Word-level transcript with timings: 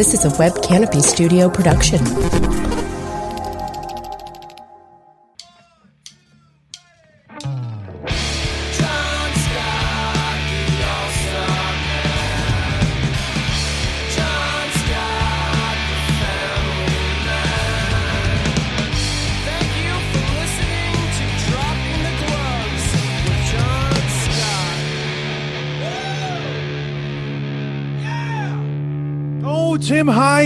This 0.00 0.14
is 0.14 0.24
a 0.24 0.30
Web 0.38 0.62
Canopy 0.62 1.02
Studio 1.02 1.50
production. 1.50 2.59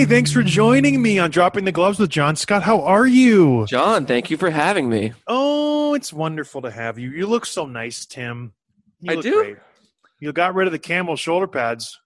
Thanks 0.06 0.32
for 0.32 0.42
joining 0.42 1.00
me 1.02 1.18
on 1.18 1.30
Dropping 1.30 1.64
the 1.64 1.72
Gloves 1.72 1.98
with 1.98 2.10
John 2.10 2.36
Scott. 2.36 2.62
How 2.62 2.82
are 2.82 3.06
you? 3.06 3.64
John, 3.66 4.06
thank 4.06 4.30
you 4.30 4.36
for 4.36 4.50
having 4.50 4.88
me. 4.88 5.12
Oh, 5.26 5.94
it's 5.94 6.12
wonderful 6.12 6.62
to 6.62 6.70
have 6.70 6.98
you. 6.98 7.10
You 7.10 7.26
look 7.26 7.46
so 7.46 7.66
nice, 7.66 8.06
Tim. 8.06 8.52
You 9.00 9.12
I 9.12 9.14
look 9.16 9.24
do? 9.24 9.34
great. 9.34 9.56
You 10.20 10.32
got 10.32 10.54
rid 10.54 10.66
of 10.68 10.72
the 10.72 10.78
camel 10.78 11.16
shoulder 11.16 11.46
pads. 11.46 11.98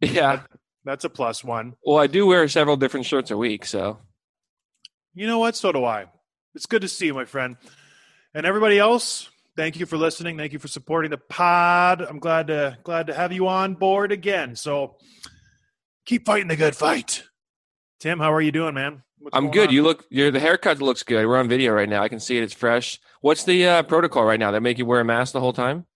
Yeah. 0.00 0.42
That's 0.84 1.04
a 1.04 1.08
plus 1.08 1.42
one. 1.42 1.74
Well, 1.84 1.98
I 1.98 2.06
do 2.06 2.26
wear 2.26 2.46
several 2.48 2.76
different 2.76 3.06
shirts 3.06 3.30
a 3.30 3.36
week, 3.36 3.64
so 3.64 3.98
You 5.14 5.26
know 5.26 5.38
what? 5.38 5.56
So 5.56 5.72
do 5.72 5.84
I. 5.84 6.06
It's 6.54 6.66
good 6.66 6.82
to 6.82 6.88
see 6.88 7.06
you, 7.06 7.14
my 7.14 7.24
friend. 7.24 7.56
And 8.34 8.44
everybody 8.44 8.78
else, 8.78 9.30
thank 9.56 9.78
you 9.78 9.86
for 9.86 9.96
listening. 9.96 10.36
Thank 10.36 10.52
you 10.52 10.58
for 10.58 10.68
supporting 10.68 11.10
the 11.10 11.18
pod. 11.18 12.02
I'm 12.02 12.18
glad 12.18 12.48
to 12.48 12.76
glad 12.82 13.06
to 13.06 13.14
have 13.14 13.32
you 13.32 13.48
on 13.48 13.74
board 13.74 14.12
again. 14.12 14.56
So 14.56 14.96
keep 16.04 16.26
fighting 16.26 16.48
the 16.48 16.56
good 16.56 16.76
fight. 16.76 17.22
Tim, 18.04 18.18
how 18.18 18.34
are 18.34 18.40
you 18.42 18.52
doing, 18.52 18.74
man? 18.74 19.02
What's 19.18 19.34
I'm 19.34 19.50
good. 19.50 19.68
on? 19.68 19.74
You 19.74 19.82
look 19.82 20.04
your 20.10 20.30
the 20.30 20.38
haircut 20.38 20.82
looks 20.82 21.02
good. 21.02 21.26
We're 21.26 21.38
on 21.38 21.48
video 21.48 21.72
right 21.72 21.88
now. 21.88 22.02
I 22.02 22.10
can 22.10 22.20
see 22.20 22.36
it. 22.36 22.42
It's 22.42 22.52
fresh. 22.52 23.00
What's 23.22 23.44
the 23.44 23.66
uh, 23.66 23.82
protocol 23.84 24.26
right 24.26 24.38
now? 24.38 24.50
They 24.50 24.60
make 24.60 24.76
you 24.76 24.84
wear 24.84 25.00
a 25.00 25.06
mask 25.06 25.32
the 25.32 25.40
whole 25.40 25.54
time? 25.54 25.86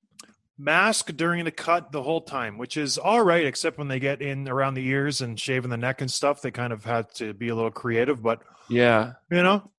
mask 0.57 1.15
during 1.15 1.45
the 1.45 1.51
cut 1.51 1.93
the 1.93 2.03
whole 2.03 2.23
time, 2.23 2.57
which 2.57 2.79
is 2.79 2.97
all 2.97 3.23
right, 3.23 3.45
except 3.45 3.77
when 3.77 3.89
they 3.89 4.01
get 4.01 4.23
in 4.23 4.49
around 4.49 4.73
the 4.73 4.87
ears 4.87 5.21
and 5.21 5.39
shaving 5.39 5.69
the 5.69 5.77
neck 5.77 6.01
and 6.01 6.11
stuff. 6.11 6.41
They 6.41 6.51
kind 6.51 6.73
of 6.73 6.83
had 6.83 7.15
to 7.17 7.35
be 7.35 7.49
a 7.49 7.55
little 7.55 7.71
creative, 7.71 8.23
but 8.23 8.41
Yeah. 8.71 9.13
you 9.31 9.43
know, 9.43 9.71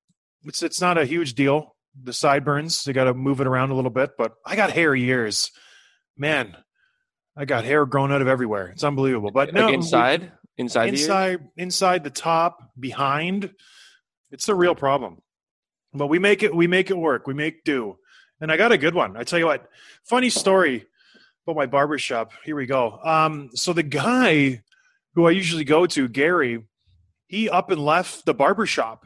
it's 0.44 0.62
it's 0.62 0.80
not 0.80 0.98
a 0.98 1.04
huge 1.04 1.34
deal. 1.34 1.74
The 2.00 2.12
sideburns, 2.12 2.84
they 2.84 2.92
got 2.92 3.04
to 3.04 3.14
move 3.14 3.40
it 3.40 3.48
around 3.48 3.70
a 3.70 3.74
little 3.74 3.90
bit, 3.90 4.10
but 4.16 4.34
I 4.46 4.54
got 4.54 4.70
hairy 4.70 5.02
ears, 5.02 5.50
man. 6.16 6.56
I 7.36 7.44
got 7.44 7.64
hair 7.64 7.84
growing 7.86 8.12
out 8.12 8.22
of 8.22 8.28
everywhere. 8.28 8.68
It's 8.68 8.84
unbelievable. 8.84 9.32
But 9.32 9.52
no, 9.52 9.68
like 9.70 10.30
inside? 10.60 10.90
Inside, 10.90 11.40
the 11.56 11.62
inside, 11.62 12.04
the 12.04 12.10
top, 12.10 12.70
behind, 12.78 13.52
it's 14.30 14.48
a 14.48 14.54
real 14.54 14.74
problem. 14.74 15.18
But 15.92 16.06
we 16.06 16.18
make 16.18 16.42
it, 16.42 16.54
we 16.54 16.66
make 16.66 16.90
it 16.90 16.96
work. 16.96 17.26
We 17.26 17.34
make 17.34 17.64
do. 17.64 17.96
And 18.40 18.50
I 18.52 18.56
got 18.56 18.72
a 18.72 18.78
good 18.78 18.94
one. 18.94 19.16
I 19.16 19.24
tell 19.24 19.38
you 19.38 19.46
what, 19.46 19.68
funny 20.04 20.30
story 20.30 20.86
about 21.46 21.56
my 21.56 21.66
barber 21.66 21.98
shop. 21.98 22.32
Here 22.44 22.56
we 22.56 22.66
go. 22.66 22.98
Um, 23.02 23.50
so 23.54 23.72
the 23.72 23.82
guy 23.82 24.62
who 25.14 25.26
I 25.26 25.32
usually 25.32 25.64
go 25.64 25.86
to, 25.86 26.08
Gary, 26.08 26.64
he 27.26 27.50
up 27.50 27.70
and 27.70 27.84
left 27.84 28.24
the 28.24 28.34
barber 28.34 28.66
shop. 28.66 29.04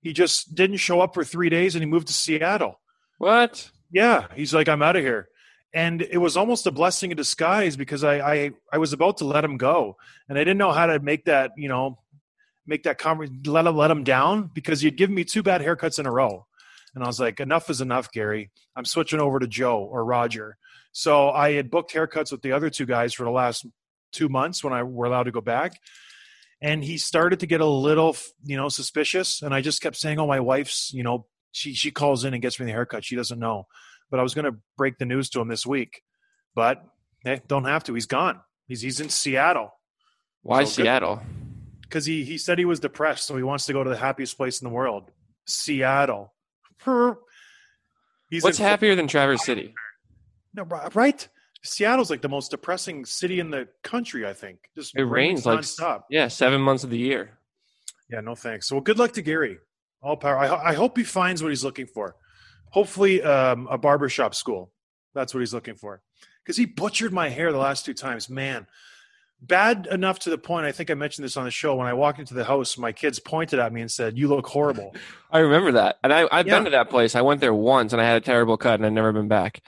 He 0.00 0.12
just 0.12 0.54
didn't 0.54 0.78
show 0.78 1.00
up 1.00 1.14
for 1.14 1.24
three 1.24 1.48
days 1.48 1.74
and 1.74 1.82
he 1.82 1.86
moved 1.86 2.06
to 2.08 2.12
Seattle. 2.12 2.80
What? 3.18 3.70
Yeah, 3.90 4.26
he's 4.34 4.54
like, 4.54 4.68
I'm 4.68 4.82
out 4.82 4.96
of 4.96 5.02
here. 5.02 5.28
And 5.76 6.00
it 6.00 6.16
was 6.16 6.38
almost 6.38 6.66
a 6.66 6.70
blessing 6.70 7.10
in 7.10 7.18
disguise 7.18 7.76
because 7.76 8.02
I, 8.02 8.18
I 8.20 8.50
I 8.72 8.78
was 8.78 8.94
about 8.94 9.18
to 9.18 9.26
let 9.26 9.44
him 9.44 9.58
go, 9.58 9.98
and 10.26 10.38
I 10.38 10.40
didn't 10.40 10.56
know 10.56 10.72
how 10.72 10.86
to 10.86 10.98
make 11.00 11.26
that 11.26 11.52
you 11.58 11.68
know 11.68 11.98
make 12.66 12.84
that 12.84 12.98
conver- 12.98 13.46
let 13.46 13.66
him 13.66 13.76
let 13.76 13.90
him 13.90 14.02
down 14.02 14.50
because 14.54 14.80
he'd 14.80 14.96
given 14.96 15.14
me 15.14 15.22
two 15.22 15.42
bad 15.42 15.60
haircuts 15.60 15.98
in 15.98 16.06
a 16.06 16.10
row, 16.10 16.46
and 16.94 17.04
I 17.04 17.06
was 17.06 17.20
like, 17.20 17.40
enough 17.40 17.68
is 17.68 17.82
enough, 17.82 18.10
Gary. 18.10 18.50
I'm 18.74 18.86
switching 18.86 19.20
over 19.20 19.38
to 19.38 19.46
Joe 19.46 19.80
or 19.80 20.02
Roger. 20.02 20.56
So 20.92 21.28
I 21.28 21.52
had 21.52 21.70
booked 21.70 21.92
haircuts 21.92 22.32
with 22.32 22.40
the 22.40 22.52
other 22.52 22.70
two 22.70 22.86
guys 22.86 23.12
for 23.12 23.24
the 23.24 23.30
last 23.30 23.66
two 24.12 24.30
months 24.30 24.64
when 24.64 24.72
I 24.72 24.82
were 24.82 25.04
allowed 25.04 25.24
to 25.24 25.30
go 25.30 25.42
back, 25.42 25.78
and 26.62 26.82
he 26.82 26.96
started 26.96 27.40
to 27.40 27.46
get 27.46 27.60
a 27.60 27.66
little 27.66 28.16
you 28.46 28.56
know 28.56 28.70
suspicious, 28.70 29.42
and 29.42 29.52
I 29.54 29.60
just 29.60 29.82
kept 29.82 29.96
saying, 29.96 30.18
oh, 30.18 30.26
my 30.26 30.40
wife's 30.40 30.90
you 30.94 31.02
know 31.02 31.26
she 31.52 31.74
she 31.74 31.90
calls 31.90 32.24
in 32.24 32.32
and 32.32 32.40
gets 32.40 32.58
me 32.58 32.64
the 32.64 32.72
haircut. 32.72 33.04
She 33.04 33.14
doesn't 33.14 33.38
know 33.38 33.66
but 34.10 34.20
I 34.20 34.22
was 34.22 34.34
going 34.34 34.44
to 34.50 34.58
break 34.76 34.98
the 34.98 35.04
news 35.06 35.30
to 35.30 35.40
him 35.40 35.48
this 35.48 35.66
week. 35.66 36.02
But 36.54 36.82
hey, 37.24 37.40
don't 37.48 37.64
have 37.64 37.84
to. 37.84 37.94
He's 37.94 38.06
gone. 38.06 38.40
He's 38.68 38.80
he's 38.80 39.00
in 39.00 39.08
Seattle 39.10 39.70
Why 40.42 40.64
So. 40.64 40.82
Seattle? 40.82 41.22
because 41.82 42.04
he 42.06 42.24
he 42.24 42.36
said 42.38 42.58
he 42.58 42.64
was 42.64 42.80
depressed, 42.80 43.26
so 43.26 43.36
he 43.36 43.42
wants 43.42 43.66
to 43.66 43.72
go 43.72 43.84
to 43.84 43.90
the 43.90 43.96
happiest 43.96 44.36
place 44.36 44.60
in 44.60 44.66
the 44.68 44.74
world, 44.74 45.10
Seattle. 45.46 46.32
He's 48.30 48.42
What's 48.42 48.58
in- 48.58 48.64
happier 48.66 48.94
than 48.96 49.06
Traverse 49.06 49.44
City? 49.44 49.72
No, 50.54 50.64
right? 50.94 51.28
Seattle's 51.62 52.10
like 52.10 52.22
the 52.22 52.28
most 52.28 52.50
depressing 52.50 53.04
city 53.04 53.40
in 53.40 53.50
the 53.50 53.68
country. 53.82 54.26
I 54.26 54.32
think. 54.32 54.58
Just 54.74 54.96
It 54.96 55.04
rains 55.04 55.44
like 55.46 55.60
nonstop. 55.60 56.02
yeah, 56.10 56.28
seven 56.28 56.60
months 56.60 56.84
of 56.84 56.90
the 56.90 56.98
year. 56.98 57.38
Yeah, 58.10 58.20
no 58.20 58.34
thanks. 58.34 58.70
Well, 58.70 58.80
good 58.80 58.98
luck 58.98 59.12
to 59.12 59.22
Gary. 59.22 59.58
All 60.02 60.16
power. 60.16 60.38
I, 60.38 60.70
I 60.70 60.74
hope 60.74 60.96
he 60.96 61.04
finds 61.04 61.42
what 61.42 61.48
he's 61.50 61.64
looking 61.64 61.86
for. 61.86 62.16
Hopefully, 62.76 63.22
um, 63.22 63.66
a 63.70 63.78
barbershop 63.78 64.34
school. 64.34 64.70
That's 65.14 65.32
what 65.32 65.40
he's 65.40 65.54
looking 65.54 65.76
for. 65.76 66.02
Because 66.44 66.58
he 66.58 66.66
butchered 66.66 67.10
my 67.10 67.30
hair 67.30 67.50
the 67.50 67.56
last 67.56 67.86
two 67.86 67.94
times. 67.94 68.28
Man, 68.28 68.66
bad 69.40 69.88
enough 69.90 70.18
to 70.20 70.30
the 70.30 70.36
point. 70.36 70.66
I 70.66 70.72
think 70.72 70.90
I 70.90 70.94
mentioned 70.94 71.24
this 71.24 71.38
on 71.38 71.44
the 71.46 71.50
show. 71.50 71.74
When 71.76 71.86
I 71.86 71.94
walked 71.94 72.18
into 72.18 72.34
the 72.34 72.44
house, 72.44 72.76
my 72.76 72.92
kids 72.92 73.18
pointed 73.18 73.58
at 73.60 73.72
me 73.72 73.80
and 73.80 73.90
said, 73.90 74.18
"You 74.18 74.28
look 74.28 74.46
horrible." 74.46 74.94
I 75.30 75.38
remember 75.38 75.72
that, 75.72 75.96
and 76.04 76.12
I 76.12 76.28
I've 76.30 76.46
Yeah. 76.46 76.56
been 76.56 76.64
to 76.64 76.70
that 76.72 76.90
place. 76.90 77.14
I 77.14 77.22
went 77.22 77.40
there 77.40 77.54
once, 77.54 77.94
and 77.94 78.02
I 78.02 78.04
had 78.04 78.18
a 78.18 78.20
terrible 78.20 78.58
cut, 78.58 78.74
and 78.74 78.84
I've 78.84 78.92
never 78.92 79.10
been 79.10 79.26
back. 79.28 79.62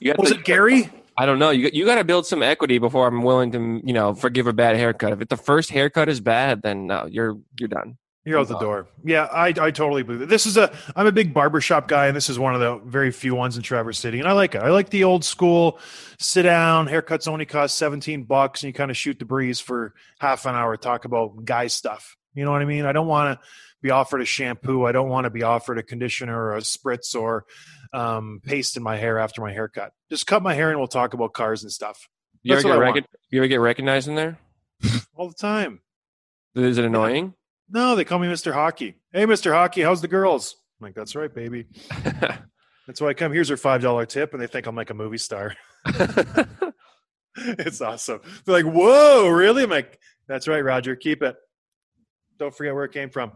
You 0.00 0.14
Was 0.16 0.30
to- 0.30 0.36
it 0.38 0.44
Gary? 0.44 0.88
I 1.18 1.26
don't 1.26 1.40
know. 1.40 1.50
You 1.50 1.70
you 1.72 1.84
got 1.86 1.96
to 1.96 2.04
build 2.04 2.24
some 2.26 2.40
equity 2.44 2.78
before 2.78 3.08
I'm 3.08 3.24
willing 3.24 3.50
to 3.50 3.80
you 3.84 3.92
know 3.92 4.14
forgive 4.14 4.46
a 4.46 4.52
bad 4.52 4.76
haircut. 4.76 5.20
If 5.20 5.28
the 5.28 5.36
first 5.36 5.70
haircut 5.70 6.08
is 6.08 6.20
bad, 6.20 6.62
then 6.62 6.86
no, 6.86 7.08
you're 7.10 7.36
you're 7.58 7.68
done. 7.68 7.98
You're 8.26 8.40
out 8.40 8.48
the 8.48 8.58
door. 8.58 8.88
Yeah, 9.04 9.24
I, 9.24 9.48
I 9.48 9.70
totally 9.70 10.02
believe 10.02 10.22
it. 10.22 10.28
This 10.28 10.46
is 10.46 10.56
a 10.56 10.72
I'm 10.96 11.06
a 11.06 11.12
big 11.12 11.32
barbershop 11.32 11.86
guy, 11.86 12.08
and 12.08 12.16
this 12.16 12.28
is 12.28 12.38
one 12.38 12.54
of 12.54 12.60
the 12.60 12.76
very 12.84 13.12
few 13.12 13.36
ones 13.36 13.56
in 13.56 13.62
Traverse 13.62 13.98
City, 13.98 14.18
and 14.18 14.28
I 14.28 14.32
like 14.32 14.56
it. 14.56 14.62
I 14.62 14.70
like 14.70 14.90
the 14.90 15.04
old 15.04 15.24
school 15.24 15.78
sit 16.18 16.42
down 16.42 16.88
haircuts 16.88 17.28
only 17.28 17.46
cost 17.46 17.76
17 17.78 18.24
bucks, 18.24 18.62
and 18.62 18.68
you 18.68 18.74
kind 18.74 18.90
of 18.90 18.96
shoot 18.96 19.18
the 19.20 19.24
breeze 19.24 19.60
for 19.60 19.94
half 20.18 20.44
an 20.44 20.56
hour, 20.56 20.76
talk 20.76 21.04
about 21.04 21.44
guy 21.44 21.68
stuff. 21.68 22.16
You 22.34 22.44
know 22.44 22.50
what 22.50 22.62
I 22.62 22.64
mean? 22.64 22.84
I 22.84 22.92
don't 22.92 23.06
want 23.06 23.38
to 23.38 23.46
be 23.80 23.90
offered 23.90 24.20
a 24.20 24.24
shampoo. 24.24 24.84
I 24.84 24.90
don't 24.92 25.08
want 25.08 25.24
to 25.24 25.30
be 25.30 25.44
offered 25.44 25.78
a 25.78 25.82
conditioner 25.84 26.36
or 26.36 26.56
a 26.56 26.60
spritz 26.60 27.14
or 27.14 27.44
um, 27.92 28.40
paste 28.44 28.76
in 28.76 28.82
my 28.82 28.96
hair 28.96 29.20
after 29.20 29.40
my 29.40 29.52
haircut. 29.52 29.92
Just 30.10 30.26
cut 30.26 30.42
my 30.42 30.52
hair, 30.54 30.70
and 30.70 30.78
we'll 30.80 30.88
talk 30.88 31.14
about 31.14 31.32
cars 31.32 31.62
and 31.62 31.70
stuff 31.70 32.08
You 32.42 32.54
That's 32.56 32.66
ever 32.66 32.92
get 32.92 33.04
recog- 33.04 33.06
you 33.30 33.38
ever 33.40 33.46
get 33.48 33.60
recognized 33.60 34.08
in 34.08 34.16
there? 34.16 34.38
all 35.14 35.28
the 35.28 35.34
time. 35.34 35.80
Is 36.56 36.76
it 36.76 36.84
annoying? 36.84 37.34
No, 37.68 37.96
they 37.96 38.04
call 38.04 38.18
me 38.18 38.28
Mr. 38.28 38.52
Hockey. 38.52 38.96
Hey, 39.12 39.26
Mr. 39.26 39.52
Hockey, 39.52 39.82
how's 39.82 40.00
the 40.00 40.08
girls? 40.08 40.56
I'm 40.80 40.86
like, 40.86 40.94
that's 40.94 41.16
right, 41.16 41.34
baby. 41.34 41.66
That's 42.86 43.00
why 43.00 43.08
I 43.08 43.14
come. 43.14 43.32
Here's 43.32 43.48
your 43.48 43.58
five 43.58 43.82
dollar 43.82 44.06
tip, 44.06 44.32
and 44.32 44.40
they 44.40 44.46
think 44.46 44.66
I'm 44.66 44.76
like 44.76 44.90
a 44.90 44.94
movie 44.94 45.18
star. 45.18 45.56
it's 47.36 47.80
awesome. 47.80 48.20
They're 48.44 48.62
like, 48.62 48.72
"Whoa, 48.72 49.28
really?" 49.28 49.64
I'm 49.64 49.70
like, 49.70 49.98
"That's 50.28 50.46
right, 50.46 50.62
Roger. 50.62 50.94
Keep 50.94 51.22
it." 51.22 51.34
Don't 52.38 52.54
forget 52.56 52.74
where 52.74 52.84
it 52.84 52.92
came 52.92 53.10
from. 53.10 53.32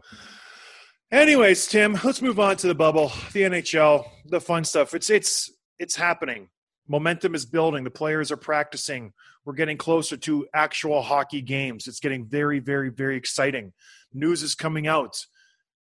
Anyways, 1.11 1.67
Tim, 1.67 1.99
let's 2.05 2.23
move 2.23 2.39
on 2.39 2.57
to 2.59 2.69
the 2.69 2.75
bubble, 2.75 3.11
the 3.33 3.43
NHL, 3.43 4.05
the 4.27 4.41
fun 4.41 4.63
stuff. 4.63 4.95
It's 4.95 5.11
it's 5.11 5.51
it's 5.81 5.97
happening. 5.97 6.49
Momentum 6.91 7.37
is 7.37 7.47
building. 7.47 7.85
The 7.85 7.91
players 7.91 8.33
are 8.33 8.37
practicing. 8.37 9.13
We're 9.45 9.53
getting 9.53 9.77
closer 9.77 10.17
to 10.17 10.49
actual 10.53 11.03
hockey 11.03 11.41
games. 11.41 11.87
It's 11.87 12.01
getting 12.01 12.27
very, 12.27 12.59
very, 12.59 12.89
very 12.89 13.17
exciting. 13.17 13.73
News 14.13 14.43
is 14.43 14.57
coming 14.57 14.89
out. 14.89 15.25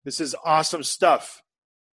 This 0.04 0.19
is 0.19 0.36
awesome 0.44 0.83
stuff. 0.83 1.42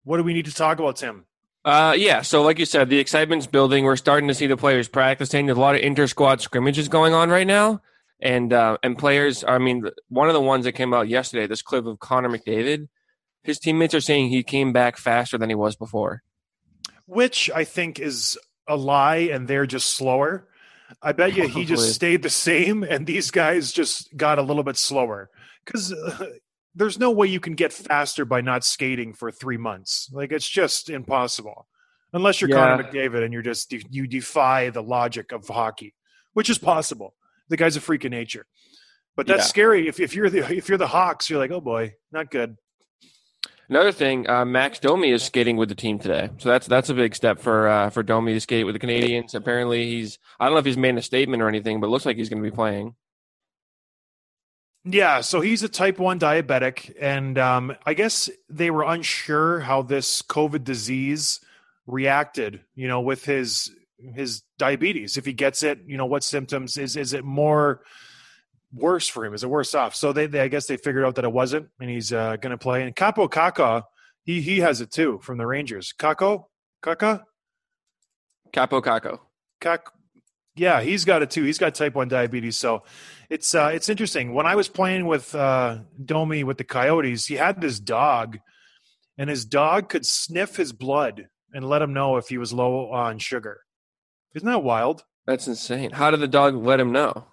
What 0.03 0.17
do 0.17 0.23
we 0.23 0.33
need 0.33 0.45
to 0.45 0.53
talk 0.53 0.77
about, 0.77 0.97
Tim? 0.97 1.25
Uh, 1.65 1.95
yeah. 1.97 2.21
So, 2.21 2.44
like 2.44 2.59
you 2.59 2.67
said, 2.67 2.89
the 2.89 3.00
excitement's 3.00 3.47
building. 3.47 3.83
We're 3.83 3.95
starting 3.95 4.27
to 4.27 4.35
see 4.35 4.45
the 4.45 4.56
players 4.56 4.88
practicing. 4.88 5.47
There's 5.47 5.57
a 5.57 5.61
lot 5.61 5.73
of 5.73 5.81
inter 5.81 6.06
squad 6.06 6.39
scrimmages 6.39 6.88
going 6.88 7.15
on 7.15 7.31
right 7.31 7.47
now, 7.47 7.81
and 8.19 8.53
uh, 8.53 8.77
and 8.83 8.95
players. 8.95 9.44
I 9.44 9.57
mean, 9.57 9.89
one 10.09 10.27
of 10.27 10.35
the 10.35 10.41
ones 10.41 10.65
that 10.65 10.73
came 10.73 10.94
out 10.94 11.09
yesterday, 11.09 11.47
this 11.47 11.63
clip 11.63 11.88
of 11.88 11.97
Connor 11.97 12.29
McDavid. 12.29 12.89
His 13.41 13.57
teammates 13.57 13.95
are 13.95 14.01
saying 14.01 14.29
he 14.29 14.44
came 14.44 14.71
back 14.71 14.97
faster 14.97 15.39
than 15.39 15.50
he 15.50 15.56
was 15.56 15.75
before. 15.75 16.21
Which 17.07 17.50
I 17.50 17.63
think 17.63 18.00
is 18.00 18.38
a 18.69 18.75
lie, 18.75 19.30
and 19.31 19.48
they're 19.48 19.66
just 19.66 19.95
slower. 19.95 20.48
I 21.01 21.12
bet 21.12 21.36
you 21.36 21.48
he 21.48 21.66
just 21.66 21.94
stayed 21.94 22.24
the 22.24 22.30
same, 22.30 22.83
and 22.83 23.06
these 23.06 23.31
guys 23.31 23.71
just 23.71 24.16
got 24.16 24.39
a 24.39 24.42
little 24.42 24.63
bit 24.63 24.77
slower. 24.77 25.30
Because 25.66 25.94
uh, 25.94 26.25
there's 26.74 26.98
no 26.98 27.12
way 27.12 27.27
you 27.27 27.39
can 27.39 27.54
get 27.54 27.74
faster 27.74 28.25
by 28.25 28.42
not 28.42 28.63
skating 28.63 29.13
for 29.13 29.31
three 29.31 29.57
months. 29.57 30.10
Like 30.12 30.31
it's 30.31 30.48
just 30.48 30.89
impossible, 30.89 31.68
unless 32.13 32.42
you're 32.42 32.50
Connor 32.50 32.81
Yeah. 32.81 32.92
McDavid 32.92 33.24
and 33.24 33.33
you're 33.33 33.42
just 33.42 33.71
you 33.71 34.07
defy 34.07 34.69
the 34.69 34.81
logic 34.83 35.31
of 35.31 35.48
hockey, 35.48 35.94
which 36.33 36.50
is 36.50 36.57
possible. 36.57 37.16
The 37.50 37.57
guy's 37.57 37.75
a 37.75 37.81
freak 37.81 38.06
of 38.06 38.12
nature, 38.12 38.45
but 39.16 39.27
that's 39.27 39.44
Yeah. 39.45 39.50
scary. 39.50 39.88
If, 39.88 40.00
if 40.00 40.16
you're 40.16 40.30
the 40.30 40.51
if 40.56 40.69
you're 40.69 40.77
the 40.77 40.88
Hawks, 40.88 41.30
you're 41.30 41.39
like, 41.39 41.51
oh 41.51 41.62
boy, 41.62 41.94
not 42.12 42.31
good. 42.31 42.56
Another 43.69 43.92
thing, 43.92 44.27
uh, 44.27 44.45
Max 44.45 44.80
Domi 44.80 45.12
is 45.12 45.21
skating 45.21 45.56
with 45.56 45.69
the 45.69 45.75
team 45.75 46.00
today, 46.00 46.31
so 46.39 46.50
that's 46.50 46.66
that's 46.66 46.89
a 46.89 46.95
big 46.95 47.16
step 47.16 47.39
for 47.39 47.68
uh, 47.68 47.89
for 47.92 48.01
Domi 48.01 48.33
to 48.33 48.39
skate 48.39 48.66
with 48.66 48.74
the 48.74 48.80
Canadiens. 48.80 49.36
Apparently, 49.36 49.86
he's 49.86 50.18
I 50.39 50.45
don't 50.45 50.56
know 50.56 50.60
if 50.60 50.66
he's 50.66 50.77
made 50.77 50.98
a 50.98 51.04
statement 51.04 51.44
or 51.44 51.48
anything, 51.48 51.80
but 51.80 51.88
it 51.88 51.89
looks 51.92 52.06
like 52.06 52.18
he's 52.18 52.30
going 52.30 52.42
to 52.42 52.50
be 52.50 52.56
playing. 52.56 52.95
Yeah, 54.86 55.21
so 55.21 55.42
he's 55.42 55.62
a 55.62 55.69
type 55.69 56.00
1 56.00 56.19
diabetic. 56.19 56.95
And 57.00 57.38
um, 57.38 57.75
I 57.86 57.94
guess 57.94 58.30
they 58.50 58.71
were 58.71 58.83
unsure 58.83 59.60
how 59.60 59.81
this 59.81 60.21
COVID 60.21 60.63
disease 60.63 61.42
reacted, 61.86 62.62
you 62.75 62.88
know, 62.88 63.01
with 63.01 63.25
his 63.25 63.71
his 63.98 64.42
diabetes. 64.57 65.18
If 65.18 65.25
he 65.25 65.33
gets 65.33 65.62
it, 65.62 65.81
you 65.86 65.98
know, 65.98 66.06
what 66.06 66.24
symptoms 66.24 66.77
is 66.77 66.95
is 66.95 67.13
it 67.13 67.24
more 67.24 67.81
worse 68.74 69.07
for 69.07 69.25
him? 69.25 69.33
Is 69.33 69.44
it 69.44 69.50
worse 69.50 69.74
off? 69.75 69.95
So 69.95 70.13
they, 70.13 70.27
they 70.27 70.42
I 70.42 70.48
guess 70.48 70.68
they 70.68 70.77
figured 70.77 71.06
out 71.06 71.16
that 71.16 71.25
it 71.25 71.31
wasn't, 71.31 71.69
and 71.80 71.89
he's 71.89 72.13
uh, 72.13 72.38
going 72.38 72.51
to 72.51 72.57
play. 72.57 72.83
And 72.83 72.95
Kaapo 72.95 73.30
Kakko, 73.30 73.83
he 74.24 74.42
he 74.42 74.60
has 74.60 74.81
it 74.81 74.92
too 74.92 75.19
from 75.21 75.38
the 75.38 75.45
Rangers. 75.45 75.94
Kako, 75.98 76.45
Kaka, 76.81 77.24
Capo 78.54 78.81
Caco. 78.81 79.19
Kak, 79.60 79.92
yeah, 80.56 80.81
he's 80.81 81.06
got 81.06 81.21
it 81.21 81.30
too. 81.30 81.44
He's 81.44 81.57
got 81.57 81.75
type 81.75 81.95
one 81.95 82.07
diabetes, 82.07 82.57
so 82.57 82.83
it's 83.30 83.54
uh, 83.56 83.71
it's 83.74 83.89
interesting. 83.89 84.33
When 84.33 84.45
I 84.45 84.56
was 84.56 84.68
playing 84.68 85.06
with 85.06 85.33
uh, 85.36 85.80
Domi 86.04 86.44
with 86.44 86.57
the 86.57 86.63
Coyotes, 86.63 87.27
he 87.27 87.36
had 87.36 87.62
this 87.62 87.80
dog, 87.80 88.39
and 89.18 89.30
his 89.30 89.45
dog 89.45 89.89
could 89.89 90.06
sniff 90.06 90.56
his 90.56 90.74
blood 90.74 91.27
and 91.54 91.68
let 91.68 91.81
him 91.81 91.94
know 91.94 92.18
if 92.18 92.27
he 92.27 92.38
was 92.38 92.54
low 92.54 92.92
on 92.92 93.19
sugar. 93.19 93.62
Isn't 94.36 94.48
that 94.48 94.63
wild? 94.63 95.04
That's 95.25 95.48
insane. 95.48 95.92
How 95.92 96.12
did 96.12 96.19
the 96.19 96.27
dog 96.27 96.56
let 96.56 96.80
him 96.80 96.92
know? 96.92 97.25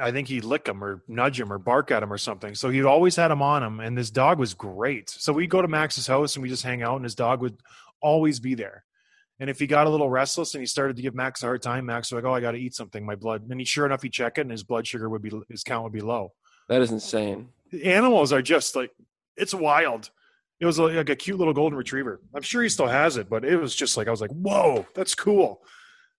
I 0.00 0.10
think 0.12 0.28
he'd 0.28 0.44
lick 0.44 0.66
him 0.66 0.82
or 0.82 1.02
nudge 1.08 1.40
him 1.40 1.52
or 1.52 1.58
bark 1.58 1.90
at 1.90 2.02
him 2.02 2.12
or 2.12 2.18
something. 2.18 2.54
So 2.54 2.70
he'd 2.70 2.84
always 2.84 3.16
had 3.16 3.30
him 3.30 3.42
on 3.42 3.62
him, 3.62 3.80
and 3.80 3.96
this 3.96 4.10
dog 4.10 4.38
was 4.38 4.54
great. 4.54 5.10
So 5.10 5.32
we'd 5.32 5.50
go 5.50 5.62
to 5.62 5.68
Max's 5.68 6.06
house 6.06 6.36
and 6.36 6.42
we 6.42 6.48
just 6.48 6.62
hang 6.62 6.82
out, 6.82 6.96
and 6.96 7.04
his 7.04 7.14
dog 7.14 7.40
would 7.40 7.56
always 8.00 8.40
be 8.40 8.54
there. 8.54 8.84
And 9.40 9.50
if 9.50 9.58
he 9.58 9.66
got 9.66 9.86
a 9.86 9.90
little 9.90 10.08
restless 10.08 10.54
and 10.54 10.62
he 10.62 10.66
started 10.66 10.96
to 10.96 11.02
give 11.02 11.14
Max 11.14 11.42
a 11.42 11.46
hard 11.46 11.62
time, 11.62 11.86
Max 11.86 12.10
was 12.10 12.22
like, 12.22 12.30
"Oh, 12.30 12.34
I 12.34 12.40
got 12.40 12.52
to 12.52 12.58
eat 12.58 12.74
something. 12.74 13.04
My 13.04 13.16
blood." 13.16 13.42
And 13.48 13.60
he, 13.60 13.64
sure 13.64 13.84
enough, 13.84 14.02
he'd 14.02 14.12
check 14.12 14.38
it, 14.38 14.42
and 14.42 14.50
his 14.50 14.62
blood 14.62 14.86
sugar 14.86 15.08
would 15.08 15.22
be 15.22 15.32
his 15.48 15.64
count 15.64 15.84
would 15.84 15.92
be 15.92 16.00
low. 16.00 16.32
That 16.68 16.82
is 16.82 16.92
insane. 16.92 17.48
Animals 17.84 18.32
are 18.32 18.42
just 18.42 18.76
like 18.76 18.90
it's 19.36 19.54
wild. 19.54 20.10
It 20.60 20.66
was 20.66 20.78
like 20.78 21.08
a 21.08 21.16
cute 21.16 21.38
little 21.38 21.52
golden 21.52 21.76
retriever. 21.76 22.20
I'm 22.32 22.42
sure 22.42 22.62
he 22.62 22.68
still 22.68 22.86
has 22.86 23.16
it, 23.16 23.28
but 23.28 23.44
it 23.44 23.56
was 23.56 23.74
just 23.74 23.96
like 23.96 24.06
I 24.06 24.12
was 24.12 24.20
like, 24.20 24.30
"Whoa, 24.30 24.86
that's 24.94 25.14
cool." 25.14 25.62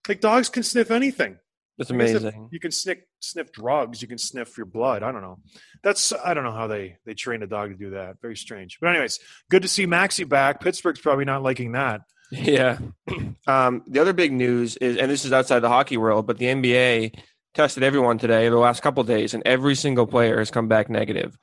Like 0.07 0.19
dogs 0.19 0.49
can 0.49 0.63
sniff 0.63 0.91
anything. 0.91 1.39
That's 1.77 1.91
I 1.91 1.97
guess 1.97 2.11
if 2.11 2.21
amazing. 2.21 2.49
You 2.51 2.59
can 2.59 2.71
sniff 2.71 2.99
sniff 3.19 3.51
drugs. 3.51 4.01
You 4.01 4.07
can 4.07 4.17
sniff 4.17 4.57
your 4.57 4.65
blood. 4.65 5.03
I 5.03 5.11
don't 5.11 5.21
know. 5.21 5.39
That's 5.83 6.13
I 6.13 6.33
don't 6.33 6.43
know 6.43 6.51
how 6.51 6.67
they 6.67 6.97
they 7.05 7.13
train 7.13 7.43
a 7.43 7.47
dog 7.47 7.71
to 7.71 7.75
do 7.75 7.91
that. 7.91 8.21
Very 8.21 8.37
strange. 8.37 8.77
But 8.79 8.91
anyways, 8.91 9.19
good 9.49 9.61
to 9.63 9.67
see 9.67 9.85
Maxi 9.85 10.27
back. 10.27 10.61
Pittsburgh's 10.61 11.01
probably 11.01 11.25
not 11.25 11.43
liking 11.43 11.73
that. 11.73 12.01
Yeah. 12.31 12.79
Um, 13.47 13.83
the 13.87 13.99
other 13.99 14.13
big 14.13 14.33
news 14.33 14.75
is, 14.77 14.97
and 14.97 15.11
this 15.11 15.23
is 15.23 15.31
outside 15.31 15.59
the 15.59 15.69
hockey 15.69 15.97
world, 15.97 16.25
but 16.25 16.39
the 16.39 16.47
NBA 16.47 17.13
tested 17.53 17.83
everyone 17.83 18.17
today, 18.17 18.49
the 18.49 18.57
last 18.57 18.81
couple 18.81 19.01
of 19.01 19.07
days, 19.07 19.35
and 19.35 19.43
every 19.45 19.75
single 19.75 20.07
player 20.07 20.39
has 20.39 20.49
come 20.49 20.67
back 20.67 20.89
negative, 20.89 21.37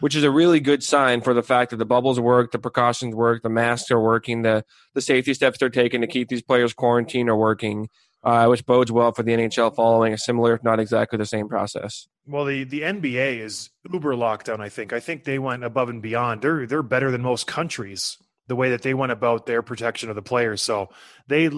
which 0.00 0.16
is 0.16 0.24
a 0.24 0.30
really 0.32 0.58
good 0.58 0.82
sign 0.82 1.20
for 1.20 1.34
the 1.34 1.42
fact 1.44 1.70
that 1.70 1.76
the 1.76 1.84
bubbles 1.84 2.18
work, 2.18 2.50
the 2.50 2.58
precautions 2.58 3.14
work, 3.14 3.44
the 3.44 3.48
masks 3.48 3.92
are 3.92 4.00
working, 4.00 4.42
the 4.42 4.64
the 4.94 5.00
safety 5.00 5.32
steps 5.32 5.58
they're 5.58 5.70
taking 5.70 6.00
to 6.00 6.08
keep 6.08 6.28
these 6.28 6.42
players 6.42 6.72
quarantined 6.72 7.28
are 7.30 7.36
working, 7.36 7.88
uh, 8.24 8.46
which 8.46 8.66
bodes 8.66 8.90
well 8.90 9.12
for 9.12 9.22
the 9.22 9.32
NHL 9.32 9.74
following 9.74 10.12
a 10.12 10.18
similar, 10.18 10.54
if 10.54 10.64
not 10.64 10.80
exactly 10.80 11.16
the 11.16 11.26
same 11.26 11.48
process. 11.48 12.08
Well, 12.26 12.44
the 12.44 12.64
the 12.64 12.82
NBA 12.82 13.40
is 13.40 13.70
uber 13.90 14.14
lockdown. 14.14 14.60
I 14.60 14.68
think. 14.68 14.92
I 14.92 15.00
think 15.00 15.24
they 15.24 15.38
went 15.38 15.64
above 15.64 15.88
and 15.88 16.02
beyond. 16.02 16.42
They're 16.42 16.66
they're 16.66 16.82
better 16.82 17.10
than 17.10 17.22
most 17.22 17.46
countries. 17.46 18.18
The 18.48 18.56
way 18.56 18.70
that 18.70 18.82
they 18.82 18.94
went 18.94 19.12
about 19.12 19.46
their 19.46 19.62
protection 19.62 20.08
of 20.08 20.16
the 20.16 20.22
players. 20.22 20.62
So 20.62 20.88
they 21.26 21.50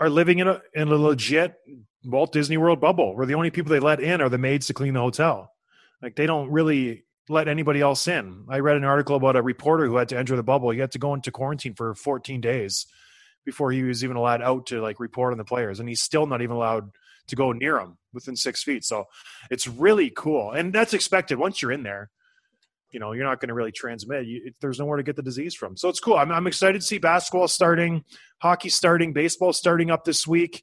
are 0.00 0.10
living 0.10 0.40
in 0.40 0.48
a 0.48 0.60
in 0.74 0.88
a 0.88 0.96
legit 0.96 1.54
Walt 2.04 2.32
Disney 2.32 2.56
World 2.56 2.80
bubble, 2.80 3.16
where 3.16 3.26
the 3.26 3.34
only 3.34 3.50
people 3.50 3.70
they 3.70 3.80
let 3.80 4.00
in 4.00 4.20
are 4.20 4.28
the 4.28 4.38
maids 4.38 4.66
to 4.66 4.74
clean 4.74 4.94
the 4.94 5.00
hotel. 5.00 5.52
Like 6.02 6.16
they 6.16 6.26
don't 6.26 6.50
really 6.50 7.04
let 7.28 7.46
anybody 7.48 7.80
else 7.80 8.08
in. 8.08 8.44
I 8.48 8.58
read 8.58 8.76
an 8.76 8.84
article 8.84 9.16
about 9.16 9.36
a 9.36 9.42
reporter 9.42 9.86
who 9.86 9.96
had 9.96 10.08
to 10.08 10.18
enter 10.18 10.34
the 10.34 10.42
bubble. 10.42 10.70
He 10.70 10.80
had 10.80 10.90
to 10.92 10.98
go 10.98 11.14
into 11.14 11.30
quarantine 11.30 11.74
for 11.74 11.94
14 11.94 12.40
days 12.40 12.86
before 13.44 13.72
he 13.72 13.82
was 13.82 14.04
even 14.04 14.16
allowed 14.16 14.42
out 14.42 14.66
to 14.66 14.80
like 14.80 15.00
report 15.00 15.32
on 15.32 15.38
the 15.38 15.44
players, 15.44 15.80
and 15.80 15.88
he's 15.88 16.02
still 16.02 16.26
not 16.26 16.42
even 16.42 16.56
allowed 16.56 16.90
to 17.28 17.36
go 17.36 17.52
near 17.52 17.78
them 17.78 17.98
within 18.12 18.36
six 18.36 18.62
feet. 18.62 18.84
So 18.84 19.04
it's 19.50 19.66
really 19.66 20.10
cool, 20.10 20.52
and 20.52 20.72
that's 20.72 20.94
expected 20.94 21.38
once 21.38 21.62
you're 21.62 21.72
in 21.72 21.82
there. 21.82 22.10
You 22.90 23.00
know, 23.00 23.12
you're 23.12 23.24
not 23.24 23.40
going 23.40 23.48
to 23.48 23.54
really 23.54 23.72
transmit. 23.72 24.26
You, 24.26 24.52
there's 24.60 24.78
nowhere 24.78 24.98
to 24.98 25.02
get 25.02 25.16
the 25.16 25.22
disease 25.22 25.54
from. 25.54 25.78
So 25.78 25.88
it's 25.88 25.98
cool. 25.98 26.16
I'm, 26.16 26.30
I'm 26.30 26.46
excited 26.46 26.82
to 26.82 26.86
see 26.86 26.98
basketball 26.98 27.48
starting, 27.48 28.04
hockey 28.42 28.68
starting, 28.68 29.14
baseball 29.14 29.54
starting 29.54 29.90
up 29.90 30.04
this 30.04 30.26
week. 30.26 30.62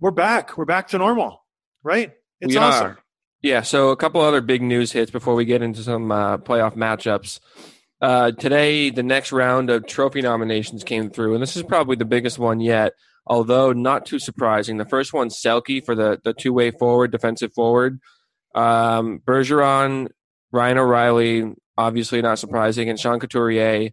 We're 0.00 0.10
back. 0.10 0.58
We're 0.58 0.64
back 0.64 0.88
to 0.88 0.98
normal, 0.98 1.44
right? 1.84 2.10
It's 2.40 2.54
We 2.54 2.56
awesome. 2.56 2.86
are. 2.86 2.98
Yeah, 3.42 3.62
so 3.62 3.90
a 3.90 3.96
couple 3.96 4.20
other 4.20 4.40
big 4.40 4.62
news 4.62 4.92
hits 4.92 5.10
before 5.10 5.34
we 5.34 5.44
get 5.44 5.62
into 5.62 5.82
some 5.82 6.10
uh, 6.10 6.38
playoff 6.38 6.76
matchups. 6.76 7.38
Uh, 8.00 8.32
today, 8.32 8.90
the 8.90 9.02
next 9.02 9.30
round 9.30 9.68
of 9.68 9.86
trophy 9.86 10.22
nominations 10.22 10.84
came 10.84 11.10
through, 11.10 11.34
and 11.34 11.42
this 11.42 11.56
is 11.56 11.62
probably 11.62 11.96
the 11.96 12.04
biggest 12.04 12.38
one 12.38 12.60
yet, 12.60 12.94
although 13.26 13.72
not 13.72 14.06
too 14.06 14.18
surprising. 14.18 14.78
The 14.78 14.86
first 14.86 15.12
one 15.12 15.28
Selke 15.28 15.84
for 15.84 15.94
the, 15.94 16.18
the 16.24 16.32
two 16.32 16.52
way 16.52 16.70
forward, 16.70 17.12
defensive 17.12 17.52
forward. 17.52 18.00
Um, 18.54 19.20
Bergeron, 19.26 20.08
Ryan 20.50 20.78
O'Reilly, 20.78 21.52
obviously 21.76 22.22
not 22.22 22.38
surprising, 22.38 22.88
and 22.88 22.98
Sean 22.98 23.20
Couturier, 23.20 23.90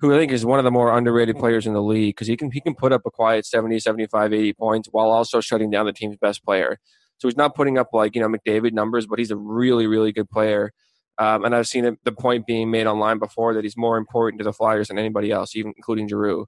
who 0.00 0.14
I 0.14 0.18
think 0.18 0.32
is 0.32 0.44
one 0.44 0.58
of 0.58 0.64
the 0.64 0.70
more 0.70 0.96
underrated 0.96 1.36
players 1.36 1.66
in 1.66 1.72
the 1.72 1.82
league 1.82 2.14
because 2.14 2.28
he 2.28 2.36
can, 2.36 2.50
he 2.50 2.60
can 2.60 2.74
put 2.74 2.92
up 2.92 3.02
a 3.06 3.10
quiet 3.10 3.46
70, 3.46 3.80
75, 3.80 4.34
80 4.34 4.52
points 4.52 4.88
while 4.92 5.10
also 5.10 5.40
shutting 5.40 5.70
down 5.70 5.86
the 5.86 5.92
team's 5.94 6.18
best 6.18 6.44
player. 6.44 6.78
So 7.18 7.28
he's 7.28 7.36
not 7.36 7.54
putting 7.54 7.78
up 7.78 7.88
like 7.94 8.14
you 8.14 8.20
know 8.20 8.28
McDavid 8.28 8.72
numbers, 8.72 9.06
but 9.06 9.18
he's 9.18 9.30
a 9.30 9.36
really 9.36 9.86
really 9.86 10.12
good 10.12 10.28
player. 10.28 10.72
Um, 11.18 11.44
and 11.44 11.54
I've 11.54 11.66
seen 11.66 11.84
it, 11.84 11.98
the 12.04 12.12
point 12.12 12.46
being 12.46 12.70
made 12.70 12.86
online 12.86 13.18
before 13.18 13.54
that 13.54 13.64
he's 13.64 13.76
more 13.76 13.96
important 13.96 14.38
to 14.40 14.44
the 14.44 14.52
Flyers 14.52 14.88
than 14.88 14.98
anybody 14.98 15.30
else, 15.30 15.56
even 15.56 15.72
including 15.76 16.08
Giroux, 16.08 16.46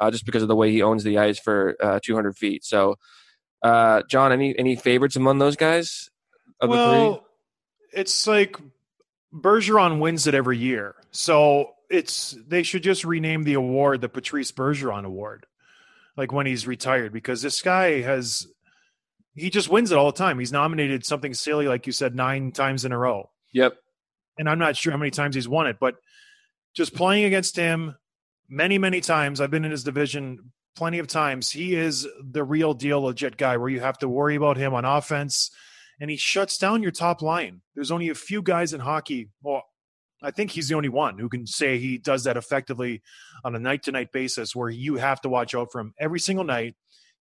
uh, 0.00 0.10
just 0.10 0.26
because 0.26 0.42
of 0.42 0.48
the 0.48 0.56
way 0.56 0.72
he 0.72 0.82
owns 0.82 1.04
the 1.04 1.18
ice 1.18 1.38
for 1.38 1.76
uh, 1.80 2.00
200 2.02 2.36
feet. 2.36 2.64
So, 2.64 2.96
uh, 3.62 4.02
John, 4.08 4.32
any 4.32 4.58
any 4.58 4.76
favorites 4.76 5.16
among 5.16 5.38
those 5.38 5.56
guys 5.56 6.10
of 6.60 6.70
the 6.70 6.76
well, 6.76 7.14
three? 7.14 8.00
it's 8.00 8.26
like 8.26 8.56
Bergeron 9.32 10.00
wins 10.00 10.26
it 10.26 10.34
every 10.34 10.58
year. 10.58 10.94
So 11.10 11.74
it's 11.90 12.36
they 12.46 12.62
should 12.62 12.82
just 12.82 13.04
rename 13.04 13.44
the 13.44 13.54
award 13.54 14.00
the 14.00 14.08
Patrice 14.08 14.52
Bergeron 14.52 15.04
Award, 15.04 15.46
like 16.16 16.32
when 16.32 16.46
he's 16.46 16.66
retired, 16.66 17.12
because 17.12 17.42
this 17.42 17.62
guy 17.62 18.00
has 18.02 18.46
he 19.34 19.50
just 19.50 19.68
wins 19.68 19.92
it 19.92 19.98
all 19.98 20.06
the 20.06 20.18
time. 20.18 20.38
He's 20.38 20.52
nominated 20.52 21.04
something 21.04 21.34
silly, 21.34 21.68
like 21.68 21.86
you 21.86 21.92
said, 21.92 22.14
nine 22.14 22.52
times 22.52 22.84
in 22.84 22.92
a 22.92 22.98
row. 22.98 23.30
Yep. 23.52 23.76
And 24.38 24.48
I'm 24.48 24.58
not 24.58 24.76
sure 24.76 24.92
how 24.92 24.98
many 24.98 25.10
times 25.10 25.34
he's 25.34 25.48
won 25.48 25.66
it, 25.66 25.76
but 25.80 25.96
just 26.74 26.94
playing 26.94 27.24
against 27.24 27.56
him 27.56 27.96
many, 28.48 28.78
many 28.78 29.00
times. 29.00 29.40
I've 29.40 29.50
been 29.50 29.64
in 29.64 29.70
his 29.70 29.84
division 29.84 30.52
plenty 30.76 30.98
of 31.00 31.08
times. 31.08 31.50
He 31.50 31.74
is 31.74 32.06
the 32.22 32.44
real 32.44 32.72
deal, 32.72 33.02
legit 33.02 33.36
guy 33.36 33.56
where 33.56 33.68
you 33.68 33.80
have 33.80 33.98
to 33.98 34.08
worry 34.08 34.36
about 34.36 34.56
him 34.56 34.74
on 34.74 34.84
offense 34.84 35.50
and 36.00 36.10
he 36.10 36.16
shuts 36.16 36.58
down 36.58 36.82
your 36.82 36.92
top 36.92 37.22
line. 37.22 37.62
There's 37.74 37.90
only 37.90 38.08
a 38.08 38.14
few 38.14 38.42
guys 38.42 38.72
in 38.72 38.80
hockey, 38.80 39.30
well, 39.42 39.64
I 40.22 40.30
think 40.32 40.50
he's 40.50 40.68
the 40.68 40.74
only 40.74 40.88
one 40.88 41.18
who 41.18 41.28
can 41.28 41.46
say 41.46 41.78
he 41.78 41.98
does 41.98 42.24
that 42.24 42.36
effectively 42.36 43.02
on 43.44 43.54
a 43.54 43.58
night 43.58 43.84
to 43.84 43.92
night 43.92 44.10
basis 44.12 44.54
where 44.54 44.68
you 44.68 44.96
have 44.96 45.20
to 45.20 45.28
watch 45.28 45.54
out 45.54 45.70
for 45.70 45.80
him 45.80 45.94
every 45.98 46.18
single 46.18 46.44
night. 46.44 46.74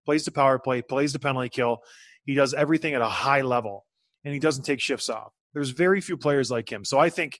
Plays 0.05 0.25
the 0.25 0.31
power 0.31 0.57
play, 0.57 0.81
plays 0.81 1.13
the 1.13 1.19
penalty 1.19 1.49
kill. 1.49 1.79
He 2.25 2.33
does 2.33 2.53
everything 2.53 2.93
at 2.93 3.01
a 3.01 3.09
high 3.09 3.41
level 3.41 3.85
and 4.23 4.33
he 4.33 4.39
doesn't 4.39 4.63
take 4.63 4.79
shifts 4.79 5.09
off. 5.09 5.31
There's 5.53 5.71
very 5.71 6.01
few 6.01 6.17
players 6.17 6.51
like 6.51 6.71
him. 6.71 6.85
So 6.85 6.99
I 6.99 7.09
think 7.09 7.39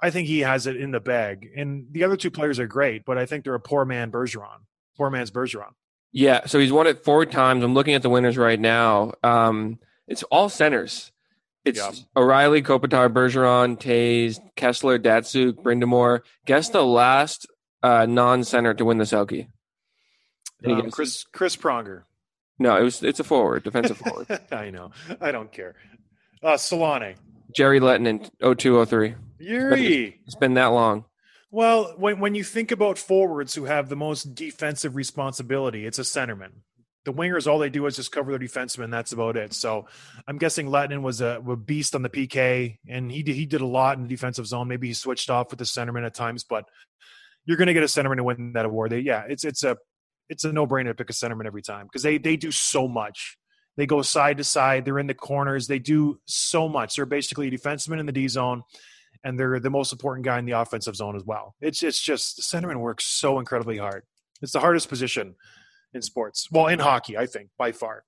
I 0.00 0.10
think 0.10 0.28
he 0.28 0.40
has 0.40 0.66
it 0.66 0.76
in 0.76 0.90
the 0.90 1.00
bag. 1.00 1.48
And 1.56 1.86
the 1.90 2.04
other 2.04 2.16
two 2.16 2.30
players 2.30 2.58
are 2.58 2.66
great, 2.66 3.04
but 3.04 3.18
I 3.18 3.26
think 3.26 3.44
they're 3.44 3.54
a 3.54 3.60
poor 3.60 3.84
man 3.84 4.10
Bergeron. 4.10 4.60
Poor 4.96 5.10
man's 5.10 5.30
Bergeron. 5.30 5.72
Yeah, 6.12 6.46
so 6.46 6.58
he's 6.58 6.72
won 6.72 6.86
it 6.86 7.04
four 7.04 7.26
times. 7.26 7.62
I'm 7.62 7.74
looking 7.74 7.94
at 7.94 8.02
the 8.02 8.08
winners 8.08 8.38
right 8.38 8.58
now. 8.58 9.12
Um, 9.22 9.78
it's 10.08 10.22
all 10.24 10.48
centers. 10.48 11.12
It's 11.64 11.78
Yeah. 11.78 11.90
O'Reilly, 12.16 12.62
Kopitar, 12.62 13.12
Bergeron, 13.12 13.76
Toews, 13.78 14.38
Kesler, 14.56 14.98
Datsyuk, 14.98 15.62
Brind'Amour. 15.62 16.20
Guess 16.46 16.70
the 16.70 16.84
last 16.84 17.46
uh, 17.82 18.06
non-center 18.06 18.72
to 18.74 18.84
win 18.84 18.98
the 18.98 19.04
Selke. 19.04 19.48
Um. 20.64 20.90
Chris 20.90 21.24
Chris 21.32 21.56
Pronger. 21.56 22.04
No, 22.58 22.76
it 22.76 22.82
was. 22.82 23.02
It's 23.02 23.20
a 23.20 23.24
forward, 23.24 23.64
defensive 23.64 23.98
forward. 23.98 24.26
I 24.50 24.70
know. 24.70 24.92
I 25.20 25.32
don't 25.32 25.52
care. 25.52 25.74
Uh 26.46 26.50
Solane. 26.50 27.16
Jerry 27.52 27.80
Lehtinen 27.80 28.30
0203. 28.40 29.16
Yuri. 29.40 30.20
It's 30.26 30.36
been 30.36 30.54
that 30.54 30.66
long. 30.66 31.04
Well, 31.50 31.94
when 31.96 32.20
when 32.20 32.36
you 32.36 32.44
think 32.44 32.70
about 32.70 32.98
forwards 32.98 33.52
who 33.54 33.64
have 33.64 33.88
the 33.88 33.96
most 33.96 34.32
defensive 34.36 34.94
responsibility, 34.94 35.86
it's 35.86 35.98
a 35.98 36.02
centerman. 36.02 36.52
The 37.04 37.12
wingers, 37.12 37.48
all 37.48 37.58
they 37.58 37.68
do 37.68 37.84
is 37.86 37.96
just 37.96 38.12
cover 38.12 38.30
their 38.30 38.48
defenseman. 38.48 38.92
That's 38.92 39.12
about 39.12 39.36
it. 39.36 39.54
So, 39.54 39.86
I'm 40.28 40.38
guessing 40.38 40.68
Lehtinen 40.68 41.02
was 41.02 41.20
a, 41.20 41.42
a 41.48 41.56
beast 41.56 41.96
on 41.96 42.02
the 42.02 42.08
PK, 42.08 42.78
and 42.88 43.10
he 43.10 43.24
did, 43.24 43.34
he 43.34 43.46
did 43.46 43.60
a 43.60 43.66
lot 43.66 43.96
in 43.96 44.04
the 44.04 44.08
defensive 44.08 44.46
zone. 44.46 44.68
Maybe 44.68 44.88
he 44.88 44.94
switched 44.94 45.30
off 45.30 45.50
with 45.50 45.58
the 45.58 45.64
centerman 45.64 46.04
at 46.04 46.14
times, 46.14 46.44
but 46.44 46.64
you're 47.44 47.56
going 47.56 47.68
to 47.68 47.74
get 47.74 47.84
a 47.84 47.86
centerman 47.86 48.16
to 48.16 48.24
win 48.24 48.52
that 48.52 48.66
award. 48.66 48.90
They, 48.92 49.00
yeah, 49.00 49.24
it's 49.28 49.44
it's 49.44 49.64
a 49.64 49.76
it's 50.28 50.44
a 50.44 50.52
no 50.52 50.66
brainer 50.66 50.88
to 50.88 50.94
pick 50.94 51.10
a 51.10 51.12
centerman 51.12 51.46
every 51.46 51.62
time 51.62 51.86
because 51.86 52.02
they 52.04 52.18
they 52.18 52.36
do 52.36 52.52
so 52.52 52.86
much. 52.86 53.36
They 53.76 53.86
go 53.86 54.02
side 54.02 54.38
to 54.38 54.44
side. 54.44 54.84
They're 54.84 54.98
in 54.98 55.06
the 55.06 55.14
corners. 55.14 55.66
They 55.66 55.78
do 55.78 56.18
so 56.24 56.68
much. 56.68 56.96
They're 56.96 57.06
basically 57.06 57.48
a 57.48 57.50
defenseman 57.50 58.00
in 58.00 58.06
the 58.06 58.12
D 58.12 58.26
zone 58.28 58.62
and 59.26 59.38
they're 59.38 59.58
the 59.58 59.70
most 59.70 59.92
important 59.92 60.24
guy 60.24 60.38
in 60.38 60.44
the 60.44 60.52
offensive 60.52 60.94
zone 60.94 61.16
as 61.16 61.24
well. 61.24 61.56
It's 61.60 61.82
it's 61.82 62.00
just 62.00 62.36
the 62.36 62.42
centerman 62.42 62.76
works 62.78 63.04
so 63.04 63.40
incredibly 63.40 63.76
hard. 63.76 64.04
It's 64.40 64.52
the 64.52 64.60
hardest 64.60 64.88
position 64.88 65.34
in 65.92 66.00
sports. 66.02 66.48
Well, 66.50 66.68
in 66.68 66.78
hockey, 66.78 67.18
I 67.18 67.26
think 67.26 67.50
by 67.58 67.72
far. 67.72 68.04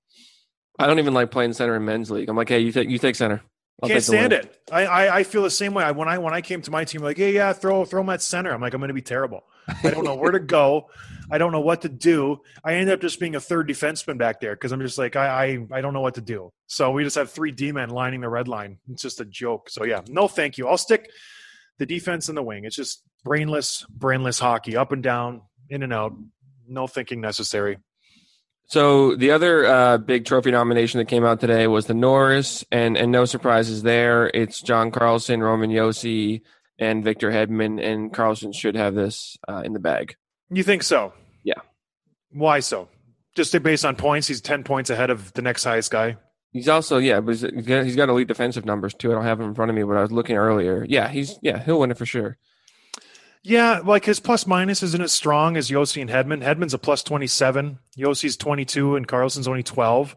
I 0.79 0.87
don't 0.87 0.99
even 0.99 1.13
like 1.13 1.29
playing 1.29 1.53
center 1.53 1.75
in 1.75 1.83
men's 1.83 2.09
league. 2.09 2.29
I'm 2.29 2.37
like, 2.37 2.47
hey, 2.47 2.59
you 2.59 2.71
take 2.71 2.89
you 2.89 2.97
take 2.97 3.15
center. 3.15 3.41
I'll 3.83 3.89
Can't 3.89 4.03
stand 4.03 4.33
it. 4.33 4.61
I, 4.71 4.85
I 4.85 5.15
I 5.17 5.23
feel 5.23 5.43
the 5.43 5.49
same 5.49 5.73
way. 5.73 5.83
I, 5.83 5.91
when 5.91 6.07
I 6.07 6.17
when 6.19 6.33
I 6.33 6.39
came 6.39 6.61
to 6.61 6.71
my 6.71 6.85
team, 6.85 7.01
like, 7.01 7.17
hey, 7.17 7.33
yeah, 7.33 7.51
throw 7.51 7.83
throw 7.83 8.01
him 8.01 8.09
at 8.09 8.21
center. 8.21 8.53
I'm 8.53 8.61
like, 8.61 8.73
I'm 8.73 8.79
going 8.79 8.87
to 8.87 8.93
be 8.93 9.01
terrible. 9.01 9.43
I 9.83 9.89
don't 9.89 10.05
know 10.05 10.15
where 10.15 10.31
to 10.31 10.39
go. 10.39 10.89
I 11.31 11.37
don't 11.37 11.51
know 11.51 11.59
what 11.59 11.81
to 11.81 11.89
do. 11.89 12.41
I 12.63 12.75
ended 12.75 12.93
up 12.93 13.01
just 13.01 13.19
being 13.19 13.35
a 13.35 13.39
third 13.39 13.67
defenseman 13.67 14.17
back 14.17 14.39
there 14.39 14.55
because 14.55 14.71
I'm 14.71 14.81
just 14.81 14.97
like, 14.97 15.15
I, 15.15 15.27
I 15.71 15.77
I 15.77 15.81
don't 15.81 15.93
know 15.93 16.01
what 16.01 16.15
to 16.15 16.21
do. 16.21 16.51
So 16.67 16.91
we 16.91 17.03
just 17.03 17.15
have 17.15 17.31
three 17.31 17.51
D 17.51 17.71
men 17.71 17.89
lining 17.89 18.21
the 18.21 18.29
red 18.29 18.47
line. 18.47 18.77
It's 18.89 19.01
just 19.01 19.21
a 19.21 19.25
joke. 19.25 19.69
So 19.69 19.85
yeah, 19.85 20.01
no, 20.07 20.27
thank 20.27 20.57
you. 20.57 20.67
I'll 20.67 20.77
stick 20.77 21.09
the 21.77 21.85
defense 21.85 22.29
in 22.29 22.35
the 22.35 22.43
wing. 22.43 22.65
It's 22.65 22.75
just 22.75 23.03
brainless, 23.23 23.85
brainless 23.89 24.39
hockey, 24.39 24.75
up 24.75 24.91
and 24.91 25.03
down, 25.03 25.41
in 25.69 25.83
and 25.83 25.93
out. 25.93 26.13
No 26.67 26.87
thinking 26.87 27.21
necessary. 27.21 27.77
So 28.67 29.15
the 29.15 29.31
other 29.31 29.65
uh, 29.65 29.97
big 29.97 30.25
trophy 30.25 30.51
nomination 30.51 30.99
that 30.99 31.05
came 31.05 31.25
out 31.25 31.39
today 31.39 31.65
was 31.65 31.87
the 31.87 31.95
Norris, 31.95 32.63
and 32.71 32.97
and 32.97 33.11
no 33.11 33.25
surprises 33.25 33.81
there. 33.81 34.29
It's 34.31 34.61
John 34.61 34.91
Carlson, 34.91 35.41
Roman 35.41 35.71
Josi, 35.71 36.41
and 36.77 37.03
Victor 37.03 37.31
Hedman, 37.31 37.83
and 37.83 38.13
Carlson 38.13 38.53
should 38.53 38.75
have 38.75 38.93
this 38.93 39.37
uh, 39.47 39.63
in 39.65 39.73
the 39.73 39.79
bag. 39.79 40.15
You 40.49 40.63
think 40.63 40.83
so? 40.83 41.13
Yeah. 41.43 41.61
Why 42.31 42.59
so? 42.59 42.89
Just 43.35 43.61
based 43.63 43.85
on 43.85 43.95
points, 43.95 44.27
he's 44.27 44.41
ten 44.41 44.63
points 44.63 44.89
ahead 44.89 45.09
of 45.09 45.31
the 45.33 45.41
next 45.41 45.63
highest 45.63 45.91
guy. 45.91 46.17
He's 46.51 46.67
also 46.67 46.97
yeah, 46.97 47.19
but 47.19 47.35
he's 47.35 47.43
got, 47.43 47.85
he's 47.85 47.95
got 47.95 48.09
elite 48.09 48.27
defensive 48.27 48.65
numbers 48.65 48.93
too. 48.93 49.11
I 49.11 49.15
don't 49.15 49.23
have 49.23 49.39
him 49.39 49.47
in 49.49 49.55
front 49.55 49.69
of 49.69 49.75
me, 49.75 49.83
but 49.83 49.97
I 49.97 50.01
was 50.01 50.11
looking 50.11 50.35
earlier. 50.35 50.85
Yeah, 50.87 51.07
he's 51.07 51.37
yeah 51.41 51.63
he'll 51.63 51.79
win 51.79 51.91
it 51.91 51.97
for 51.97 52.05
sure. 52.05 52.37
Yeah, 53.43 53.79
like 53.85 54.05
his 54.05 54.19
plus 54.19 54.45
minus 54.45 54.83
isn't 54.83 55.01
as 55.01 55.13
strong 55.13 55.55
as 55.55 55.69
Josi 55.69 56.01
and 56.01 56.09
Hedman. 56.09 56.43
Hedman's 56.43 56.73
a 56.73 56.77
plus 56.77 57.03
27. 57.03 57.79
Josi's 57.97 58.35
22 58.35 58.97
and 58.97 59.07
Carlson's 59.07 59.47
only 59.47 59.63
12. 59.63 60.15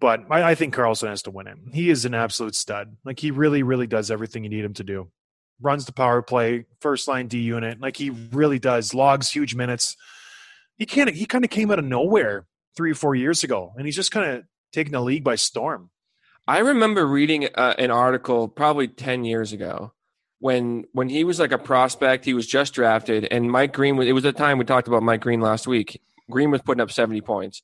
But 0.00 0.24
I, 0.30 0.50
I 0.50 0.54
think 0.56 0.74
Carlson 0.74 1.08
has 1.08 1.22
to 1.22 1.30
win 1.30 1.46
it. 1.46 1.56
He 1.72 1.90
is 1.90 2.04
an 2.04 2.14
absolute 2.14 2.54
stud. 2.54 2.96
Like 3.04 3.20
he 3.20 3.30
really, 3.30 3.62
really 3.62 3.86
does 3.86 4.10
everything 4.10 4.44
you 4.44 4.50
need 4.50 4.64
him 4.64 4.74
to 4.74 4.84
do. 4.84 5.08
Runs 5.60 5.86
the 5.86 5.92
power 5.92 6.22
play, 6.22 6.66
first 6.80 7.08
line 7.08 7.28
D 7.28 7.38
unit. 7.38 7.80
Like 7.80 7.96
he 7.96 8.10
really 8.10 8.58
does. 8.58 8.92
Logs 8.92 9.30
huge 9.30 9.54
minutes. 9.54 9.96
He 10.76 10.84
can't. 10.86 11.10
He 11.10 11.26
kind 11.26 11.44
of 11.44 11.50
came 11.50 11.70
out 11.70 11.78
of 11.78 11.84
nowhere 11.84 12.46
three 12.76 12.90
or 12.90 12.94
four 12.94 13.14
years 13.14 13.42
ago, 13.42 13.72
and 13.76 13.86
he's 13.86 13.96
just 13.96 14.10
kind 14.10 14.30
of 14.30 14.44
taking 14.72 14.92
the 14.92 15.00
league 15.00 15.24
by 15.24 15.34
storm. 15.34 15.90
I 16.46 16.58
remember 16.58 17.06
reading 17.06 17.48
uh, 17.54 17.74
an 17.78 17.90
article 17.90 18.46
probably 18.46 18.86
10 18.86 19.24
years 19.24 19.52
ago 19.52 19.92
when 20.38 20.84
when 20.92 21.08
he 21.08 21.24
was 21.24 21.40
like 21.40 21.52
a 21.52 21.58
prospect, 21.58 22.24
he 22.24 22.34
was 22.34 22.46
just 22.46 22.74
drafted 22.74 23.26
and 23.30 23.50
Mike 23.50 23.72
Green 23.72 23.96
was 23.96 24.06
it 24.06 24.12
was 24.12 24.22
the 24.22 24.32
time 24.32 24.58
we 24.58 24.64
talked 24.64 24.86
about 24.86 25.02
Mike 25.02 25.22
Green 25.22 25.40
last 25.40 25.66
week. 25.66 26.00
Green 26.30 26.50
was 26.50 26.62
putting 26.62 26.80
up 26.80 26.90
70 26.90 27.20
points. 27.22 27.62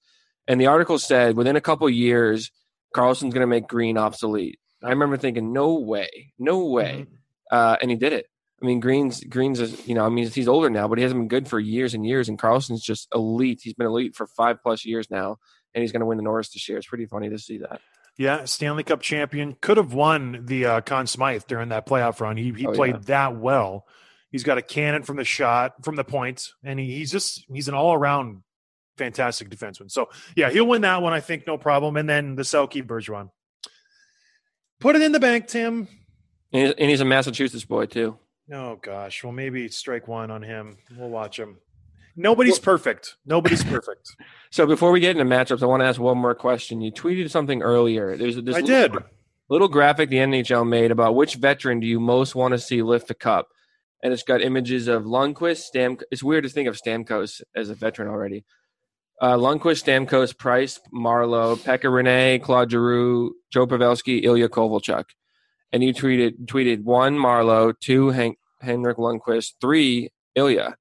And 0.48 0.60
the 0.60 0.66
article 0.66 0.98
said 0.98 1.36
within 1.36 1.56
a 1.56 1.60
couple 1.60 1.88
years 1.90 2.50
Carlson's 2.92 3.34
going 3.34 3.42
to 3.42 3.46
make 3.46 3.68
Green 3.68 3.96
obsolete. 3.96 4.58
I 4.82 4.90
remember 4.90 5.16
thinking 5.16 5.52
no 5.52 5.74
way. 5.74 6.32
No 6.38 6.66
way. 6.66 7.06
Uh, 7.52 7.76
and 7.80 7.90
he 7.90 7.96
did 7.96 8.12
it. 8.12 8.26
I 8.60 8.64
mean, 8.64 8.80
Green's 8.80 9.22
Green's 9.24 9.60
is, 9.60 9.86
you 9.86 9.94
know, 9.94 10.06
I 10.06 10.08
mean, 10.08 10.28
he's 10.28 10.48
older 10.48 10.70
now, 10.70 10.88
but 10.88 10.96
he 10.96 11.02
hasn't 11.02 11.20
been 11.20 11.28
good 11.28 11.48
for 11.48 11.60
years 11.60 11.94
and 11.94 12.06
years. 12.06 12.28
And 12.28 12.38
Carlson's 12.38 12.82
just 12.82 13.08
elite. 13.14 13.60
He's 13.62 13.74
been 13.74 13.86
elite 13.86 14.14
for 14.16 14.26
five 14.26 14.62
plus 14.62 14.84
years 14.84 15.10
now, 15.10 15.36
and 15.74 15.82
he's 15.82 15.92
going 15.92 16.00
to 16.00 16.06
win 16.06 16.16
the 16.16 16.22
Norris 16.22 16.50
this 16.50 16.68
year. 16.68 16.78
It's 16.78 16.86
pretty 16.86 17.06
funny 17.06 17.28
to 17.28 17.38
see 17.38 17.58
that. 17.58 17.80
Yeah, 18.16 18.44
Stanley 18.44 18.84
Cup 18.84 19.00
champion 19.00 19.56
could 19.60 19.78
have 19.78 19.94
won 19.94 20.42
the 20.44 20.66
uh, 20.66 20.80
Conn 20.82 21.06
Smythe 21.06 21.44
during 21.48 21.70
that 21.70 21.86
playoff 21.86 22.20
run. 22.20 22.36
He 22.36 22.52
he 22.52 22.66
Oh, 22.66 22.72
played 22.72 22.94
yeah. 22.94 23.00
that 23.06 23.36
well. 23.36 23.86
He's 24.30 24.44
got 24.44 24.58
a 24.58 24.62
cannon 24.62 25.02
from 25.02 25.16
the 25.16 25.24
shot, 25.24 25.84
from 25.84 25.96
the 25.96 26.04
points, 26.04 26.54
point, 26.62 26.70
and 26.70 26.80
he, 26.80 26.94
he's 26.96 27.10
just 27.10 27.44
he's 27.52 27.68
an 27.68 27.74
all 27.74 27.92
around 27.94 28.42
fantastic 28.96 29.50
defenseman. 29.50 29.90
So 29.90 30.08
yeah, 30.36 30.50
he'll 30.50 30.66
win 30.66 30.82
that 30.82 31.02
one, 31.02 31.12
I 31.12 31.20
think, 31.20 31.46
no 31.46 31.58
problem. 31.58 31.96
And 31.96 32.08
then 32.08 32.36
the 32.36 32.42
Selke 32.42 32.86
Bergeron. 32.86 33.30
Put 34.80 34.96
it 34.96 35.02
in 35.02 35.12
the 35.12 35.20
bank, 35.20 35.48
Tim. 35.48 35.88
And 36.52 36.66
he's, 36.66 36.74
and 36.78 36.90
he's 36.90 37.00
a 37.00 37.04
Massachusetts 37.04 37.64
boy 37.64 37.86
too. 37.86 38.18
Oh 38.52 38.76
gosh, 38.76 39.22
well 39.24 39.32
maybe 39.32 39.68
strike 39.68 40.08
one 40.08 40.30
on 40.30 40.42
him. 40.42 40.76
We'll 40.96 41.08
watch 41.08 41.38
him. 41.38 41.58
Nobody's 42.16 42.58
perfect. 42.58 43.16
Nobody's 43.24 43.64
perfect. 43.64 44.10
So 44.50 44.66
before 44.66 44.90
we 44.90 45.00
get 45.00 45.16
into 45.16 45.24
matchups, 45.24 45.62
I 45.62 45.66
want 45.66 45.80
to 45.80 45.86
ask 45.86 45.98
one 45.98 46.18
more 46.18 46.34
question. 46.34 46.82
You 46.82 46.92
tweeted 46.92 47.30
something 47.30 47.62
earlier. 47.62 48.18
There's 48.18 48.36
this 48.36 48.54
I 48.54 48.60
little, 48.60 48.98
did. 48.98 49.04
little 49.48 49.66
graphic 49.66 50.10
the 50.10 50.16
NHL 50.18 50.68
made 50.68 50.90
about 50.90 51.14
which 51.14 51.36
veteran 51.36 51.80
do 51.80 51.86
you 51.86 51.98
most 51.98 52.34
want 52.34 52.52
to 52.52 52.58
see 52.58 52.82
lift 52.82 53.08
the 53.08 53.14
cup, 53.14 53.48
and 54.02 54.12
it's 54.12 54.22
got 54.24 54.42
images 54.42 54.88
of 54.88 55.04
Lundqvist, 55.04 55.62
Stam. 55.62 55.96
It's 56.10 56.22
weird 56.22 56.44
to 56.44 56.50
think 56.50 56.68
of 56.68 56.76
Stamkos 56.76 57.40
as 57.56 57.70
a 57.70 57.74
veteran 57.74 58.08
already. 58.08 58.44
Uh, 59.22 59.38
Lundqvist, 59.38 59.84
Stamkos, 59.84 60.36
Price, 60.36 60.80
Marleau, 60.92 61.56
Pekka 61.56 61.84
Rinne, 61.84 62.42
Claude 62.42 62.70
Giroux, 62.70 63.34
Joe 63.50 63.66
Pavelski, 63.66 64.22
Ilya 64.22 64.50
Kovalchuk, 64.50 65.04
and 65.72 65.82
you 65.82 65.94
tweeted 65.94 66.46
tweeted 66.46 66.82
one 66.82 67.16
Marleau, 67.16 67.72
two 67.78 68.10
Hank, 68.10 68.38
Henrik 68.60 68.98
Lundqvist, 68.98 69.54
three 69.60 70.10
Ilya. 70.34 70.76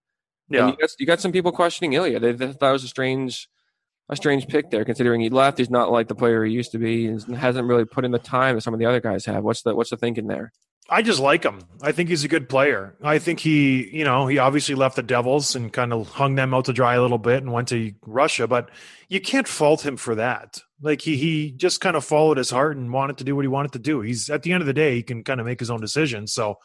Yeah. 0.49 0.67
you 0.67 0.77
got, 0.77 0.89
you 0.99 1.05
got 1.05 1.21
some 1.21 1.31
people 1.31 1.51
questioning 1.51 1.93
Ilya. 1.93 2.19
They, 2.19 2.31
they 2.33 2.51
thought 2.51 2.69
it 2.69 2.73
was 2.73 2.83
a 2.83 2.89
strange, 2.89 3.47
a 4.09 4.17
strange 4.17 4.47
pick 4.47 4.69
there, 4.69 4.83
considering 4.83 5.21
he 5.21 5.29
left. 5.29 5.57
He's 5.57 5.69
not 5.69 5.91
like 5.91 6.09
the 6.09 6.15
player 6.15 6.43
he 6.43 6.51
used 6.51 6.73
to 6.73 6.77
be. 6.77 7.07
He 7.07 7.33
hasn't 7.33 7.67
really 7.67 7.85
put 7.85 8.03
in 8.03 8.11
the 8.11 8.19
time 8.19 8.55
that 8.55 8.61
some 8.61 8.73
of 8.73 8.79
the 8.79 8.85
other 8.85 8.99
guys 8.99 9.25
have. 9.25 9.43
What's 9.43 9.61
the 9.61 9.73
what's 9.75 9.91
the 9.91 9.97
thinking 9.97 10.27
there? 10.27 10.51
I 10.89 11.01
just 11.01 11.19
like 11.21 11.43
him. 11.43 11.61
I 11.81 11.93
think 11.93 12.09
he's 12.09 12.25
a 12.25 12.27
good 12.27 12.49
player. 12.49 12.95
I 13.01 13.17
think 13.19 13.39
he, 13.39 13.89
you 13.95 14.03
know, 14.03 14.27
he 14.27 14.39
obviously 14.39 14.75
left 14.75 14.97
the 14.97 15.03
Devils 15.03 15.55
and 15.55 15.71
kind 15.71 15.93
of 15.93 16.09
hung 16.09 16.35
them 16.35 16.53
out 16.53 16.65
to 16.65 16.73
dry 16.73 16.95
a 16.95 17.01
little 17.01 17.17
bit 17.17 17.41
and 17.41 17.53
went 17.53 17.69
to 17.69 17.93
Russia, 18.05 18.45
but 18.45 18.69
you 19.07 19.21
can't 19.21 19.47
fault 19.47 19.85
him 19.85 19.95
for 19.95 20.15
that. 20.15 20.59
Like 20.81 21.01
he 21.01 21.15
he 21.15 21.51
just 21.51 21.79
kind 21.79 21.95
of 21.95 22.03
followed 22.03 22.37
his 22.37 22.49
heart 22.49 22.75
and 22.75 22.91
wanted 22.91 23.19
to 23.19 23.23
do 23.23 23.35
what 23.35 23.43
he 23.43 23.47
wanted 23.47 23.71
to 23.73 23.79
do. 23.79 24.01
He's 24.01 24.29
at 24.29 24.43
the 24.43 24.51
end 24.51 24.61
of 24.61 24.67
the 24.67 24.73
day, 24.73 24.95
he 24.95 25.03
can 25.03 25.23
kind 25.23 25.39
of 25.39 25.45
make 25.45 25.59
his 25.59 25.69
own 25.69 25.79
decisions. 25.79 26.33
So 26.33 26.57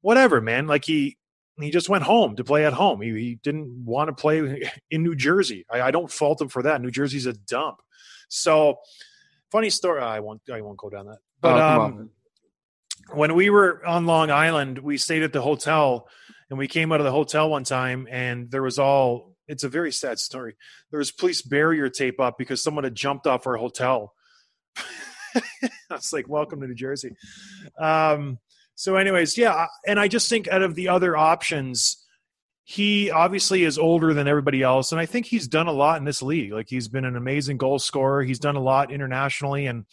whatever, 0.00 0.40
man. 0.40 0.66
Like 0.66 0.84
he 0.84 1.18
he 1.60 1.70
just 1.70 1.88
went 1.88 2.04
home 2.04 2.36
to 2.36 2.44
play 2.44 2.64
at 2.64 2.72
home. 2.72 3.00
He, 3.02 3.10
he 3.12 3.38
didn't 3.42 3.84
want 3.84 4.08
to 4.08 4.14
play 4.14 4.70
in 4.90 5.02
New 5.02 5.14
Jersey. 5.16 5.66
I, 5.70 5.82
I 5.82 5.90
don't 5.90 6.10
fault 6.10 6.40
him 6.40 6.48
for 6.48 6.62
that. 6.62 6.80
New 6.80 6.90
Jersey's 6.90 7.26
a 7.26 7.32
dump. 7.32 7.76
So 8.28 8.78
funny 9.52 9.70
story. 9.70 10.00
I 10.00 10.20
won't 10.20 10.40
I 10.52 10.60
won't 10.62 10.78
go 10.78 10.88
down 10.88 11.06
that. 11.06 11.18
But 11.40 11.60
Oh, 11.60 11.74
um 11.74 11.80
on. 11.80 12.10
When 13.12 13.34
we 13.34 13.50
were 13.50 13.84
on 13.86 14.06
Long 14.06 14.30
Island, 14.30 14.78
we 14.78 14.96
stayed 14.96 15.22
at 15.22 15.32
the 15.32 15.42
hotel 15.42 16.08
and 16.50 16.58
we 16.58 16.68
came 16.68 16.92
out 16.92 17.00
of 17.00 17.04
the 17.04 17.12
hotel 17.12 17.50
one 17.50 17.64
time 17.64 18.06
and 18.10 18.50
there 18.50 18.62
was 18.62 18.78
all 18.78 19.34
it's 19.46 19.64
a 19.64 19.68
very 19.68 19.92
sad 19.92 20.18
story. 20.18 20.56
There 20.90 20.98
was 20.98 21.10
police 21.10 21.42
barrier 21.42 21.90
tape 21.90 22.18
up 22.18 22.38
because 22.38 22.62
someone 22.62 22.84
had 22.84 22.94
jumped 22.94 23.26
off 23.26 23.46
our 23.46 23.56
hotel. 23.56 24.14
I 25.36 25.70
was 25.90 26.12
like, 26.12 26.28
welcome 26.28 26.60
to 26.60 26.66
New 26.66 26.74
Jersey. 26.74 27.14
Um, 27.78 28.38
So, 28.76 28.96
anyways, 28.96 29.38
yeah, 29.38 29.66
and 29.86 30.00
I 30.00 30.08
just 30.08 30.28
think 30.28 30.48
out 30.48 30.62
of 30.62 30.74
the 30.74 30.88
other 30.88 31.16
options, 31.16 32.04
he 32.64 33.10
obviously 33.10 33.62
is 33.62 33.78
older 33.78 34.14
than 34.14 34.26
everybody 34.26 34.62
else, 34.62 34.90
and 34.90 35.00
I 35.00 35.06
think 35.06 35.26
he's 35.26 35.46
done 35.46 35.68
a 35.68 35.72
lot 35.72 35.98
in 35.98 36.04
this 36.04 36.22
league. 36.22 36.52
Like 36.52 36.68
he's 36.68 36.88
been 36.88 37.04
an 37.04 37.16
amazing 37.16 37.58
goal 37.58 37.78
scorer. 37.78 38.22
He's 38.22 38.38
done 38.38 38.56
a 38.56 38.62
lot 38.62 38.90
internationally, 38.90 39.66
and 39.66 39.84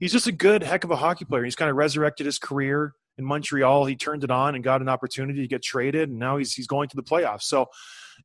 he's 0.00 0.12
just 0.12 0.26
a 0.26 0.32
good 0.32 0.64
heck 0.64 0.82
of 0.82 0.90
a 0.90 0.96
hockey 0.96 1.24
player. 1.24 1.44
He's 1.44 1.54
kind 1.54 1.70
of 1.70 1.76
resurrected 1.76 2.26
his 2.26 2.38
career 2.38 2.94
in 3.18 3.24
Montreal. 3.24 3.84
He 3.84 3.94
turned 3.94 4.24
it 4.24 4.30
on 4.30 4.56
and 4.56 4.64
got 4.64 4.80
an 4.80 4.88
opportunity 4.88 5.42
to 5.42 5.46
get 5.46 5.62
traded, 5.62 6.08
and 6.08 6.18
now 6.18 6.38
he's 6.38 6.54
he's 6.54 6.66
going 6.66 6.88
to 6.88 6.96
the 6.96 7.02
playoffs. 7.02 7.42
So 7.42 7.66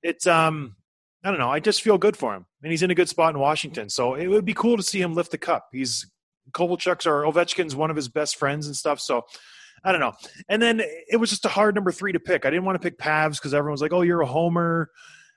it's 0.02 0.26
um 0.26 0.76
I 1.24 1.30
don't 1.30 1.40
know. 1.40 1.50
I 1.50 1.60
just 1.60 1.82
feel 1.82 1.98
good 1.98 2.18
for 2.18 2.34
him, 2.34 2.46
and 2.64 2.72
he's 2.72 2.82
in 2.82 2.92
a 2.92 2.96
good 2.96 3.10
spot 3.10 3.34
in 3.34 3.40
Washington. 3.40 3.90
So 3.90 4.16
it 4.16 4.28
would 4.28 4.46
be 4.46 4.54
cool 4.54 4.78
to 4.78 4.84
see 4.84 5.02
him 5.02 5.14
lift 5.14 5.32
the 5.32 5.38
cup. 5.38 5.68
He's 5.72 6.10
Kovalchuk's 6.52 7.06
or 7.06 7.24
Ovechkin's 7.24 7.76
one 7.76 7.90
of 7.90 7.96
his 7.96 8.08
best 8.08 8.38
friends 8.38 8.68
and 8.68 8.76
stuff. 8.76 9.00
So 9.00 9.24
I 9.84 9.92
don't 9.92 10.02
know. 10.02 10.14
And 10.50 10.62
then 10.62 10.82
it 10.82 11.18
was 11.18 11.30
just 11.30 11.46
a 11.46 11.50
hard 11.50 11.76
number 11.76 11.92
three 11.92 12.12
to 12.12 12.20
pick. 12.20 12.46
I 12.46 12.50
didn't 12.50 12.66
want 12.66 12.82
to 12.82 12.84
pick 12.84 12.98
Pavs 12.98 13.38
because 13.38 13.54
everyone 13.54 13.74
was 13.74 13.82
like, 13.82 13.94
"Oh, 13.94 14.02
you're 14.02 14.22
a 14.22 14.26
homer," 14.26 14.90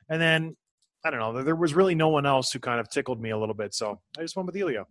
and 0.09 0.21
then 0.21 0.57
I 1.05 1.11
don't 1.11 1.21
know. 1.21 1.43
There 1.43 1.57
was 1.57 1.75
really 1.75 1.95
no 1.95 2.09
one 2.09 2.27
else 2.27 2.53
who 2.53 2.59
kind 2.59 2.81
of 2.81 2.91
tickled 2.91 3.21
me 3.21 3.31
a 3.31 3.39
little 3.39 3.55
bit, 3.55 3.75
so 3.75 4.01
I 4.19 4.23
just 4.23 4.37
went 4.37 4.47
with 4.47 4.57
Elio. 4.57 4.87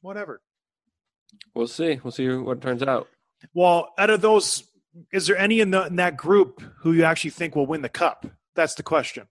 Whatever. 0.00 0.40
We'll 1.54 1.66
see. 1.66 2.00
We'll 2.02 2.12
see 2.12 2.28
what 2.28 2.60
turns 2.60 2.82
out. 2.82 3.08
Well, 3.54 3.92
out 3.98 4.10
of 4.10 4.20
those, 4.20 4.64
is 5.12 5.26
there 5.26 5.36
any 5.36 5.60
in, 5.60 5.70
the, 5.70 5.86
in 5.86 5.96
that 5.96 6.16
group 6.16 6.62
who 6.80 6.92
you 6.92 7.04
actually 7.04 7.30
think 7.30 7.54
will 7.54 7.66
win 7.66 7.82
the 7.82 7.88
cup? 7.88 8.26
That's 8.54 8.74
the 8.74 8.82
question. 8.82 9.28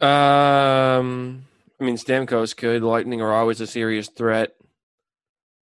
Um, 0.00 1.44
I 1.80 1.84
mean, 1.84 1.96
Stamkos 1.96 2.56
could. 2.56 2.82
Lightning 2.82 3.20
are 3.20 3.32
always 3.32 3.60
a 3.60 3.66
serious 3.66 4.08
threat. 4.08 4.52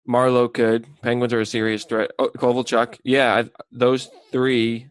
Marleau 0.09 0.53
could. 0.53 0.87
Penguins 1.03 1.33
are 1.33 1.41
a 1.41 1.47
serious 1.47 1.85
threat. 1.85 2.13
Oh, 2.19 2.31
Kovalchuk. 2.31 2.99
Yeah, 3.05 3.35
I, 3.35 3.51
those 3.73 4.09
three. 4.33 4.89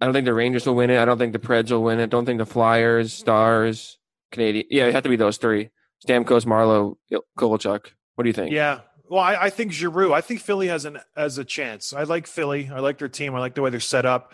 I 0.00 0.04
don't 0.04 0.14
think 0.14 0.26
the 0.26 0.34
Rangers 0.34 0.66
will 0.66 0.74
win 0.74 0.90
it. 0.90 0.98
I 0.98 1.04
don't 1.04 1.18
think 1.18 1.32
the 1.32 1.38
Preds 1.38 1.70
will 1.70 1.82
win 1.82 2.00
it. 2.00 2.04
I 2.04 2.06
don't 2.06 2.24
think 2.24 2.38
the 2.38 2.46
Flyers, 2.46 3.12
Stars, 3.12 3.98
Canadian. 4.30 4.66
Yeah, 4.70 4.86
it 4.86 4.94
have 4.94 5.02
to 5.02 5.08
be 5.08 5.16
those 5.16 5.36
three: 5.36 5.70
Stamkos, 6.06 6.46
Marleau, 6.46 6.96
Kovalchuk. 7.38 7.92
What 8.16 8.24
do 8.24 8.28
you 8.28 8.34
think? 8.34 8.52
Yeah. 8.52 8.80
Well, 9.08 9.22
I, 9.22 9.44
I 9.44 9.50
think 9.50 9.72
Giroux. 9.72 10.12
I 10.12 10.20
think 10.20 10.40
Philly 10.40 10.66
has 10.66 10.84
an 10.84 10.98
as 11.16 11.38
a 11.38 11.44
chance. 11.44 11.92
I 11.92 12.02
like 12.02 12.26
Philly. 12.26 12.68
I 12.72 12.80
like 12.80 12.98
their 12.98 13.08
team. 13.08 13.34
I 13.34 13.38
like 13.38 13.54
the 13.54 13.62
way 13.62 13.70
they're 13.70 13.78
set 13.78 14.04
up. 14.04 14.32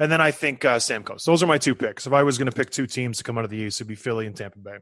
And 0.00 0.10
then 0.10 0.20
I 0.20 0.30
think 0.30 0.64
uh, 0.64 0.76
Stamkos. 0.76 1.24
Those 1.24 1.42
are 1.42 1.46
my 1.46 1.58
two 1.58 1.74
picks. 1.74 2.06
If 2.06 2.12
I 2.12 2.22
was 2.22 2.38
going 2.38 2.50
to 2.50 2.54
pick 2.54 2.70
two 2.70 2.86
teams 2.86 3.18
to 3.18 3.24
come 3.24 3.38
out 3.38 3.44
of 3.44 3.50
the 3.50 3.56
East, 3.56 3.78
it'd 3.80 3.88
be 3.88 3.94
Philly 3.94 4.26
and 4.26 4.34
Tampa 4.34 4.58
Bay. 4.58 4.78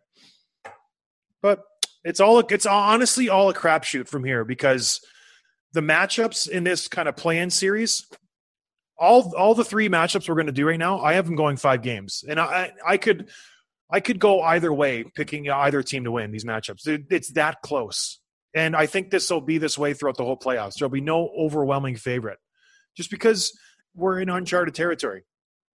But 1.42 1.62
it's 2.04 2.20
all 2.20 2.38
it's 2.38 2.66
honestly 2.66 3.28
all 3.28 3.50
a 3.50 3.54
crapshoot 3.54 4.08
from 4.08 4.24
here 4.24 4.44
because 4.44 5.00
the 5.72 5.80
matchups 5.80 6.48
in 6.48 6.64
this 6.64 6.88
kind 6.88 7.08
of 7.08 7.16
play-in 7.16 7.50
series, 7.50 8.06
all 8.98 9.34
all 9.36 9.54
the 9.54 9.64
three 9.64 9.88
matchups 9.88 10.28
we're 10.28 10.36
going 10.36 10.46
to 10.46 10.52
do 10.52 10.66
right 10.66 10.78
now, 10.78 11.00
I 11.00 11.14
have 11.14 11.26
them 11.26 11.36
going 11.36 11.56
five 11.56 11.82
games, 11.82 12.24
and 12.26 12.38
I 12.38 12.72
I 12.86 12.96
could 12.96 13.28
I 13.90 14.00
could 14.00 14.18
go 14.18 14.40
either 14.40 14.72
way, 14.72 15.04
picking 15.04 15.50
either 15.50 15.82
team 15.82 16.04
to 16.04 16.12
win 16.12 16.30
these 16.30 16.44
matchups. 16.44 17.06
It's 17.10 17.32
that 17.32 17.62
close, 17.62 18.20
and 18.56 18.74
I 18.74 18.86
think 18.86 19.10
this 19.10 19.30
will 19.30 19.42
be 19.42 19.58
this 19.58 19.76
way 19.76 19.92
throughout 19.92 20.16
the 20.16 20.24
whole 20.24 20.38
playoffs. 20.38 20.78
There'll 20.78 20.90
be 20.90 21.02
no 21.02 21.28
overwhelming 21.38 21.96
favorite, 21.96 22.38
just 22.96 23.10
because 23.10 23.56
we're 23.94 24.18
in 24.18 24.30
uncharted 24.30 24.74
territory. 24.74 25.24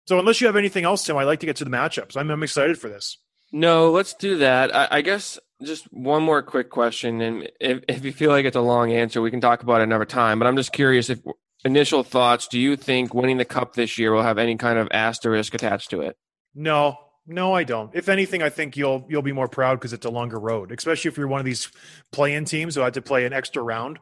So 0.07 0.19
unless 0.19 0.39
you 0.39 0.47
have 0.47 0.55
anything 0.55 0.85
else, 0.85 1.03
Tim, 1.03 1.17
I'd 1.17 1.23
like 1.23 1.39
to 1.39 1.47
get 1.47 1.55
to 1.57 1.65
the 1.65 1.71
matchups. 1.71 2.15
I'm, 2.15 2.29
I'm 2.29 2.43
excited 2.43 2.77
for 2.77 2.87
this. 2.87 3.17
No, 3.51 3.89
let's 3.89 4.13
do 4.13 4.37
that. 4.37 4.75
I, 4.75 4.87
I, 4.91 5.01
guess 5.01 5.39
just 5.63 5.85
one 5.91 6.21
more 6.21 6.43
quick 6.43 6.69
question, 6.69 7.19
and 7.21 7.49
if, 7.59 7.83
if 7.87 8.05
you 8.05 8.13
feel 8.13 8.29
like 8.29 8.45
it's 8.45 8.55
a 8.55 8.61
long 8.61 8.91
answer, 8.91 9.21
we 9.21 9.31
can 9.31 9.41
talk 9.41 9.63
about 9.63 9.81
it 9.81 9.85
another 9.85 10.05
time. 10.05 10.37
But 10.37 10.47
I'm 10.47 10.55
just 10.55 10.71
curious 10.71 11.09
if 11.09 11.19
initial 11.65 12.03
thoughts. 12.03 12.47
Do 12.47 12.59
you 12.59 12.75
think 12.75 13.13
winning 13.13 13.37
the 13.37 13.45
cup 13.45 13.73
this 13.73 13.97
year 13.97 14.13
will 14.13 14.21
have 14.21 14.37
any 14.37 14.55
kind 14.55 14.77
of 14.77 14.87
asterisk 14.91 15.55
attached 15.55 15.89
to 15.91 16.01
it? 16.01 16.15
No, 16.53 16.97
no, 17.27 17.53
I 17.53 17.63
don't. 17.63 17.93
If 17.93 18.07
anything, 18.09 18.41
I 18.41 18.49
think 18.49 18.77
you'll 18.77 19.05
you'll 19.09 19.21
be 19.21 19.33
more 19.33 19.47
proud 19.49 19.75
because 19.75 19.93
it's 19.93 20.05
a 20.05 20.09
longer 20.09 20.39
road, 20.39 20.71
especially 20.71 21.09
if 21.09 21.17
you're 21.17 21.27
one 21.27 21.39
of 21.39 21.45
these 21.45 21.69
play-in 22.11 22.45
teams 22.45 22.75
who 22.75 22.81
had 22.81 22.93
to 22.95 23.01
play 23.01 23.25
an 23.25 23.33
extra 23.33 23.61
round. 23.61 23.99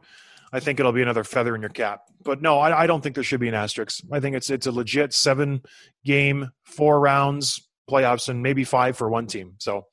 I 0.52 0.60
think 0.60 0.78
it'll 0.78 0.92
be 0.92 1.02
another 1.02 1.24
feather 1.24 1.54
in 1.56 1.60
your 1.60 1.70
cap. 1.70 2.02
But 2.22 2.40
no, 2.40 2.58
I, 2.58 2.84
I 2.84 2.86
don't 2.86 3.02
think 3.02 3.16
there 3.16 3.24
should 3.24 3.40
be 3.40 3.48
an 3.48 3.54
asterisk. 3.54 4.00
I 4.12 4.20
think 4.20 4.36
it's 4.36 4.48
it's 4.48 4.66
a 4.66 4.72
legit 4.72 5.12
seven 5.12 5.62
game, 6.04 6.50
four 6.64 7.00
rounds 7.00 7.60
playoffs, 7.90 8.28
and 8.28 8.42
maybe 8.42 8.64
five 8.64 8.96
for 8.96 9.08
one 9.08 9.26
team. 9.26 9.54
So 9.58 9.86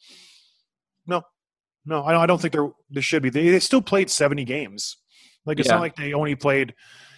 no, 1.07 1.23
no, 1.85 2.03
I 2.03 2.11
don't, 2.13 2.21
I 2.21 2.25
don't 2.25 2.41
think 2.41 2.53
there 2.53 2.69
there 2.89 3.01
should 3.03 3.23
be. 3.23 3.29
They 3.29 3.49
they 3.49 3.59
still 3.59 3.81
played 3.81 4.09
seventy 4.09 4.45
games. 4.45 4.97
Like 5.45 5.59
it's 5.59 5.67
Yeah. 5.67 5.75
not 5.75 5.81
like 5.81 5.95
they 5.95 6.13
only 6.13 6.35
played. 6.35 6.73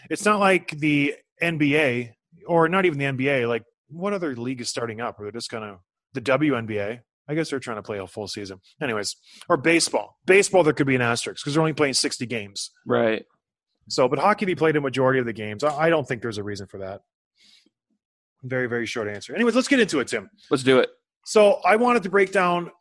It's 0.09 0.25
not 0.25 0.39
like 0.39 0.71
the 0.71 1.13
NBA 1.41 2.11
or 2.47 2.69
not 2.69 2.85
even 2.85 2.97
the 2.99 3.05
NBA. 3.05 3.47
Like 3.47 3.63
what 3.89 4.13
other 4.13 4.35
league 4.35 4.61
is 4.61 4.69
starting 4.69 5.01
up? 5.01 5.19
Or 5.19 5.23
they're 5.23 5.31
just 5.31 5.51
gonna 5.51 5.77
the 6.15 6.21
WNBA. 6.21 7.01
I 7.27 7.33
guess 7.33 7.49
they're 7.49 7.59
trying 7.59 7.77
to 7.77 7.83
play 7.83 7.99
a 7.99 8.07
full 8.07 8.27
season. 8.27 8.59
Anyways, 8.81 9.15
or 9.49 9.57
baseball. 9.57 10.17
Baseball, 10.25 10.63
there 10.63 10.73
could 10.73 10.87
be 10.87 10.95
an 10.95 11.01
asterisk 11.01 11.43
because 11.43 11.53
they're 11.53 11.61
only 11.61 11.73
playing 11.73 11.93
60 11.93 12.25
games. 12.25 12.71
Right. 12.85 13.25
So, 13.87 14.07
but 14.07 14.19
hockey, 14.19 14.45
they 14.45 14.55
played 14.55 14.75
a 14.75 14.81
majority 14.81 15.19
of 15.19 15.25
the 15.25 15.33
games. 15.33 15.63
I, 15.63 15.89
don't 15.89 16.07
think 16.07 16.21
there's 16.21 16.37
a 16.37 16.43
reason 16.43 16.67
for 16.67 16.79
that. 16.79 17.01
Very, 18.43 18.67
very 18.67 18.85
short 18.85 19.07
answer. 19.07 19.35
Anyways, 19.35 19.55
let's 19.55 19.67
get 19.67 19.79
into 19.79 19.99
it, 19.99 20.07
Tim. 20.07 20.29
Let's 20.49 20.63
do 20.63 20.79
it. 20.79 20.89
So, 21.25 21.61
I 21.65 21.75
wanted 21.75 22.03
to 22.03 22.09
break 22.09 22.31
down 22.31 22.71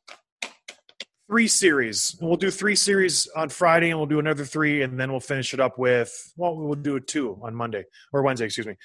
three 1.27 1.49
series. 1.49 2.17
And 2.21 2.29
we'll 2.29 2.37
do 2.37 2.51
three 2.51 2.77
series 2.77 3.27
on 3.35 3.49
Friday, 3.49 3.91
and 3.91 3.99
we'll 3.99 4.07
do 4.07 4.19
another 4.19 4.45
three, 4.45 4.83
and 4.83 4.99
then 4.99 5.11
we'll 5.11 5.21
finish 5.21 5.55
it 5.55 5.61
up 5.61 5.79
with, 5.79 6.33
well, 6.37 6.57
we'll 6.57 6.75
do 6.75 6.97
it 6.97 7.07
two 7.07 7.39
on 7.43 7.55
Monday 7.55 7.85
or 8.13 8.23
Wednesday, 8.23 8.47
excuse 8.47 8.67
me. 8.67 8.77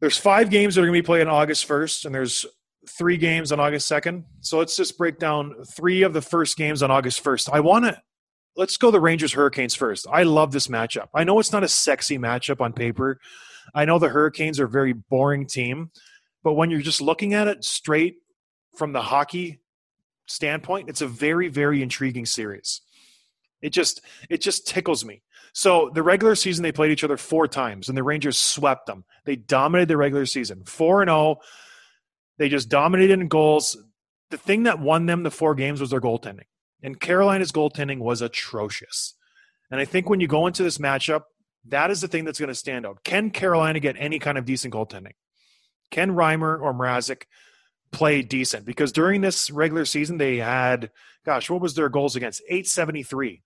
There's 0.00 0.16
five 0.16 0.50
games 0.50 0.74
that 0.74 0.80
are 0.80 0.84
going 0.84 0.96
to 0.96 1.02
be 1.02 1.06
played 1.06 1.22
on 1.22 1.28
August 1.28 1.68
1st, 1.68 2.06
and 2.06 2.14
there's 2.14 2.46
three 2.98 3.16
games 3.16 3.52
on 3.52 3.60
August 3.60 3.90
2nd. 3.90 4.24
So 4.40 4.58
let's 4.58 4.76
just 4.76 4.98
break 4.98 5.18
down 5.18 5.54
three 5.64 6.02
of 6.02 6.12
the 6.12 6.22
first 6.22 6.56
games 6.56 6.82
on 6.82 6.90
August 6.90 7.22
1st. 7.22 7.50
I 7.52 7.60
want 7.60 7.84
to 7.86 8.00
let's 8.56 8.76
go 8.76 8.90
the 8.90 9.00
Rangers 9.00 9.32
Hurricanes 9.32 9.74
first. 9.74 10.06
I 10.10 10.24
love 10.24 10.52
this 10.52 10.68
matchup. 10.68 11.08
I 11.14 11.24
know 11.24 11.38
it's 11.38 11.52
not 11.52 11.64
a 11.64 11.68
sexy 11.68 12.18
matchup 12.18 12.60
on 12.60 12.72
paper. 12.72 13.20
I 13.74 13.84
know 13.84 13.98
the 13.98 14.08
Hurricanes 14.08 14.58
are 14.60 14.64
a 14.64 14.68
very 14.68 14.92
boring 14.92 15.46
team, 15.46 15.90
but 16.42 16.54
when 16.54 16.70
you're 16.70 16.80
just 16.80 17.00
looking 17.00 17.34
at 17.34 17.48
it 17.48 17.64
straight 17.64 18.16
from 18.76 18.92
the 18.92 19.02
hockey 19.02 19.60
standpoint, 20.26 20.88
it's 20.88 21.00
a 21.00 21.06
very 21.06 21.48
very 21.48 21.82
intriguing 21.82 22.26
series. 22.26 22.80
It 23.62 23.70
just 23.70 24.02
it 24.28 24.40
just 24.40 24.66
tickles 24.66 25.04
me. 25.04 25.22
So 25.52 25.90
the 25.94 26.02
regular 26.02 26.34
season 26.34 26.62
they 26.62 26.72
played 26.72 26.92
each 26.92 27.04
other 27.04 27.16
four 27.16 27.48
times 27.48 27.88
and 27.88 27.96
the 27.96 28.02
Rangers 28.02 28.38
swept 28.38 28.86
them. 28.86 29.04
They 29.24 29.36
dominated 29.36 29.88
the 29.88 29.96
regular 29.96 30.26
season. 30.26 30.64
4 30.64 31.02
and 31.02 31.08
0. 31.08 31.36
They 32.40 32.48
just 32.48 32.70
dominated 32.70 33.20
in 33.20 33.28
goals. 33.28 33.76
The 34.30 34.38
thing 34.38 34.62
that 34.62 34.80
won 34.80 35.04
them 35.04 35.24
the 35.24 35.30
four 35.30 35.54
games 35.54 35.78
was 35.78 35.90
their 35.90 36.00
goaltending. 36.00 36.46
And 36.82 36.98
Carolina's 36.98 37.52
goaltending 37.52 37.98
was 37.98 38.22
atrocious. 38.22 39.14
And 39.70 39.78
I 39.78 39.84
think 39.84 40.08
when 40.08 40.20
you 40.20 40.26
go 40.26 40.46
into 40.46 40.62
this 40.62 40.78
matchup, 40.78 41.24
that 41.66 41.90
is 41.90 42.00
the 42.00 42.08
thing 42.08 42.24
that's 42.24 42.38
going 42.38 42.48
to 42.48 42.54
stand 42.54 42.86
out. 42.86 43.04
Can 43.04 43.28
Carolina 43.28 43.78
get 43.78 43.96
any 43.98 44.18
kind 44.18 44.38
of 44.38 44.46
decent 44.46 44.72
goaltending? 44.72 45.12
Can 45.90 46.12
Reimer 46.12 46.58
or 46.58 46.72
Mrazek 46.72 47.24
play 47.92 48.22
decent? 48.22 48.64
Because 48.64 48.90
during 48.90 49.20
this 49.20 49.50
regular 49.50 49.84
season, 49.84 50.16
they 50.16 50.38
had, 50.38 50.90
gosh, 51.26 51.50
what 51.50 51.60
was 51.60 51.74
their 51.74 51.90
goals 51.90 52.16
against? 52.16 52.40
873. 52.48 53.42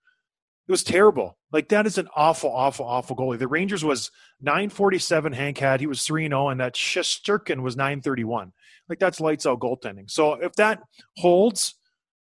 It 0.67 0.71
was 0.71 0.83
terrible. 0.83 1.37
Like 1.51 1.67
that 1.67 1.85
is 1.85 1.97
an 1.97 2.07
awful, 2.15 2.49
awful, 2.49 2.85
awful 2.85 3.17
goalie. 3.17 3.39
The 3.39 3.49
Rangers 3.49 3.83
was 3.83 4.09
947 4.39 5.33
Hank 5.33 5.57
had. 5.57 5.81
He 5.81 5.85
was 5.85 6.03
3 6.03 6.29
0, 6.29 6.47
and 6.47 6.61
that 6.61 6.75
Shesterkin 6.75 7.59
was 7.59 7.75
931. 7.75 8.53
Like 8.89 8.99
that's 8.99 9.19
lights 9.19 9.45
out 9.45 9.59
goaltending. 9.59 10.09
So 10.09 10.33
if 10.33 10.53
that 10.53 10.81
holds 11.17 11.75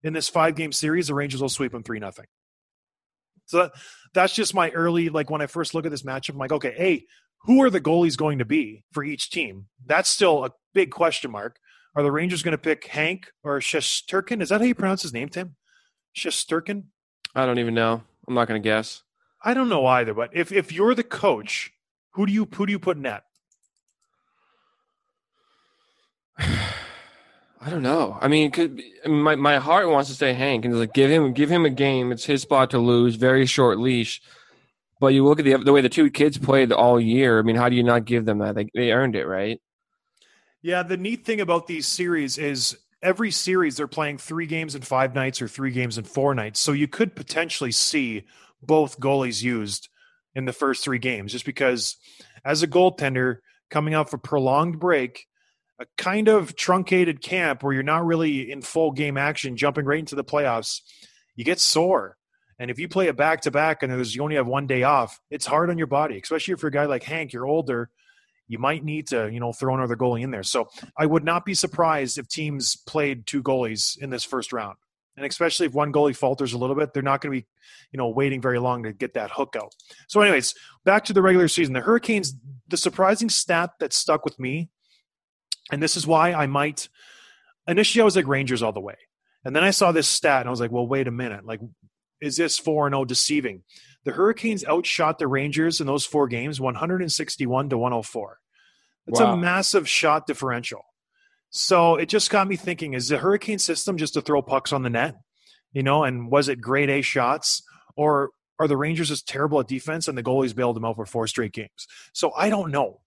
in 0.03 0.13
this 0.13 0.29
five 0.29 0.55
game 0.55 0.71
series, 0.71 1.07
the 1.07 1.13
Rangers 1.13 1.41
will 1.41 1.49
sweep 1.49 1.71
them 1.71 1.83
3 1.83 1.99
nothing. 1.99 2.25
So 3.47 3.57
that, 3.57 3.71
that's 4.13 4.33
just 4.33 4.53
my 4.53 4.69
early, 4.71 5.09
like 5.09 5.29
when 5.29 5.41
I 5.41 5.47
first 5.47 5.73
look 5.73 5.85
at 5.85 5.91
this 5.91 6.03
matchup, 6.03 6.31
I'm 6.31 6.37
like, 6.37 6.51
okay, 6.51 6.73
hey, 6.75 7.05
who 7.41 7.61
are 7.61 7.69
the 7.69 7.81
goalies 7.81 8.17
going 8.17 8.39
to 8.39 8.45
be 8.45 8.83
for 8.91 9.03
each 9.03 9.29
team? 9.29 9.67
That's 9.85 10.09
still 10.09 10.45
a 10.45 10.51
big 10.73 10.91
question 10.91 11.31
mark. 11.31 11.57
Are 11.95 12.03
the 12.03 12.11
Rangers 12.11 12.43
going 12.43 12.53
to 12.53 12.57
pick 12.57 12.87
Hank 12.87 13.31
or 13.43 13.59
Shesterkin? 13.59 14.41
Is 14.41 14.49
that 14.49 14.61
how 14.61 14.67
you 14.67 14.75
pronounce 14.75 15.03
his 15.03 15.13
name, 15.13 15.29
Tim? 15.29 15.55
Shesterkin? 16.15 16.85
I 17.35 17.45
don't 17.45 17.59
even 17.59 17.73
know. 17.73 18.01
I'm 18.27 18.33
not 18.33 18.47
going 18.47 18.61
to 18.61 18.67
guess. 18.67 19.03
I 19.43 19.53
don't 19.53 19.69
know 19.69 19.85
either, 19.85 20.13
but 20.13 20.31
if 20.33 20.51
if 20.51 20.71
you're 20.71 20.95
the 20.95 21.03
coach, 21.03 21.71
who 22.13 22.25
do 22.25 22.33
you 22.33 22.47
who 22.51 22.65
do 22.65 22.71
you 22.71 22.79
put 22.79 22.97
in 22.97 23.03
net? 23.03 23.23
I 27.65 27.69
don't 27.69 27.83
know. 27.83 28.17
I 28.21 28.27
mean, 28.27 28.51
could, 28.51 28.81
my 29.07 29.35
my 29.35 29.57
heart 29.57 29.89
wants 29.89 30.09
to 30.09 30.15
say 30.15 30.33
Hank 30.33 30.65
and 30.65 30.77
like 30.79 30.93
give 30.93 31.09
him 31.09 31.33
give 31.33 31.49
him 31.49 31.65
a 31.65 31.69
game. 31.69 32.11
It's 32.11 32.25
his 32.25 32.43
spot 32.43 32.71
to 32.71 32.79
lose. 32.79 33.15
Very 33.15 33.45
short 33.45 33.79
leash. 33.79 34.21
But 34.99 35.13
you 35.13 35.25
look 35.25 35.39
at 35.39 35.45
the 35.45 35.57
the 35.57 35.73
way 35.73 35.81
the 35.81 35.89
two 35.89 36.11
kids 36.11 36.37
played 36.37 36.71
all 36.71 36.99
year. 36.99 37.39
I 37.39 37.41
mean, 37.41 37.55
how 37.55 37.69
do 37.69 37.75
you 37.75 37.83
not 37.83 38.05
give 38.05 38.25
them 38.25 38.37
that? 38.39 38.55
They 38.55 38.67
they 38.75 38.91
earned 38.91 39.15
it, 39.15 39.25
right? 39.25 39.59
Yeah, 40.61 40.83
the 40.83 40.97
neat 40.97 41.25
thing 41.25 41.41
about 41.41 41.67
these 41.67 41.87
series 41.87 42.37
is 42.37 42.77
every 43.01 43.29
series 43.31 43.77
they're 43.77 43.87
playing 43.87 44.17
three 44.17 44.47
games 44.47 44.73
in 44.73 44.81
five 44.81 45.13
nights 45.13 45.41
or 45.41 45.47
three 45.47 45.71
games 45.71 45.97
in 45.97 46.03
four 46.03 46.33
nights. 46.33 46.59
So 46.59 46.71
you 46.71 46.87
could 46.87 47.15
potentially 47.15 47.71
see 47.71 48.23
both 48.63 48.99
goalies 48.99 49.43
used 49.43 49.89
in 50.33 50.45
the 50.45 50.53
first 50.53 50.83
three 50.83 50.97
games, 50.97 51.31
just 51.31 51.45
because 51.45 51.97
as 52.43 52.63
a 52.63 52.67
goaltender 52.67 53.37
coming 53.69 53.95
off 53.95 54.13
a 54.13 54.17
prolonged 54.17 54.79
break, 54.79 55.27
a 55.79 55.85
kind 55.97 56.27
of 56.27 56.55
truncated 56.55 57.21
camp 57.21 57.63
where 57.63 57.73
you're 57.73 57.83
not 57.83 58.05
really 58.05 58.51
in 58.51 58.61
full 58.61 58.91
game 58.91 59.17
action, 59.17 59.57
jumping 59.57 59.85
right 59.85 59.99
into 59.99 60.15
the 60.15 60.23
playoffs, 60.23 60.81
you 61.35 61.43
get 61.43 61.59
sore. 61.59 62.17
And 62.57 62.71
if 62.71 62.79
you 62.79 62.87
play 62.87 63.07
a 63.09 63.13
back 63.13 63.41
to 63.41 63.51
back 63.51 63.83
and 63.83 63.91
there's 63.91 64.15
you 64.15 64.23
only 64.23 64.37
have 64.37 64.47
one 64.47 64.67
day 64.67 64.83
off, 64.83 65.19
it's 65.29 65.45
hard 65.45 65.69
on 65.69 65.77
your 65.77 65.87
body, 65.87 66.19
especially 66.21 66.53
if 66.53 66.61
you're 66.61 66.69
a 66.69 66.71
guy 66.71 66.85
like 66.85 67.03
Hank, 67.03 67.33
you're 67.33 67.45
older. 67.45 67.89
You 68.47 68.59
might 68.59 68.83
need 68.83 69.07
to, 69.07 69.29
you 69.31 69.39
know, 69.39 69.51
throw 69.51 69.75
another 69.75 69.95
goalie 69.95 70.21
in 70.21 70.31
there. 70.31 70.43
So 70.43 70.69
I 70.97 71.05
would 71.05 71.23
not 71.23 71.45
be 71.45 71.55
surprised 71.55 72.17
if 72.17 72.27
teams 72.27 72.75
played 72.75 73.25
two 73.25 73.43
goalies 73.43 73.97
in 73.97 74.11
this 74.11 74.23
first 74.23 74.53
round. 74.53 74.77
And 75.17 75.25
especially 75.25 75.65
if 75.65 75.73
one 75.73 75.91
goalie 75.91 76.15
falters 76.15 76.53
a 76.53 76.57
little 76.57 76.75
bit, 76.75 76.93
they're 76.93 77.01
not 77.01 77.21
going 77.21 77.33
to 77.33 77.41
be, 77.41 77.47
you 77.91 77.97
know, 77.97 78.09
waiting 78.09 78.41
very 78.41 78.59
long 78.59 78.83
to 78.83 78.93
get 78.93 79.13
that 79.13 79.31
hook 79.31 79.55
out. 79.57 79.73
So, 80.07 80.21
anyways, 80.21 80.53
back 80.83 81.05
to 81.05 81.13
the 81.13 81.21
regular 81.21 81.47
season. 81.47 81.73
The 81.73 81.81
Hurricanes, 81.81 82.35
the 82.67 82.77
surprising 82.77 83.29
stat 83.29 83.71
that 83.79 83.93
stuck 83.93 84.25
with 84.25 84.37
me, 84.39 84.69
and 85.71 85.81
this 85.81 85.97
is 85.97 86.05
why 86.05 86.33
I 86.33 86.47
might 86.47 86.89
initially 87.67 88.01
I 88.01 88.05
was 88.05 88.15
like 88.15 88.27
Rangers 88.27 88.61
all 88.61 88.71
the 88.73 88.79
way. 88.79 88.97
And 89.43 89.55
then 89.55 89.63
I 89.63 89.71
saw 89.71 89.91
this 89.91 90.07
stat 90.07 90.41
and 90.41 90.47
I 90.47 90.51
was 90.51 90.59
like, 90.59 90.71
well, 90.71 90.87
wait 90.87 91.07
a 91.07 91.11
minute. 91.11 91.45
Like, 91.45 91.59
is 92.21 92.37
this 92.37 92.57
4 92.57 92.89
0 92.89 93.05
deceiving? 93.05 93.63
The 94.03 94.11
Hurricanes 94.11 94.65
outshot 94.65 95.19
the 95.19 95.27
Rangers 95.27 95.81
in 95.81 95.87
those 95.87 96.05
four 96.05 96.27
games 96.27 96.59
161 96.61 97.69
to 97.69 97.77
104. 97.77 98.39
That's 99.07 99.19
Wow. 99.19 99.33
a 99.33 99.37
massive 99.37 99.87
shot 99.87 100.25
differential. 100.27 100.83
So 101.49 101.95
it 101.95 102.09
just 102.09 102.29
got 102.29 102.47
me 102.47 102.55
thinking 102.55 102.93
is 102.93 103.07
the 103.07 103.17
Hurricane 103.17 103.59
system 103.59 103.97
just 103.97 104.13
to 104.15 104.21
throw 104.21 104.41
pucks 104.41 104.73
on 104.73 104.83
the 104.83 104.89
net? 104.89 105.15
You 105.73 105.83
know, 105.83 106.03
and 106.03 106.29
was 106.31 106.49
it 106.49 106.61
grade 106.61 106.89
A 106.89 107.01
shots? 107.01 107.63
Or 107.95 108.31
are 108.59 108.67
the 108.67 108.77
Rangers 108.77 109.09
just 109.09 109.27
terrible 109.27 109.59
at 109.59 109.67
defense 109.67 110.07
and 110.07 110.17
the 110.17 110.23
goalies 110.23 110.55
bailed 110.55 110.75
them 110.75 110.85
out 110.85 110.95
for 110.95 111.05
four 111.05 111.27
straight 111.27 111.51
games? 111.53 111.87
So 112.13 112.31
I 112.35 112.49
don't 112.49 112.71
know. 112.71 113.01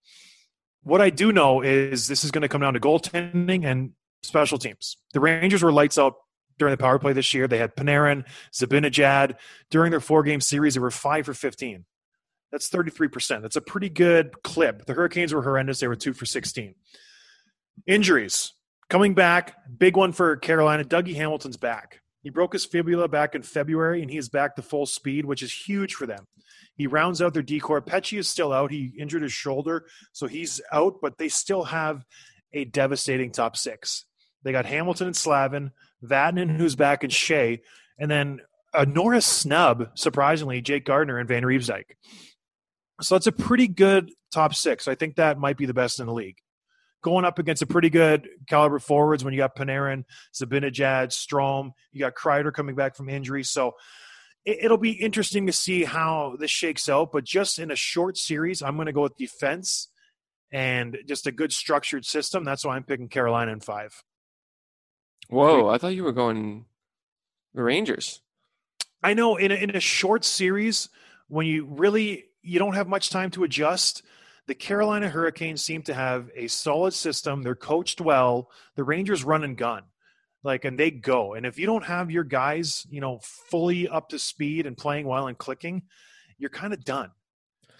What 0.88 1.02
I 1.02 1.10
do 1.10 1.32
know 1.32 1.60
is 1.60 2.08
this 2.08 2.24
is 2.24 2.30
going 2.30 2.40
to 2.40 2.48
come 2.48 2.62
down 2.62 2.72
to 2.72 2.80
goaltending 2.80 3.66
and 3.66 3.92
special 4.22 4.56
teams. 4.56 4.96
The 5.12 5.20
Rangers 5.20 5.62
were 5.62 5.70
lights 5.70 5.98
out 5.98 6.14
during 6.58 6.72
the 6.72 6.78
power 6.78 6.98
play 6.98 7.12
this 7.12 7.34
year. 7.34 7.46
They 7.46 7.58
had 7.58 7.76
Panarin, 7.76 8.24
Zibanejad. 8.54 9.34
During 9.70 9.90
their 9.90 10.00
four 10.00 10.22
game 10.22 10.40
series, 10.40 10.72
they 10.72 10.80
were 10.80 10.90
five 10.90 11.26
for 11.26 11.34
15. 11.34 11.84
That's 12.50 12.70
33%. 12.70 13.42
That's 13.42 13.56
a 13.56 13.60
pretty 13.60 13.90
good 13.90 14.42
clip. 14.42 14.86
The 14.86 14.94
Hurricanes 14.94 15.34
were 15.34 15.42
horrendous. 15.42 15.78
They 15.78 15.88
were 15.88 15.94
two 15.94 16.14
for 16.14 16.24
16. 16.24 16.74
Injuries. 17.86 18.54
Coming 18.88 19.12
back, 19.12 19.56
big 19.78 19.94
one 19.94 20.12
for 20.12 20.38
Carolina. 20.38 20.84
Dougie 20.84 21.14
Hamilton's 21.14 21.58
back. 21.58 22.00
He 22.22 22.30
broke 22.30 22.54
his 22.54 22.64
fibula 22.64 23.08
back 23.08 23.34
in 23.34 23.42
February, 23.42 24.00
and 24.00 24.10
he 24.10 24.16
is 24.16 24.30
back 24.30 24.56
to 24.56 24.62
full 24.62 24.86
speed, 24.86 25.26
which 25.26 25.42
is 25.42 25.52
huge 25.52 25.92
for 25.92 26.06
them. 26.06 26.26
He 26.78 26.86
rounds 26.86 27.20
out 27.20 27.34
their 27.34 27.42
decor. 27.42 27.82
Pesce 27.82 28.14
is 28.14 28.28
still 28.28 28.52
out. 28.52 28.70
He 28.70 28.94
injured 28.98 29.22
his 29.22 29.32
shoulder, 29.32 29.86
so 30.12 30.26
he's 30.28 30.60
out, 30.72 31.00
but 31.02 31.18
they 31.18 31.28
still 31.28 31.64
have 31.64 32.04
a 32.52 32.64
devastating 32.64 33.32
top 33.32 33.56
six. 33.56 34.04
They 34.44 34.52
got 34.52 34.64
Hamilton 34.64 35.08
and 35.08 35.16
Slavin, 35.16 35.72
Vatanen, 36.02 36.56
who's 36.56 36.76
back, 36.76 37.02
and 37.02 37.12
Shea, 37.12 37.60
and 37.98 38.08
then 38.08 38.40
a 38.72 38.86
Norris 38.86 39.26
snub, 39.26 39.90
surprisingly, 39.94 40.60
Jake 40.60 40.84
Gardiner 40.84 41.18
and 41.18 41.28
Van 41.28 41.42
Riemsdyk. 41.42 41.84
So 43.00 43.16
that's 43.16 43.26
a 43.26 43.32
pretty 43.32 43.66
good 43.66 44.12
top 44.32 44.54
six. 44.54 44.86
I 44.86 44.94
think 44.94 45.16
that 45.16 45.38
might 45.38 45.56
be 45.56 45.66
the 45.66 45.74
best 45.74 45.98
in 45.98 46.06
the 46.06 46.12
league. 46.12 46.38
Going 47.02 47.24
up 47.24 47.38
against 47.38 47.62
a 47.62 47.66
pretty 47.66 47.90
good 47.90 48.28
caliber 48.48 48.78
forwards 48.78 49.24
when 49.24 49.32
you 49.34 49.38
got 49.38 49.56
Panarin, 49.56 50.04
Zibanejad, 50.34 51.08
Strome, 51.08 51.72
you 51.92 52.00
got 52.00 52.14
Kreider 52.14 52.52
coming 52.52 52.74
back 52.74 52.94
from 52.94 53.08
injury. 53.08 53.42
So 53.42 53.74
it, 54.48 54.64
it'll 54.64 54.78
be 54.78 54.92
interesting 54.92 55.46
to 55.46 55.52
see 55.52 55.84
how 55.84 56.36
this 56.38 56.50
shakes 56.50 56.88
out. 56.88 57.12
But 57.12 57.24
just 57.24 57.58
in 57.58 57.70
a 57.70 57.76
short 57.76 58.16
series, 58.16 58.62
I'm 58.62 58.76
going 58.76 58.86
to 58.86 58.92
go 58.92 59.02
with 59.02 59.16
defense 59.16 59.88
and 60.50 60.96
just 61.06 61.26
a 61.26 61.32
good 61.32 61.52
structured 61.52 62.06
system. 62.06 62.44
That's 62.44 62.64
why 62.64 62.76
I'm 62.76 62.84
picking 62.84 63.08
Carolina 63.08 63.52
in 63.52 63.60
five. 63.60 64.02
Whoa, 65.28 65.68
I 65.68 65.76
thought 65.76 65.94
you 65.94 66.04
were 66.04 66.12
going 66.12 66.64
the 67.54 67.62
Rangers. 67.62 68.22
I 69.02 69.14
know 69.14 69.36
in 69.36 69.52
a, 69.52 69.54
in 69.54 69.76
a 69.76 69.80
short 69.80 70.24
series 70.24 70.88
when 71.28 71.46
you 71.46 71.66
really 71.66 72.24
you 72.42 72.58
don't 72.58 72.74
have 72.74 72.88
much 72.88 73.10
time 73.10 73.30
to 73.32 73.44
adjust. 73.44 74.02
The 74.46 74.54
Carolina 74.54 75.10
Hurricanes 75.10 75.62
seem 75.62 75.82
to 75.82 75.94
have 75.94 76.30
a 76.34 76.48
solid 76.48 76.94
system. 76.94 77.42
They're 77.42 77.54
coached 77.54 78.00
well. 78.00 78.50
The 78.76 78.84
Rangers 78.84 79.22
run 79.22 79.44
and 79.44 79.58
gun, 79.58 79.82
like, 80.42 80.64
and 80.64 80.78
they 80.78 80.90
go. 80.90 81.34
And 81.34 81.44
if 81.44 81.58
you 81.58 81.66
don't 81.66 81.84
have 81.84 82.10
your 82.10 82.24
guys, 82.24 82.86
you 82.90 83.00
know, 83.00 83.20
fully 83.22 83.88
up 83.88 84.10
to 84.10 84.18
speed 84.18 84.66
and 84.66 84.76
playing 84.76 85.06
well 85.06 85.26
and 85.26 85.36
clicking, 85.36 85.82
you're 86.38 86.50
kind 86.50 86.72
of 86.72 86.84
done. 86.84 87.10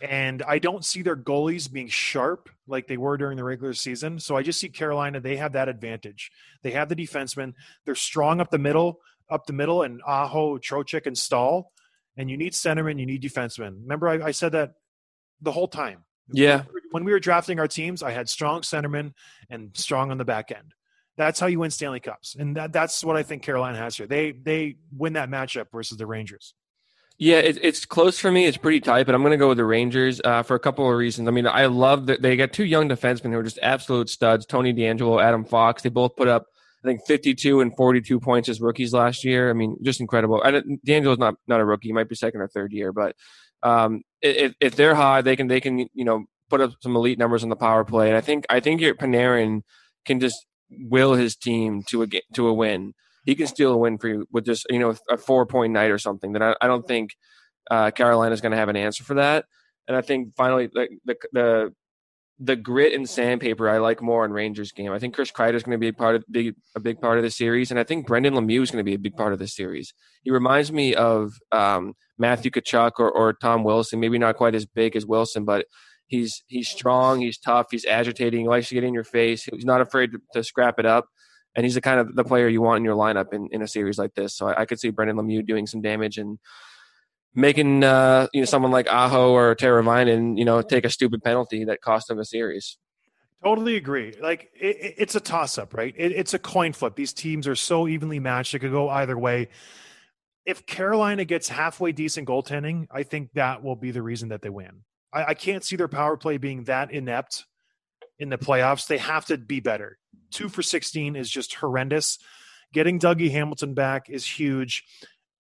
And 0.01 0.43
I 0.43 0.59
don't 0.59 0.85
see 0.85 1.03
their 1.03 1.17
goalies 1.17 1.71
being 1.71 1.89
sharp 1.89 2.49
like 2.69 2.87
they 2.87 2.97
were 2.97 3.17
during 3.17 3.37
the 3.37 3.45
regular 3.45 3.75
season. 3.75 4.21
So 4.21 4.37
I 4.37 4.43
just 4.43 4.61
see 4.61 4.69
Carolina. 4.69 5.21
They 5.21 5.37
have 5.37 5.53
that 5.53 5.69
advantage. 5.69 6.31
They 6.63 6.71
have 6.73 6.89
the 6.89 6.95
defensemen. 6.97 7.55
They're 7.85 7.97
strong 7.97 8.41
up 8.41 8.51
the 8.51 8.59
middle, 8.59 9.01
up 9.29 9.47
the 9.47 9.53
middle, 9.53 9.83
and 9.83 10.01
Aho, 10.07 10.59
Trocheck, 10.59 11.07
and 11.07 11.19
Staal. 11.19 11.73
And 12.17 12.31
you 12.31 12.37
need 12.37 12.53
centermen. 12.53 13.01
You 13.01 13.07
need 13.07 13.23
defensemen. 13.23 13.83
Remember, 13.83 14.09
I, 14.09 14.27
I 14.27 14.31
said 14.31 14.53
that 14.53 14.75
the 15.41 15.53
whole 15.53 15.69
time. 15.69 16.05
Yeah. 16.31 16.63
When 16.91 17.05
we 17.05 17.13
were 17.13 17.21
drafting 17.21 17.59
our 17.59 17.69
teams, 17.69 18.03
I 18.03 18.13
had 18.13 18.29
strong 18.29 18.63
centermen 18.63 19.15
and 19.51 19.77
strong 19.77 20.11
on 20.11 20.19
the 20.19 20.25
back 20.25 20.53
end. 20.53 20.75
That's 21.19 21.39
how 21.41 21.49
you 21.49 21.59
win 21.59 21.71
Stanley 21.71 22.01
Cups, 22.01 22.37
and 22.39 22.57
that, 22.57 22.73
that's 22.73 23.05
what 23.05 23.17
I 23.17 23.25
think 23.25 23.43
Carolina 23.43 23.77
has 23.77 23.97
here. 23.97 24.07
They 24.07 24.31
they 24.31 24.77
win 24.97 25.15
that 25.15 25.29
matchup 25.29 25.67
versus 25.73 25.99
the 25.99 26.07
Rangers. 26.07 26.55
Yeah, 27.19 27.39
it, 27.39 27.59
it's 27.61 27.85
close 27.85 28.21
for 28.21 28.31
me. 28.31 28.47
It's 28.47 28.57
pretty 28.57 28.79
tight, 28.81 29.05
but 29.07 29.15
I'm 29.17 29.23
going 29.23 29.33
to 29.33 29.37
go 29.37 29.49
with 29.49 29.59
the 29.59 29.65
Rangers 29.65 30.21
uh, 30.25 30.45
for 30.45 30.55
a 30.55 30.61
couple 30.61 30.89
of 30.89 30.97
reasons. 30.97 31.27
I 31.27 31.33
mean, 31.33 31.49
I 31.49 31.67
love 31.67 32.07
that 32.07 32.23
they 32.23 32.37
got 32.37 32.53
two 32.53 32.65
young 32.65 32.89
defensemen 32.89 33.33
who 33.33 33.39
are 33.39 33.43
just 33.43 33.59
absolute 33.61 34.09
studs 34.09 34.47
Tony 34.47 34.73
DeAngelo, 34.73 35.21
Adam 35.21 35.45
Fox. 35.45 35.83
They 35.83 35.89
both 35.89 36.15
put 36.15 36.29
up, 36.29 36.47
I 36.85 36.87
think, 36.87 37.05
52 37.09 37.61
and 37.61 37.77
42 37.77 38.21
points 38.21 38.49
as 38.49 38.61
rookies 38.61 38.93
last 38.93 39.25
year. 39.25 39.51
I 39.51 39.53
mean, 39.55 39.77
just 39.83 40.01
incredible. 40.01 40.41
And 40.41 40.81
DeAngelo's 40.87 41.19
not, 41.19 41.35
not 41.49 41.59
a 41.59 41.65
rookie. 41.65 41.89
He 41.89 41.93
might 41.93 42.09
be 42.09 42.15
second 42.15 42.41
or 42.41 42.47
third 42.47 42.73
year, 42.73 42.93
but 42.93 43.17
um, 43.65 44.03
if, 44.23 44.55
if 44.61 44.77
they're 44.77 44.95
high, 44.95 45.23
they 45.23 45.35
can, 45.35 45.49
they 45.49 45.61
can, 45.61 45.89
you 45.93 46.05
know, 46.05 46.25
put 46.49 46.61
up 46.61 46.75
some 46.81 46.95
elite 46.95 47.19
numbers 47.19 47.43
on 47.43 47.49
the 47.49 47.57
power 47.57 47.85
play. 47.85 48.07
And 48.07 48.17
I 48.17 48.21
think, 48.21 48.47
I 48.49 48.61
think 48.61 48.81
your 48.81 48.95
Panarin 48.95 49.63
can 50.05 50.21
just 50.21 50.47
will 50.71 51.15
his 51.15 51.37
team 51.37 51.83
to 51.89 52.03
a, 52.03 52.07
to 52.35 52.47
a 52.47 52.53
win 52.53 52.95
he 53.29 53.35
can 53.35 53.47
steal 53.47 53.73
a 53.73 53.77
win 53.77 53.99
for 53.99 54.09
you 54.09 54.27
with 54.33 54.47
just 54.47 54.67
you 54.71 54.79
know 54.79 54.95
a 55.11 55.19
four 55.19 55.45
point 55.45 55.75
night 55.75 55.91
or 55.91 55.99
something. 55.99 56.33
That 56.33 56.43
I, 56.43 56.55
I 56.63 56.67
don't 56.67 56.89
think 56.89 57.11
uh, 57.71 57.91
Carolina's 57.91 58.41
going 58.41 58.53
to 58.53 58.59
have 58.59 58.71
an 58.71 58.77
answer 58.77 59.05
for 59.05 59.15
that. 59.15 59.45
And 59.87 59.95
I 59.95 60.01
think 60.01 60.35
finally 60.35 60.71
the 60.73 60.89
the 61.05 61.17
the, 61.33 61.75
the 62.39 62.57
grit 62.57 62.95
and 62.95 63.07
sandpaper 63.07 63.69
I 63.69 63.79
like 63.79 64.01
more 64.01 64.25
in 64.25 64.33
Rangers 64.33 64.73
game. 64.73 64.93
I 64.93 64.99
think 64.99 65.15
Chris 65.15 65.31
Kreider 65.31 65.57
is 65.57 65.63
going 65.63 65.77
to 65.77 65.79
be 65.79 65.89
a 65.89 65.93
part 65.93 66.17
of 66.17 66.25
big 66.31 66.55
a 66.75 66.81
big 66.81 67.03
part 67.03 67.19
of 67.19 67.23
the 67.23 67.31
series, 67.31 67.71
and 67.71 67.79
I 67.79 67.85
think 67.85 68.07
Brendan 68.07 68.33
Lemieux 68.33 68.63
is 68.63 68.71
going 68.71 68.83
to 68.83 68.91
be 68.91 68.95
a 68.95 68.99
big 68.99 69.15
part 69.15 69.35
of 69.35 69.39
the 69.39 69.47
series. 69.47 69.93
He 70.23 70.31
reminds 70.31 70.73
me 70.73 70.95
of 70.95 71.33
um, 71.53 71.93
Matthew 72.17 72.51
Tkachuk 72.51 72.93
or, 72.99 73.11
or 73.11 73.35
Tom 73.35 73.63
Wilson. 73.63 74.01
Maybe 74.01 74.17
not 74.17 74.37
quite 74.37 74.55
as 74.55 74.65
big 74.65 74.97
as 74.97 75.05
Wilson, 75.05 75.45
but 75.45 75.67
he's 76.09 76.43
he's 76.49 76.69
strong, 76.69 77.21
he's 77.21 77.39
tough, 77.39 77.69
he's 77.71 77.85
agitating, 77.85 78.41
he 78.41 78.49
likes 78.49 78.69
to 78.69 78.75
get 78.75 78.85
in 78.85 78.93
your 78.95 79.05
face. 79.05 79.45
He's 79.45 79.65
not 79.65 79.81
afraid 79.81 80.13
to, 80.13 80.19
to 80.35 80.43
scrap 80.43 80.79
it 80.79 80.87
up 80.87 81.07
and 81.55 81.65
he's 81.65 81.75
the 81.75 81.81
kind 81.81 81.99
of 82.01 82.15
the 82.15 82.25
player 82.25 82.47
you 82.49 82.63
want 82.63 82.79
in 82.79 82.85
your 82.85 82.97
lineup 82.97 83.33
in, 83.33 83.49
in 83.51 83.63
a 83.63 83.69
series 83.69 83.99
like 83.99 84.15
this. 84.15 84.37
So 84.37 84.49
I, 84.49 84.63
I 84.63 84.65
could 84.65 84.79
see 84.79 84.91
Brendan 84.91 85.17
Lemieux 85.17 85.45
doing 85.45 85.67
some 85.67 85.81
damage 85.81 86.19
and 86.19 86.39
making 87.35 87.85
uh, 87.85 88.29
you 88.33 88.41
know 88.41 88.45
someone 88.45 88.71
like 88.71 88.87
Aho 88.89 89.33
or 89.33 89.55
Teravainen, 89.55 90.39
you 90.39 90.45
know, 90.45 90.63
take 90.63 90.85
a 90.85 90.91
stupid 90.91 91.23
penalty 91.23 91.65
that 91.65 91.81
cost 91.81 92.11
him 92.11 92.19
a 92.19 92.25
series. 92.25 92.79
Totally 93.43 93.77
agree. 93.77 94.15
Like 94.21 94.51
it- 94.55 94.95
it's 94.99 95.15
a 95.15 95.21
toss 95.21 95.59
up, 95.59 95.75
right? 95.75 95.95
It, 95.97 96.13
it's 96.13 96.35
a 96.35 96.39
coin 96.39 96.73
flip. 96.73 96.97
These 96.97 97.13
teams 97.13 97.47
are 97.47 97.57
so 97.57 97.89
evenly 97.89 98.19
matched; 98.19 98.55
it 98.55 98.61
could 98.61 98.73
go 98.73 98.89
either 98.89 99.19
way. 99.19 99.49
If 100.45 100.65
Carolina 100.65 101.25
gets 101.25 101.49
halfway 101.49 101.93
decent 101.93 102.27
goaltending, 102.27 102.87
I 102.91 103.03
think 103.03 103.33
that 103.35 103.63
will 103.63 103.77
be 103.77 103.91
the 103.91 104.03
reason 104.03 104.31
that 104.31 104.43
they 104.43 104.49
win. 104.49 104.85
I, 105.13 105.27
I 105.27 105.35
can't 105.35 105.65
see 105.65 105.77
their 105.77 105.89
power 105.89 106.17
play 106.17 106.39
being 106.39 106.65
that 106.65 106.91
inept 106.91 107.45
in 108.19 108.29
the 108.29 108.39
playoffs. 108.39 108.87
They 108.87 108.99
have 108.99 109.27
to 109.27 109.39
be 109.39 109.61
better. 109.61 109.99
Two 110.31 110.49
for 110.49 110.63
sixteen 110.63 111.17
is 111.17 111.31
just 111.31 111.55
horrendous. 111.55 112.19
Getting 112.73 112.99
Dougie 112.99 113.31
Hamilton 113.31 113.75
back 113.75 114.11
is 114.11 114.27
huge. 114.27 114.85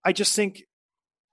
I 0.04 0.12
just 0.12 0.34
think 0.34 0.62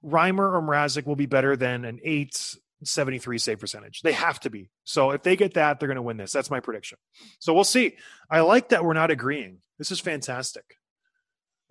Reimer 0.04 0.52
or 0.54 0.62
Mrazek 0.62 1.06
will 1.06 1.16
be 1.16 1.26
better 1.26 1.56
than 1.56 1.86
an 1.86 2.00
eight 2.04 2.58
73 2.84 3.38
save 3.38 3.60
percentage. 3.60 4.02
They 4.02 4.12
have 4.12 4.40
to 4.42 4.50
be. 4.50 4.70
So 4.84 5.12
if 5.12 5.24
they 5.24 5.36
get 5.36 5.54
that, 5.56 5.80
they're 5.80 5.88
going 5.88 5.96
to 5.96 6.02
win 6.02 6.18
this. 6.18 6.32
That's 6.32 6.52
my 6.52 6.60
prediction. 6.60 6.98
So 7.40 7.54
we'll 7.54 7.64
see. 7.64 7.96
I 8.30 8.42
like 8.42 8.70
that 8.70 8.84
we're 8.84 8.94
not 8.94 9.12
agreeing. 9.12 9.60
This 9.78 9.92
is 9.92 10.00
fantastic. 10.00 10.64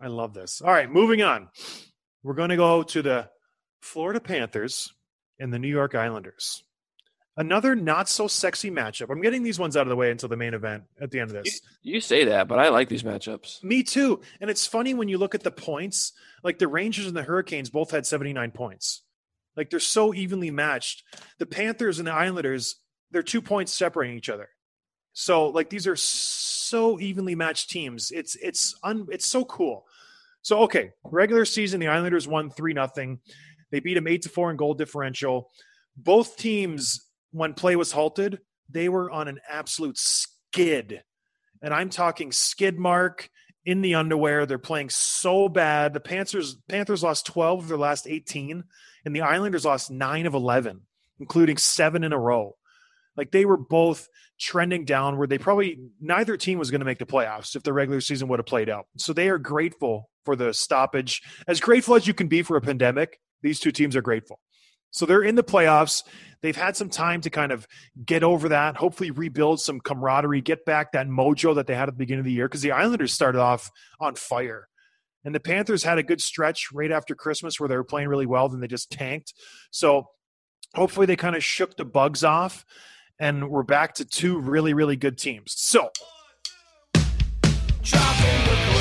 I 0.00 0.08
love 0.08 0.34
this. 0.34 0.60
All 0.60 0.72
right, 0.72 0.90
moving 0.90 1.22
on. 1.22 1.48
We're 2.22 2.34
going 2.34 2.50
to 2.50 2.56
go 2.56 2.82
to 2.82 3.02
the 3.02 3.30
Florida 3.80 4.20
Panthers 4.20 4.92
and 5.38 5.52
the 5.52 5.58
New 5.58 5.68
York 5.68 5.94
Islanders. 5.94 6.62
Another 7.36 7.74
not 7.74 8.08
so 8.08 8.28
sexy 8.28 8.70
matchup. 8.70 9.10
I'm 9.10 9.20
getting 9.20 9.42
these 9.42 9.58
ones 9.58 9.76
out 9.76 9.82
of 9.82 9.88
the 9.88 9.96
way 9.96 10.12
until 10.12 10.28
the 10.28 10.36
main 10.36 10.54
event 10.54 10.84
at 11.00 11.10
the 11.10 11.18
end 11.18 11.30
of 11.30 11.42
this. 11.42 11.60
You 11.82 12.00
say 12.00 12.26
that, 12.26 12.46
but 12.46 12.60
I 12.60 12.68
like 12.68 12.88
these 12.88 13.02
matchups. 13.02 13.62
Me 13.64 13.82
too. 13.82 14.20
And 14.40 14.48
it's 14.48 14.66
funny 14.66 14.94
when 14.94 15.08
you 15.08 15.18
look 15.18 15.34
at 15.34 15.42
the 15.42 15.50
points, 15.50 16.12
like 16.44 16.60
the 16.60 16.68
Rangers 16.68 17.06
and 17.06 17.16
the 17.16 17.24
Hurricanes 17.24 17.70
both 17.70 17.90
had 17.90 18.06
79 18.06 18.52
points. 18.52 19.02
Like 19.56 19.70
they're 19.70 19.80
so 19.80 20.14
evenly 20.14 20.52
matched. 20.52 21.02
The 21.38 21.46
Panthers 21.46 21.98
and 21.98 22.06
the 22.06 22.12
Islanders, 22.12 22.76
they're 23.10 23.22
two 23.22 23.42
points 23.42 23.72
separating 23.72 24.16
each 24.16 24.28
other. 24.28 24.48
So 25.12 25.48
like 25.48 25.70
these 25.70 25.86
are 25.86 25.96
so 25.96 27.00
evenly 27.00 27.34
matched 27.34 27.70
teams. 27.70 28.10
It's 28.10 28.36
it's 28.36 28.76
un, 28.82 29.06
it's 29.10 29.26
so 29.26 29.44
cool. 29.44 29.86
So 30.42 30.60
okay, 30.62 30.92
regular 31.04 31.44
season 31.44 31.80
the 31.80 31.88
Islanders 31.88 32.28
won 32.28 32.50
3 32.50 32.74
nothing. 32.74 33.20
They 33.70 33.80
beat 33.80 33.94
them 33.94 34.06
8 34.06 34.22
to 34.22 34.28
4 34.28 34.50
in 34.50 34.56
goal 34.56 34.74
differential. 34.74 35.50
Both 35.96 36.36
teams 36.36 37.08
when 37.32 37.54
play 37.54 37.76
was 37.76 37.92
halted, 37.92 38.40
they 38.68 38.88
were 38.88 39.10
on 39.10 39.28
an 39.28 39.40
absolute 39.48 39.98
skid. 39.98 41.02
And 41.62 41.74
I'm 41.74 41.90
talking 41.90 42.32
skid 42.32 42.78
mark 42.78 43.30
in 43.64 43.80
the 43.80 43.94
underwear. 43.94 44.46
They're 44.46 44.58
playing 44.58 44.90
so 44.90 45.48
bad. 45.48 45.94
The 45.94 46.00
Panthers 46.00 46.56
Panthers 46.68 47.02
lost 47.02 47.26
12 47.26 47.64
of 47.64 47.68
their 47.68 47.78
last 47.78 48.06
18 48.06 48.64
and 49.04 49.16
the 49.16 49.22
Islanders 49.22 49.64
lost 49.64 49.90
9 49.90 50.26
of 50.26 50.34
11, 50.34 50.80
including 51.20 51.56
7 51.56 52.04
in 52.04 52.12
a 52.12 52.18
row. 52.18 52.56
Like 53.16 53.30
they 53.30 53.44
were 53.44 53.56
both 53.56 54.08
trending 54.38 54.84
downward. 54.84 55.30
They 55.30 55.38
probably 55.38 55.78
neither 56.00 56.36
team 56.36 56.58
was 56.58 56.70
going 56.70 56.80
to 56.80 56.84
make 56.84 56.98
the 56.98 57.06
playoffs 57.06 57.56
if 57.56 57.62
the 57.62 57.72
regular 57.72 58.00
season 58.00 58.28
would 58.28 58.38
have 58.38 58.46
played 58.46 58.68
out. 58.68 58.86
So 58.96 59.12
they 59.12 59.28
are 59.28 59.38
grateful 59.38 60.10
for 60.24 60.36
the 60.36 60.52
stoppage. 60.52 61.22
As 61.46 61.60
grateful 61.60 61.94
as 61.94 62.06
you 62.06 62.14
can 62.14 62.28
be 62.28 62.42
for 62.42 62.56
a 62.56 62.60
pandemic, 62.60 63.20
these 63.44 63.60
two 63.60 63.70
teams 63.70 63.94
are 63.94 64.02
grateful. 64.02 64.40
So 64.90 65.06
they're 65.06 65.22
in 65.22 65.34
the 65.34 65.44
playoffs. 65.44 66.02
They've 66.40 66.56
had 66.56 66.76
some 66.76 66.88
time 66.88 67.20
to 67.20 67.30
kind 67.30 67.52
of 67.52 67.66
get 68.04 68.22
over 68.22 68.48
that, 68.48 68.76
hopefully 68.76 69.10
rebuild 69.10 69.60
some 69.60 69.80
camaraderie, 69.80 70.40
get 70.40 70.64
back 70.64 70.92
that 70.92 71.08
mojo 71.08 71.54
that 71.56 71.66
they 71.66 71.74
had 71.74 71.88
at 71.88 71.94
the 71.94 71.98
beginning 71.98 72.20
of 72.20 72.26
the 72.26 72.32
year 72.32 72.48
because 72.48 72.62
the 72.62 72.72
Islanders 72.72 73.12
started 73.12 73.40
off 73.40 73.70
on 74.00 74.14
fire. 74.14 74.68
And 75.24 75.34
the 75.34 75.40
Panthers 75.40 75.82
had 75.82 75.98
a 75.98 76.02
good 76.02 76.20
stretch 76.20 76.70
right 76.72 76.92
after 76.92 77.14
Christmas 77.14 77.58
where 77.58 77.68
they 77.68 77.76
were 77.76 77.84
playing 77.84 78.08
really 78.08 78.26
well, 78.26 78.48
then 78.48 78.60
they 78.60 78.66
just 78.66 78.90
tanked. 78.90 79.34
So 79.70 80.08
hopefully 80.74 81.06
they 81.06 81.16
kind 81.16 81.36
of 81.36 81.42
shook 81.42 81.76
the 81.76 81.84
bugs 81.84 82.24
off 82.24 82.64
and 83.18 83.48
we're 83.48 83.62
back 83.62 83.94
to 83.94 84.04
two 84.04 84.38
really, 84.38 84.74
really 84.74 84.96
good 84.96 85.18
teams. 85.18 85.54
So 85.56 85.90
Dropping 87.82 88.44
the 88.46 88.73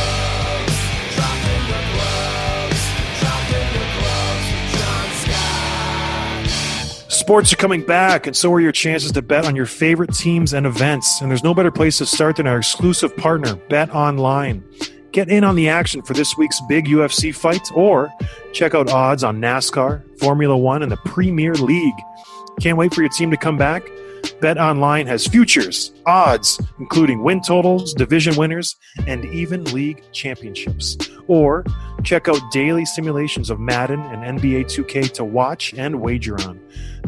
Sports 7.24 7.54
are 7.54 7.56
coming 7.56 7.82
back, 7.82 8.28
and 8.28 8.36
so 8.36 8.52
are 8.52 8.60
your 8.60 8.74
chances 8.74 9.14
to 9.14 9.22
bet 9.22 9.46
on 9.46 9.56
your 9.56 9.66
favorite 9.66 10.14
teams 10.14 10.52
and 10.52 10.66
events. 10.66 11.22
And 11.22 11.32
there's 11.32 11.42
no 11.42 11.54
better 11.54 11.72
place 11.72 12.00
to 12.00 12.06
start 12.06 12.36
than 12.36 12.48
our 12.48 12.58
exclusive 12.58 13.16
partner, 13.16 13.56
Bet 13.70 13.90
Online. 13.96 14.62
Get 15.14 15.30
in 15.30 15.46
on 15.46 15.56
the 15.56 15.70
action 15.70 16.02
for 16.02 16.14
this 16.14 16.36
week's 16.38 16.60
big 16.68 16.86
UFC 16.88 17.34
fight, 17.34 17.72
or 17.74 18.12
check 18.52 18.76
out 18.76 18.90
odds 18.90 19.24
on 19.24 19.40
NASCAR, 19.40 20.04
Formula 20.20 20.58
One, 20.58 20.84
and 20.84 20.92
the 20.92 20.98
Premier 20.98 21.54
League. 21.54 21.96
Can't 22.60 22.78
wait 22.78 22.94
for 22.94 23.00
your 23.00 23.10
team 23.10 23.32
to 23.32 23.38
come 23.38 23.58
back? 23.58 23.90
Bet 24.44 24.58
Online 24.58 25.08
has 25.08 25.26
futures, 25.26 25.94
odds, 26.06 26.62
including 26.78 27.24
win 27.24 27.40
totals, 27.40 27.94
division 27.94 28.36
winners, 28.36 28.76
and 29.08 29.24
even 29.24 29.64
league 29.72 30.04
championships. 30.12 30.98
Or 31.28 31.64
check 32.04 32.28
out 32.28 32.52
daily 32.52 32.84
simulations 32.84 33.50
of 33.50 33.62
Madden 33.62 34.02
and 34.02 34.38
NBA 34.38 34.66
2K 34.66 35.14
to 35.14 35.24
watch 35.24 35.74
and 35.76 36.02
wager 36.02 36.36
on. 36.42 36.60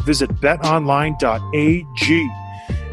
Visit 0.06 0.30
betonline.ag 0.36 2.30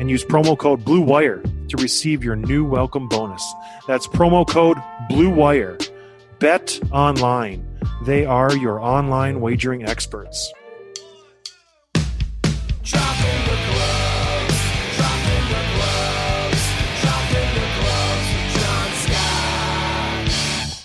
and 0.00 0.11
use 0.11 0.24
promo 0.24 0.59
code 0.59 0.85
BLUEWIRE 0.85 1.68
to 1.68 1.76
receive 1.76 2.24
your 2.24 2.35
new 2.35 2.64
welcome 2.64 3.09
bonus. 3.09 3.48
That's 3.87 4.09
promo 4.09 4.44
code 4.44 4.78
BLUEWIRE. 5.09 5.88
Bet 6.40 6.81
Online. 6.90 7.64
They 8.07 8.24
are 8.24 8.52
your 8.57 8.81
online 8.81 9.40
wagering 9.40 9.85
experts. 9.85 10.52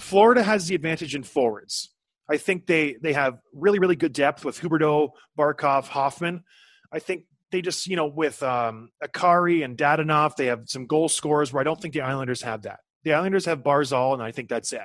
Florida 0.08 0.41
has 0.43 0.67
the 0.67 0.76
advantage 0.76 1.15
in 1.15 1.24
forwards. 1.24 1.93
I 2.30 2.38
think 2.38 2.65
they 2.65 2.96
they 3.02 3.13
have 3.13 3.39
really 3.54 3.80
really 3.80 3.96
good 3.96 4.13
depth 4.13 4.43
with 4.46 4.60
Huberdeau, 4.60 5.10
Barkov, 5.38 5.88
Hoffman. 5.88 6.43
I 6.91 7.00
think 7.00 7.24
they 7.52 7.62
just 7.62 7.88
you 7.88 7.96
know 7.96 8.08
with 8.08 8.41
um, 8.43 8.89
Acciari 9.04 9.63
and 9.63 9.78
Dadonov, 9.78 10.36
they 10.36 10.48
have 10.48 10.63
some 10.67 10.86
goal 10.88 11.10
scorers 11.10 11.52
where 11.54 11.62
I 11.62 11.63
don't 11.63 11.82
think 11.82 11.93
the 11.93 12.02
Islanders 12.02 12.41
have 12.41 12.63
that. 12.63 12.80
The 13.04 13.13
Islanders 13.13 13.46
have 13.46 13.63
Barzal, 13.63 14.13
and 14.13 14.22
I 14.24 14.32
think 14.32 14.50
that's 14.50 14.74
it. 14.74 14.82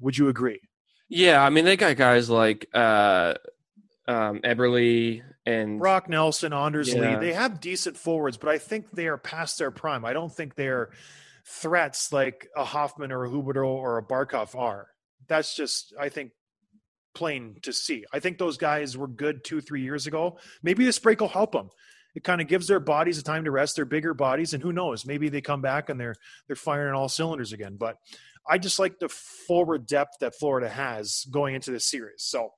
Would 0.00 0.18
you 0.18 0.28
agree? 0.28 0.60
Yeah, 1.08 1.42
I 1.42 1.50
mean 1.50 1.64
they 1.64 1.76
got 1.76 1.96
guys 1.96 2.28
like 2.28 2.68
uh, 2.74 3.34
um, 4.06 4.40
Eberle 4.40 5.22
and 5.46 5.78
Brock 5.78 6.08
Nelson, 6.08 6.52
Anders 6.52 6.92
Yeah. 6.92 7.18
Lee, 7.18 7.26
they 7.26 7.32
have 7.34 7.60
decent 7.60 7.96
forwards, 7.96 8.36
but 8.36 8.48
I 8.48 8.58
think 8.58 8.90
they 8.92 9.06
are 9.08 9.18
past 9.18 9.58
their 9.58 9.70
prime. 9.70 10.04
I 10.04 10.12
don't 10.12 10.34
think 10.34 10.54
they're 10.54 10.90
threats 11.46 12.12
like 12.12 12.48
a 12.56 12.64
Hoffman 12.64 13.12
or 13.12 13.24
a 13.24 13.30
Huberdeau 13.30 13.66
or 13.66 13.98
a 13.98 14.06
Barkov 14.06 14.54
are. 14.54 14.88
That's 15.28 15.54
just, 15.54 15.94
I 15.98 16.08
think, 16.08 16.32
plain 17.14 17.56
to 17.62 17.72
see. 17.72 18.04
I 18.12 18.20
think 18.20 18.38
those 18.38 18.56
guys 18.56 18.96
were 18.96 19.08
good 19.08 19.44
two, 19.44 19.60
three 19.60 19.82
years 19.82 20.06
ago. 20.06 20.38
Maybe 20.62 20.84
this 20.84 20.98
break 20.98 21.20
will 21.20 21.28
help 21.28 21.52
them. 21.52 21.70
It 22.14 22.22
kind 22.22 22.40
of 22.40 22.48
gives 22.48 22.68
their 22.68 22.80
bodies 22.80 23.18
a 23.18 23.22
time 23.22 23.44
to 23.44 23.50
rest. 23.50 23.76
They're 23.76 23.84
bigger 23.84 24.14
bodies, 24.14 24.54
and 24.54 24.62
who 24.62 24.72
knows? 24.72 25.04
Maybe 25.04 25.28
they 25.28 25.40
come 25.40 25.60
back 25.60 25.88
and 25.88 25.98
they're 25.98 26.14
they're 26.46 26.54
firing 26.54 26.94
all 26.94 27.08
cylinders 27.08 27.52
again. 27.52 27.76
But 27.78 27.96
I 28.48 28.58
just 28.58 28.78
like 28.78 28.98
the 29.00 29.08
forward 29.08 29.86
depth 29.86 30.18
that 30.20 30.36
Florida 30.38 30.68
has 30.68 31.26
going 31.30 31.54
into 31.54 31.72
this 31.72 31.88
series. 31.88 32.22
So 32.22 32.50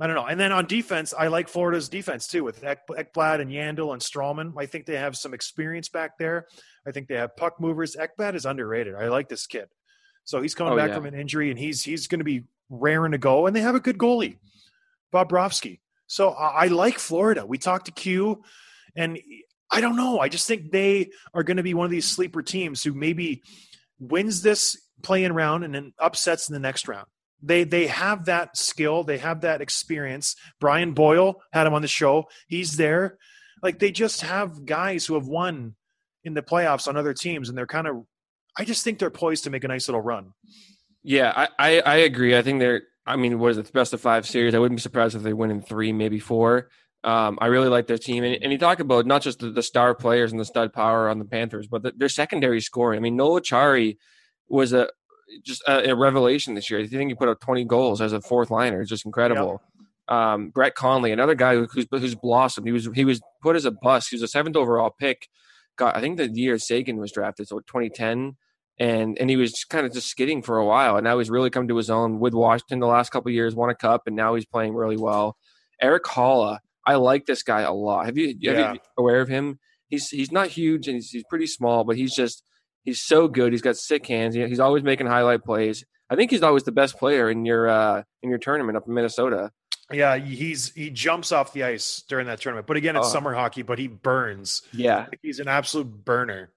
I 0.00 0.06
don't 0.06 0.16
know. 0.16 0.24
And 0.26 0.40
then 0.40 0.50
on 0.50 0.64
defense, 0.66 1.12
I 1.16 1.26
like 1.26 1.46
Florida's 1.48 1.88
defense 1.90 2.26
too 2.26 2.42
with 2.42 2.64
Ek- 2.64 2.86
Ekblad 2.88 3.40
and 3.40 3.50
Yandle 3.50 3.92
and 3.92 4.00
Stralman. 4.00 4.54
I 4.58 4.64
think 4.66 4.86
they 4.86 4.96
have 4.96 5.14
some 5.16 5.34
experience 5.34 5.90
back 5.90 6.16
there. 6.18 6.46
I 6.86 6.90
think 6.92 7.06
they 7.08 7.16
have 7.16 7.36
puck 7.36 7.60
movers. 7.60 7.96
Ekblad 7.96 8.34
is 8.34 8.46
underrated. 8.46 8.94
I 8.94 9.08
like 9.08 9.28
this 9.28 9.46
kid. 9.46 9.66
So 10.24 10.40
he's 10.40 10.54
coming 10.54 10.72
Oh, 10.72 10.76
back 10.76 10.88
yeah. 10.88 10.94
from 10.94 11.06
an 11.06 11.14
injury 11.14 11.50
and 11.50 11.58
he's 11.58 11.82
he's 11.82 12.06
going 12.06 12.20
to 12.20 12.24
be 12.24 12.44
raring 12.70 13.12
to 13.12 13.18
go. 13.18 13.46
And 13.46 13.54
they 13.54 13.60
have 13.60 13.74
a 13.74 13.80
good 13.80 13.98
goalie, 13.98 14.38
Bobrovsky. 15.12 15.80
So 16.06 16.30
I, 16.30 16.64
I 16.64 16.66
like 16.68 16.98
Florida. 16.98 17.44
We 17.44 17.58
talked 17.58 17.86
to 17.86 17.92
Q, 17.92 18.42
and 18.96 19.18
I 19.70 19.80
don't 19.80 19.96
know. 19.96 20.18
I 20.18 20.28
just 20.28 20.46
think 20.48 20.70
they 20.72 21.10
are 21.34 21.42
going 21.42 21.56
to 21.58 21.62
be 21.62 21.74
one 21.74 21.84
of 21.84 21.90
these 21.90 22.06
sleeper 22.06 22.42
teams 22.42 22.82
who 22.82 22.92
maybe 22.92 23.42
wins 23.98 24.42
this 24.42 24.76
play-in 25.02 25.32
round 25.34 25.64
and 25.64 25.74
then 25.74 25.92
upsets 25.98 26.48
in 26.48 26.52
the 26.54 26.58
next 26.60 26.88
round. 26.88 27.06
They 27.42 27.64
they 27.64 27.86
have 27.86 28.26
that 28.26 28.56
skill. 28.56 29.04
They 29.04 29.18
have 29.18 29.42
that 29.42 29.60
experience. 29.60 30.36
Brian 30.60 30.92
Boyle 30.92 31.42
had 31.52 31.66
him 31.66 31.74
on 31.74 31.82
the 31.82 31.88
show. 31.88 32.28
He's 32.48 32.76
there. 32.76 33.18
Like 33.62 33.78
they 33.78 33.90
just 33.90 34.22
have 34.22 34.64
guys 34.64 35.06
who 35.06 35.14
have 35.14 35.26
won 35.26 35.74
in 36.24 36.34
the 36.34 36.42
playoffs 36.42 36.88
on 36.88 36.96
other 36.96 37.14
teams, 37.14 37.48
and 37.48 37.56
they're 37.56 37.66
kind 37.66 37.86
of. 37.86 38.04
I 38.58 38.64
just 38.64 38.84
think 38.84 38.98
they're 38.98 39.10
poised 39.10 39.44
to 39.44 39.50
make 39.50 39.64
a 39.64 39.68
nice 39.68 39.88
little 39.88 40.00
run. 40.00 40.32
Yeah, 41.02 41.32
I, 41.34 41.48
I, 41.58 41.80
I 41.80 41.96
agree. 41.96 42.36
I 42.36 42.42
think 42.42 42.58
they're. 42.58 42.82
I 43.06 43.16
mean, 43.16 43.38
what 43.38 43.52
is 43.52 43.58
it? 43.58 43.66
The 43.66 43.72
best 43.72 43.94
of 43.94 44.00
five 44.00 44.26
series. 44.26 44.54
I 44.54 44.58
wouldn't 44.58 44.76
be 44.76 44.82
surprised 44.82 45.16
if 45.16 45.22
they 45.22 45.32
win 45.32 45.50
in 45.50 45.62
three, 45.62 45.92
maybe 45.92 46.18
four. 46.18 46.68
Um, 47.02 47.38
I 47.40 47.46
really 47.46 47.68
like 47.68 47.86
their 47.86 47.96
team, 47.96 48.24
and, 48.24 48.42
and 48.42 48.52
you 48.52 48.58
talk 48.58 48.80
about 48.80 49.06
not 49.06 49.22
just 49.22 49.38
the, 49.38 49.50
the 49.50 49.62
star 49.62 49.94
players 49.94 50.32
and 50.32 50.40
the 50.40 50.44
stud 50.44 50.74
power 50.74 51.08
on 51.08 51.18
the 51.18 51.24
Panthers, 51.24 51.66
but 51.66 51.82
the, 51.82 51.92
their 51.96 52.10
secondary 52.10 52.60
scoring. 52.60 52.98
I 52.98 53.00
mean, 53.00 53.16
Noel 53.16 53.40
Acciari 53.40 53.96
was 54.48 54.74
a 54.74 54.88
just 55.44 55.62
a, 55.66 55.90
a 55.90 55.96
revelation 55.96 56.54
this 56.54 56.70
year. 56.70 56.80
I 56.80 56.86
think 56.86 57.10
he 57.10 57.14
put 57.14 57.28
up 57.28 57.40
twenty 57.40 57.64
goals 57.64 58.00
as 58.00 58.12
a 58.12 58.20
fourth 58.20 58.50
liner. 58.50 58.80
It's 58.80 58.90
just 58.90 59.06
incredible. 59.06 59.62
Um, 60.08 60.50
Brett 60.50 60.74
Connolly, 60.74 61.12
another 61.12 61.34
guy 61.34 61.54
who's 61.54 61.86
who's 61.90 62.14
blossomed. 62.14 62.66
He 62.66 62.72
was 62.72 62.88
he 62.94 63.04
was 63.04 63.20
put 63.42 63.56
as 63.56 63.64
a 63.64 63.70
bust. 63.70 64.08
He 64.10 64.16
was 64.16 64.22
a 64.22 64.28
seventh 64.28 64.56
overall 64.56 64.94
pick. 64.98 65.28
Got 65.76 65.96
I 65.96 66.00
think 66.00 66.16
the 66.16 66.28
year 66.28 66.58
Seguin 66.58 66.98
was 66.98 67.12
drafted, 67.12 67.48
so 67.48 67.60
2010 67.60 68.36
and 68.80 69.18
and 69.18 69.28
he 69.28 69.36
was 69.36 69.64
kind 69.64 69.86
of 69.86 69.92
just 69.92 70.08
skidding 70.08 70.42
for 70.42 70.56
a 70.56 70.64
while, 70.64 70.96
and 70.96 71.04
now 71.04 71.18
he's 71.18 71.30
really 71.30 71.50
come 71.50 71.68
to 71.68 71.76
his 71.76 71.90
own 71.90 72.18
with 72.18 72.32
Washington 72.32 72.80
the 72.80 72.86
last 72.86 73.10
couple 73.10 73.28
of 73.28 73.34
years, 73.34 73.54
won 73.54 73.68
a 73.68 73.74
cup, 73.74 74.06
and 74.06 74.16
now 74.16 74.34
he's 74.34 74.46
playing 74.46 74.74
really 74.74 74.96
well. 74.96 75.36
Erik 75.80 76.04
Haula, 76.04 76.58
I 76.86 76.94
like 76.94 77.26
this 77.26 77.42
guy 77.42 77.60
a 77.60 77.72
lot. 77.72 78.06
Have 78.06 78.16
you, 78.16 78.28
have 78.28 78.74
you 78.74 78.80
aware 78.98 79.20
of 79.20 79.28
him? 79.28 79.58
He's 79.88 80.08
he's 80.08 80.32
not 80.32 80.48
huge 80.48 80.88
and 80.88 80.96
he's, 80.96 81.10
he's 81.10 81.24
pretty 81.28 81.46
small, 81.46 81.84
but 81.84 81.96
he's 81.96 82.14
just 82.14 82.42
he's 82.84 83.00
so 83.02 83.28
good. 83.28 83.52
He's 83.52 83.62
got 83.62 83.76
sick 83.76 84.06
hands. 84.06 84.34
He- 84.34 84.46
He's 84.46 84.60
always 84.60 84.82
making 84.82 85.06
highlight 85.06 85.44
plays. 85.44 85.84
I 86.08 86.16
think 86.16 86.30
he's 86.30 86.42
always 86.42 86.64
the 86.64 86.72
best 86.72 86.98
player 86.98 87.30
in 87.30 87.44
your 87.44 87.68
uh, 87.68 88.02
in 88.22 88.30
your 88.30 88.38
tournament 88.38 88.76
up 88.76 88.86
in 88.88 88.94
Minnesota. 88.94 89.52
Yeah, 89.92 90.16
he's 90.16 90.72
he 90.74 90.90
jumps 90.90 91.32
off 91.32 91.52
the 91.52 91.64
ice 91.64 92.02
during 92.08 92.26
that 92.26 92.40
tournament. 92.40 92.66
But 92.66 92.76
again, 92.76 92.96
it's 92.96 93.06
Oh. 93.08 93.10
summer 93.10 93.34
hockey, 93.34 93.62
but 93.62 93.78
he 93.78 93.86
burns. 93.88 94.62
Yeah, 94.72 95.06
He's 95.22 95.40
an 95.40 95.48
absolute 95.48 96.04
burner. 96.04 96.50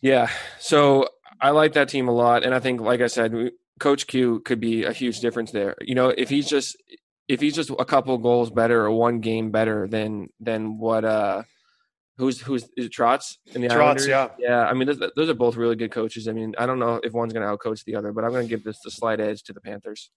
Yeah. 0.00 0.28
So 0.58 1.08
I 1.40 1.50
like 1.50 1.72
that 1.74 1.88
team 1.88 2.08
a 2.08 2.12
lot. 2.12 2.44
And 2.44 2.54
I 2.54 2.60
think, 2.60 2.80
like 2.80 3.00
I 3.00 3.06
said, 3.06 3.50
Coach 3.80 4.06
Q 4.06 4.40
could 4.40 4.60
be 4.60 4.84
a 4.84 4.92
huge 4.92 5.20
difference 5.20 5.50
there. 5.50 5.74
You 5.80 5.94
know, 5.94 6.08
if 6.10 6.28
he's 6.28 6.48
just 6.48 6.76
if 7.26 7.40
he's 7.40 7.54
just 7.54 7.70
a 7.70 7.84
couple 7.84 8.16
goals 8.18 8.50
better 8.50 8.82
or 8.84 8.90
one 8.90 9.20
game 9.20 9.50
better 9.50 9.88
than 9.88 10.28
than 10.40 10.78
what 10.78 11.04
uh 11.04 11.42
who's 12.16 12.40
who's 12.40 12.64
is 12.76 12.86
it 12.86 12.92
Trotz 12.92 13.36
in 13.54 13.60
the 13.60 13.68
Trotz, 13.68 13.80
Islanders? 13.80 14.06
yeah. 14.06 14.28
Yeah. 14.38 14.66
I 14.66 14.72
mean 14.74 14.86
those, 14.86 15.02
those 15.16 15.28
are 15.28 15.34
both 15.34 15.56
really 15.56 15.76
good 15.76 15.90
coaches. 15.90 16.28
I 16.28 16.32
mean, 16.32 16.54
I 16.58 16.66
don't 16.66 16.78
know 16.78 17.00
if 17.02 17.12
one's 17.12 17.32
gonna 17.32 17.46
outcoach 17.46 17.84
the 17.84 17.96
other, 17.96 18.12
but 18.12 18.24
I'm 18.24 18.32
gonna 18.32 18.46
give 18.46 18.64
this 18.64 18.80
the 18.80 18.90
slight 18.90 19.20
edge 19.20 19.42
to 19.44 19.52
the 19.52 19.60
Panthers. 19.60 20.10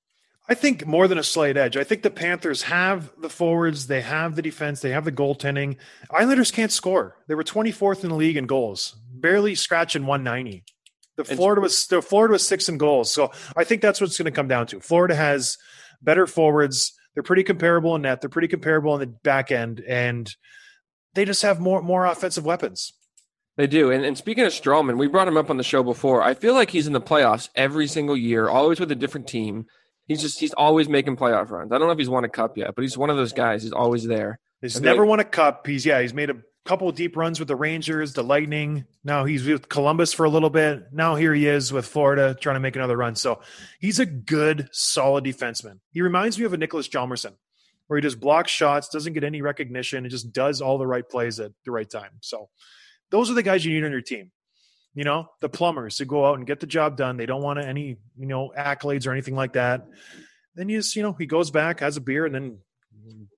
I 0.49 0.53
think 0.53 0.85
more 0.85 1.09
than 1.09 1.17
a 1.17 1.23
slight 1.23 1.57
edge. 1.57 1.75
I 1.75 1.83
think 1.83 2.03
the 2.03 2.09
Panthers 2.09 2.63
have 2.63 3.11
the 3.19 3.29
forwards, 3.29 3.87
they 3.87 3.99
have 4.01 4.35
the 4.35 4.41
defense, 4.41 4.79
they 4.79 4.91
have 4.91 5.03
the 5.03 5.11
goaltending. 5.11 5.75
Islanders 6.09 6.51
can't 6.51 6.71
score. 6.71 7.17
They 7.27 7.35
were 7.35 7.43
24th 7.43 8.03
in 8.03 8.09
the 8.09 8.15
league 8.15 8.37
in 8.37 8.45
goals, 8.45 8.95
barely 9.11 9.55
scratching 9.55 10.05
190. 10.05 10.63
The 11.17 11.25
Florida 11.25 11.61
was 11.61 11.87
the 11.87 12.01
Florida 12.01 12.31
was 12.31 12.47
six 12.47 12.69
in 12.69 12.77
goals. 12.77 13.11
So 13.11 13.31
I 13.57 13.63
think 13.63 13.81
that's 13.81 13.99
what 13.99 14.07
it's 14.07 14.17
going 14.17 14.25
to 14.25 14.31
come 14.31 14.47
down 14.47 14.67
to. 14.67 14.79
Florida 14.79 15.15
has 15.15 15.57
better 16.01 16.27
forwards. 16.27 16.93
They're 17.13 17.23
pretty 17.23 17.43
comparable 17.43 17.95
in 17.95 18.03
net. 18.03 18.21
They're 18.21 18.29
pretty 18.29 18.47
comparable 18.47 18.93
in 18.93 18.99
the 18.99 19.07
back 19.07 19.51
end, 19.51 19.81
and 19.81 20.33
they 21.17 21.25
just 21.25 21.41
have 21.41 21.59
more 21.59 21.81
more 21.81 22.05
offensive 22.05 22.45
weapons. 22.45 22.93
They 23.57 23.65
do. 23.65 23.89
And, 23.91 24.05
and 24.05 24.15
speaking 24.15 24.45
of 24.45 24.53
Stralman, 24.53 24.99
we 24.99 25.07
brought 25.07 25.27
him 25.27 25.35
up 25.35 25.49
on 25.49 25.57
the 25.57 25.63
show 25.63 25.81
before. 25.81 26.21
I 26.21 26.35
feel 26.35 26.53
like 26.53 26.69
he's 26.69 26.85
in 26.85 26.93
the 26.93 27.01
playoffs 27.01 27.49
every 27.55 27.87
single 27.87 28.15
year, 28.15 28.47
always 28.47 28.79
with 28.79 28.91
a 28.91 28.95
different 28.95 29.27
team. 29.27 29.65
He's 30.05 30.21
just 30.21 30.39
he's 30.39 30.53
always 30.53 30.87
making 30.87 31.17
playoff 31.17 31.49
runs. 31.49 31.71
I 31.71 31.79
don't 31.79 31.87
know 31.87 31.93
if 31.93 31.97
he's 31.97 32.07
won 32.07 32.23
a 32.23 32.29
cup 32.29 32.55
yet, 32.55 32.75
but 32.75 32.83
he's 32.83 32.97
one 32.97 33.09
of 33.09 33.17
those 33.17 33.33
guys. 33.33 33.63
He's 33.63 33.73
always 33.73 34.05
there. 34.05 34.39
He's 34.61 34.79
never 34.79 35.01
like- 35.01 35.09
won 35.09 35.19
a 35.19 35.25
cup. 35.25 35.65
He's 35.65 35.85
yeah, 35.85 35.99
he's 36.01 36.13
made 36.13 36.29
a 36.29 36.35
couple 36.65 36.87
of 36.87 36.95
deep 36.95 37.17
runs 37.17 37.39
with 37.39 37.47
the 37.47 37.55
Rangers, 37.55 38.13
the 38.13 38.23
Lightning. 38.23 38.85
Now 39.03 39.25
he's 39.25 39.45
with 39.45 39.69
Columbus 39.69 40.13
for 40.13 40.25
a 40.25 40.29
little 40.29 40.49
bit. 40.51 40.93
Now 40.93 41.15
here 41.15 41.33
he 41.33 41.47
is 41.47 41.73
with 41.73 41.87
Florida 41.87 42.37
trying 42.39 42.57
to 42.57 42.59
make 42.59 42.75
another 42.75 42.95
run. 42.95 43.15
So 43.15 43.41
he's 43.79 43.99
a 43.99 44.05
good, 44.05 44.69
solid 44.71 45.23
defenseman. 45.23 45.79
He 45.91 46.01
reminds 46.01 46.37
me 46.37 46.45
of 46.45 46.53
a 46.53 46.57
Niklas 46.57 46.89
Hjalmarsson, 46.89 47.33
where 47.87 47.97
he 47.97 48.01
just 48.01 48.19
blocks 48.19 48.51
shots, 48.51 48.89
doesn't 48.89 49.13
get 49.13 49.23
any 49.23 49.41
recognition, 49.41 49.99
and 49.99 50.11
just 50.11 50.31
does 50.31 50.61
all 50.61 50.77
the 50.77 50.87
right 50.87 51.07
plays 51.07 51.39
at 51.39 51.51
the 51.65 51.71
right 51.71 51.89
time. 51.89 52.11
So 52.21 52.49
those 53.11 53.31
are 53.31 53.33
the 53.33 53.43
guys 53.43 53.65
you 53.65 53.73
need 53.73 53.85
on 53.85 53.91
your 53.91 54.01
team. 54.01 54.31
You 54.93 55.03
know, 55.03 55.27
the 55.41 55.49
plumbers 55.49 55.97
to 55.97 56.05
go 56.05 56.25
out 56.25 56.37
and 56.37 56.47
get 56.47 56.59
the 56.59 56.65
job 56.65 56.97
done. 56.97 57.17
They 57.17 57.27
don't 57.27 57.43
want 57.43 57.59
any, 57.59 57.97
you 58.17 58.25
know, 58.25 58.51
accolades 58.57 59.05
or 59.05 59.11
anything 59.11 59.35
like 59.35 59.53
that. 59.53 59.85
Then 60.55 60.69
you 60.69 60.79
just, 60.79 60.95
you 60.95 61.03
know, 61.03 61.13
he 61.13 61.27
goes 61.27 61.51
back, 61.51 61.81
has 61.81 61.97
a 61.97 62.01
beer, 62.01 62.25
and 62.25 62.33
then 62.33 62.57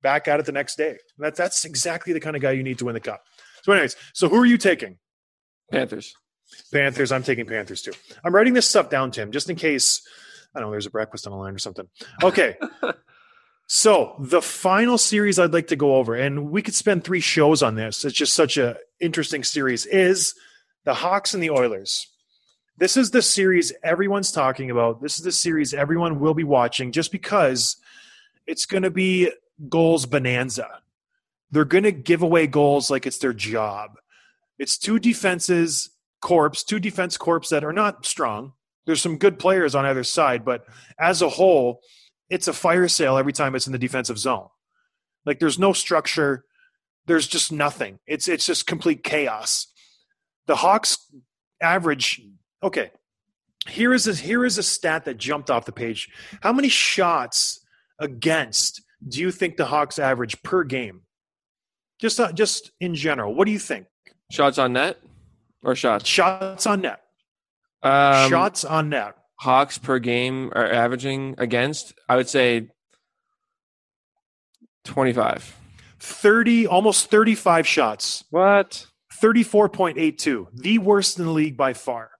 back 0.01 0.27
at 0.27 0.39
it 0.39 0.45
the 0.45 0.53
next 0.53 0.77
day. 0.77 0.97
That's 1.17 1.37
that's 1.37 1.65
exactly 1.65 2.13
the 2.13 2.19
kind 2.19 2.35
of 2.35 2.41
guy 2.41 2.51
you 2.51 2.63
need 2.63 2.79
to 2.79 2.85
win 2.85 2.93
the 2.93 3.01
cup. 3.01 3.23
So, 3.63 3.73
anyways, 3.73 3.97
so 4.13 4.29
who 4.29 4.37
are 4.37 4.45
you 4.45 4.57
taking? 4.57 4.97
Panthers. 5.71 6.15
Panthers. 6.71 7.11
I'm 7.11 7.23
taking 7.23 7.45
Panthers 7.45 7.81
too. 7.81 7.91
I'm 8.23 8.33
writing 8.33 8.53
this 8.53 8.67
stuff 8.67 8.89
down, 8.89 9.11
Tim, 9.11 9.31
just 9.31 9.49
in 9.49 9.55
case 9.55 10.01
I 10.55 10.59
don't 10.59 10.69
know 10.69 10.71
there's 10.71 10.85
a 10.85 10.91
breakfast 10.91 11.27
on 11.27 11.31
the 11.31 11.37
line 11.37 11.53
or 11.53 11.59
something. 11.59 11.87
Okay. 12.23 12.55
so 13.71 14.15
the 14.17 14.41
final 14.41 14.97
series 14.97 15.37
I'd 15.37 15.53
like 15.53 15.67
to 15.67 15.75
go 15.75 15.97
over, 15.97 16.15
and 16.15 16.49
we 16.49 16.63
could 16.63 16.73
spend 16.73 17.03
three 17.03 17.19
shows 17.19 17.61
on 17.61 17.75
this. 17.75 18.03
It's 18.03 18.15
just 18.15 18.33
such 18.33 18.57
a 18.57 18.77
interesting 18.99 19.43
series. 19.43 19.85
Is 19.85 20.33
the 20.85 20.95
Hawks 20.95 21.35
and 21.35 21.43
the 21.43 21.51
Oilers. 21.51 22.07
This 22.77 22.97
is 22.97 23.11
the 23.11 23.21
series 23.21 23.71
everyone's 23.83 24.31
talking 24.31 24.71
about. 24.71 25.03
This 25.03 25.19
is 25.19 25.23
the 25.23 25.31
series 25.31 25.71
everyone 25.71 26.19
will 26.19 26.33
be 26.33 26.43
watching 26.43 26.91
just 26.91 27.11
because 27.11 27.77
it's 28.47 28.65
going 28.65 28.81
to 28.81 28.89
be 28.89 29.31
goals 29.69 30.07
bonanza. 30.07 30.81
They're 31.51 31.63
going 31.63 31.83
to 31.83 31.91
give 31.91 32.23
away 32.23 32.47
goals 32.47 32.89
like 32.89 33.05
it's 33.05 33.19
their 33.19 33.33
job. 33.33 33.97
It's 34.57 34.79
two 34.79 34.97
defenses 34.97 35.91
corps, 36.21 36.49
two 36.49 36.79
defense 36.79 37.17
corps 37.17 37.47
that 37.51 37.63
are 37.63 37.73
not 37.73 38.03
strong. 38.03 38.53
There's 38.87 39.01
some 39.01 39.17
good 39.17 39.37
players 39.37 39.75
on 39.75 39.85
either 39.85 40.03
side, 40.03 40.43
but 40.43 40.65
as 40.99 41.21
a 41.21 41.29
whole, 41.29 41.81
it's 42.29 42.47
a 42.47 42.53
fire 42.53 42.87
sale 42.87 43.17
every 43.17 43.33
time 43.33 43.55
it's 43.55 43.67
in 43.67 43.73
the 43.73 43.79
defensive 43.79 44.17
zone. 44.17 44.47
Like 45.25 45.39
there's 45.39 45.59
no 45.59 45.73
structure, 45.73 46.45
there's 47.05 47.27
just 47.27 47.51
nothing. 47.51 47.99
It's 48.07 48.27
it's 48.27 48.45
just 48.45 48.67
complete 48.67 49.03
chaos. 49.03 49.67
The 50.47 50.57
Hawks 50.57 51.11
average 51.61 52.21
okay. 52.63 52.91
Here 53.67 53.93
is 53.93 54.07
a 54.07 54.13
here 54.13 54.45
is 54.45 54.57
a 54.57 54.63
stat 54.63 55.05
that 55.05 55.17
jumped 55.17 55.49
off 55.49 55.65
the 55.65 55.71
page. 55.71 56.09
How 56.41 56.53
many 56.53 56.69
shots 56.69 57.65
against 57.99 58.81
do 59.07 59.19
you 59.19 59.31
think 59.31 59.57
the 59.57 59.65
Hawks 59.65 59.99
average 59.99 60.41
per 60.43 60.63
game? 60.63 61.01
Just 61.99 62.19
uh, 62.19 62.31
just 62.31 62.71
in 62.79 62.95
general, 62.95 63.33
what 63.35 63.45
do 63.45 63.51
you 63.51 63.59
think? 63.59 63.87
Shots 64.31 64.57
on 64.57 64.73
net 64.73 64.97
or 65.63 65.75
shots? 65.75 66.07
Shots 66.07 66.65
on 66.65 66.81
net. 66.81 67.01
Um, 67.81 68.29
Shots 68.29 68.63
on 68.63 68.89
net. 68.89 69.15
Hawks 69.39 69.77
per 69.77 69.99
game 69.99 70.51
are 70.53 70.69
averaging 70.69 71.35
against, 71.37 71.93
I 72.09 72.17
would 72.17 72.27
say 72.27 72.67
25. 74.83 75.55
30, 75.99 76.67
almost 76.67 77.09
35 77.09 77.65
shots. 77.65 78.25
What? 78.31 78.85
34.82. 79.21 80.47
The 80.53 80.77
worst 80.79 81.19
in 81.19 81.25
the 81.25 81.31
league 81.31 81.55
by 81.55 81.73
far. 81.73 82.11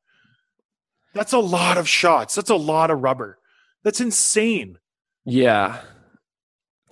That's 1.13 1.33
a 1.33 1.39
lot 1.39 1.77
of 1.77 1.89
shots. 1.89 2.35
That's 2.35 2.49
a 2.49 2.55
lot 2.55 2.89
of 2.89 3.01
rubber. 3.01 3.37
That's 3.83 3.99
insane. 3.99 4.77
Yeah. 5.25 5.81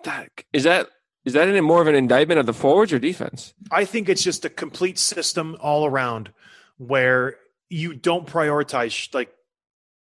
That 0.04 0.30
is 0.54 0.64
that 0.64 0.88
is 1.26 1.34
that 1.34 1.48
any 1.48 1.62
more 1.62 1.82
of 1.82 1.88
an 1.88 1.96
indictment 1.96 2.40
of 2.40 2.46
the 2.46 2.54
forwards 2.54 2.94
or 2.94 3.00
defense? 3.00 3.54
I 3.72 3.86
think 3.86 4.10
it's 4.10 4.24
just 4.24 4.46
a 4.46 4.50
complete 4.50 4.98
system 4.98 5.58
all 5.60 5.86
around 5.86 6.32
where 6.78 7.36
you 7.70 7.94
don't 7.94 8.26
prioritize 8.26 9.14
like 9.14 9.30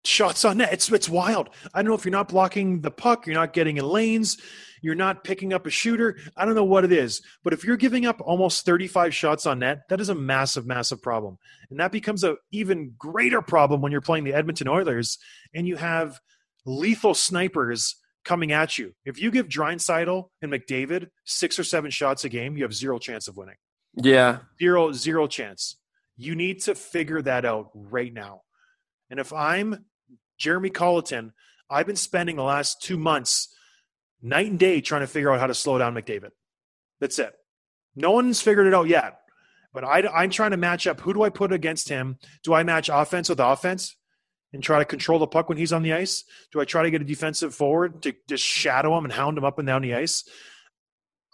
shots 0.08 0.46
on 0.46 0.58
net. 0.58 0.74
It's 0.74 0.92
it's 0.92 1.10
wild. 1.10 1.50
I 1.74 1.82
don't 1.82 1.90
know 1.90 1.96
if 1.96 2.06
you're 2.06 2.12
not 2.12 2.30
blocking 2.30 2.82
the 2.82 2.92
puck, 2.92 3.26
you're 3.26 3.36
not 3.36 3.54
getting 3.54 3.78
in 3.78 3.86
lanes, 3.88 4.38
you're 4.82 4.96
not 4.96 5.24
picking 5.24 5.54
up 5.54 5.66
a 5.66 5.70
shooter. 5.70 6.18
I 6.38 6.46
don't 6.46 6.56
know 6.56 6.64
what 6.64 6.86
it 6.86 6.92
is, 6.92 7.22
but 7.44 7.54
if 7.54 7.64
you're 7.64 7.78
giving 7.78 8.06
up 8.06 8.22
almost 8.22 8.66
35 8.66 9.14
shots 9.14 9.46
on 9.46 9.60
net, 9.60 9.88
that 9.90 10.00
is 10.02 10.10
a 10.10 10.16
massive, 10.16 10.66
massive 10.66 11.02
problem, 11.02 11.38
and 11.70 11.80
that 11.80 11.92
becomes 11.92 12.24
a 12.24 12.36
even 12.52 12.94
greater 12.98 13.42
problem 13.42 13.82
when 13.82 13.92
you're 13.92 14.02
playing 14.02 14.24
the 14.24 14.34
Edmonton 14.34 14.68
Oilers 14.68 15.18
and 15.54 15.68
you 15.68 15.76
have 15.76 16.20
lethal 16.66 17.14
snipers 17.14 17.96
coming 18.24 18.52
at 18.52 18.78
you. 18.78 18.94
If 19.06 19.22
you 19.22 19.30
give 19.32 19.48
Draisaitl 19.48 20.30
and 20.42 20.52
McDavid 20.52 21.10
six 21.26 21.60
or 21.60 21.64
seven 21.64 21.92
shots 21.92 22.26
a 22.26 22.30
game, 22.30 22.58
you 22.58 22.64
have 22.64 22.74
zero 22.74 22.98
chance 22.98 23.28
of 23.28 23.38
winning 23.38 23.56
Yeah. 23.96 24.40
zero 24.60 24.92
zero 24.92 25.28
chance 25.28 25.78
you 26.18 26.34
need 26.34 26.62
to 26.62 26.74
figure 26.74 27.22
that 27.22 27.44
out 27.44 27.72
right 27.74 28.14
now 28.14 28.40
and 29.10 29.20
if 29.20 29.34
i'm 29.34 29.84
jeremy 30.38 30.70
colliton 30.70 31.34
i've 31.70 31.88
been 31.88 31.96
spending 31.96 32.36
the 32.36 32.44
last 32.44 32.82
two 32.82 32.98
months 32.98 33.54
night 34.22 34.50
and 34.50 34.60
day 34.60 34.82
trying 34.82 35.02
to 35.02 35.08
figure 35.08 35.32
out 35.32 35.40
how 35.40 35.48
to 35.48 35.54
slow 35.54 35.78
down 35.78 35.94
mcdavid. 35.94 36.32
That's 37.00 37.20
it. 37.20 37.34
No 37.96 38.12
one's 38.12 38.42
figured 38.42 38.68
it 38.68 38.74
out 38.74 38.88
yet 38.88 39.20
but 39.76 39.84
I, 39.84 40.08
i'm 40.08 40.32
trying 40.32 40.52
to 40.52 40.58
match 40.58 40.88
up. 40.88 41.02
Who 41.02 41.14
do 41.14 41.22
i 41.22 41.30
put 41.30 41.52
against 41.52 41.90
him? 41.90 42.18
Do 42.44 42.54
i 42.54 42.64
match 42.64 42.90
offense 42.92 43.30
with 43.30 43.40
offense 43.40 43.96
and 44.54 44.64
try 44.64 44.80
to 44.80 44.86
control 44.86 45.20
the 45.20 45.28
puck 45.28 45.50
when 45.50 45.58
he's 45.58 45.74
on 45.74 45.84
the 45.84 45.94
ice? 45.94 46.24
Do 46.52 46.62
i 46.62 46.66
try 46.66 46.84
to 46.84 46.90
get 46.90 47.02
a 47.02 47.06
defensive 47.06 47.54
forward 47.54 48.02
to 48.04 48.16
just 48.28 48.44
shadow 48.44 48.98
him 48.98 49.04
and 49.04 49.14
hound 49.14 49.38
him 49.38 49.44
up 49.44 49.60
and 49.60 49.68
down 49.68 49.84
the 49.84 49.94
ice? 49.94 50.24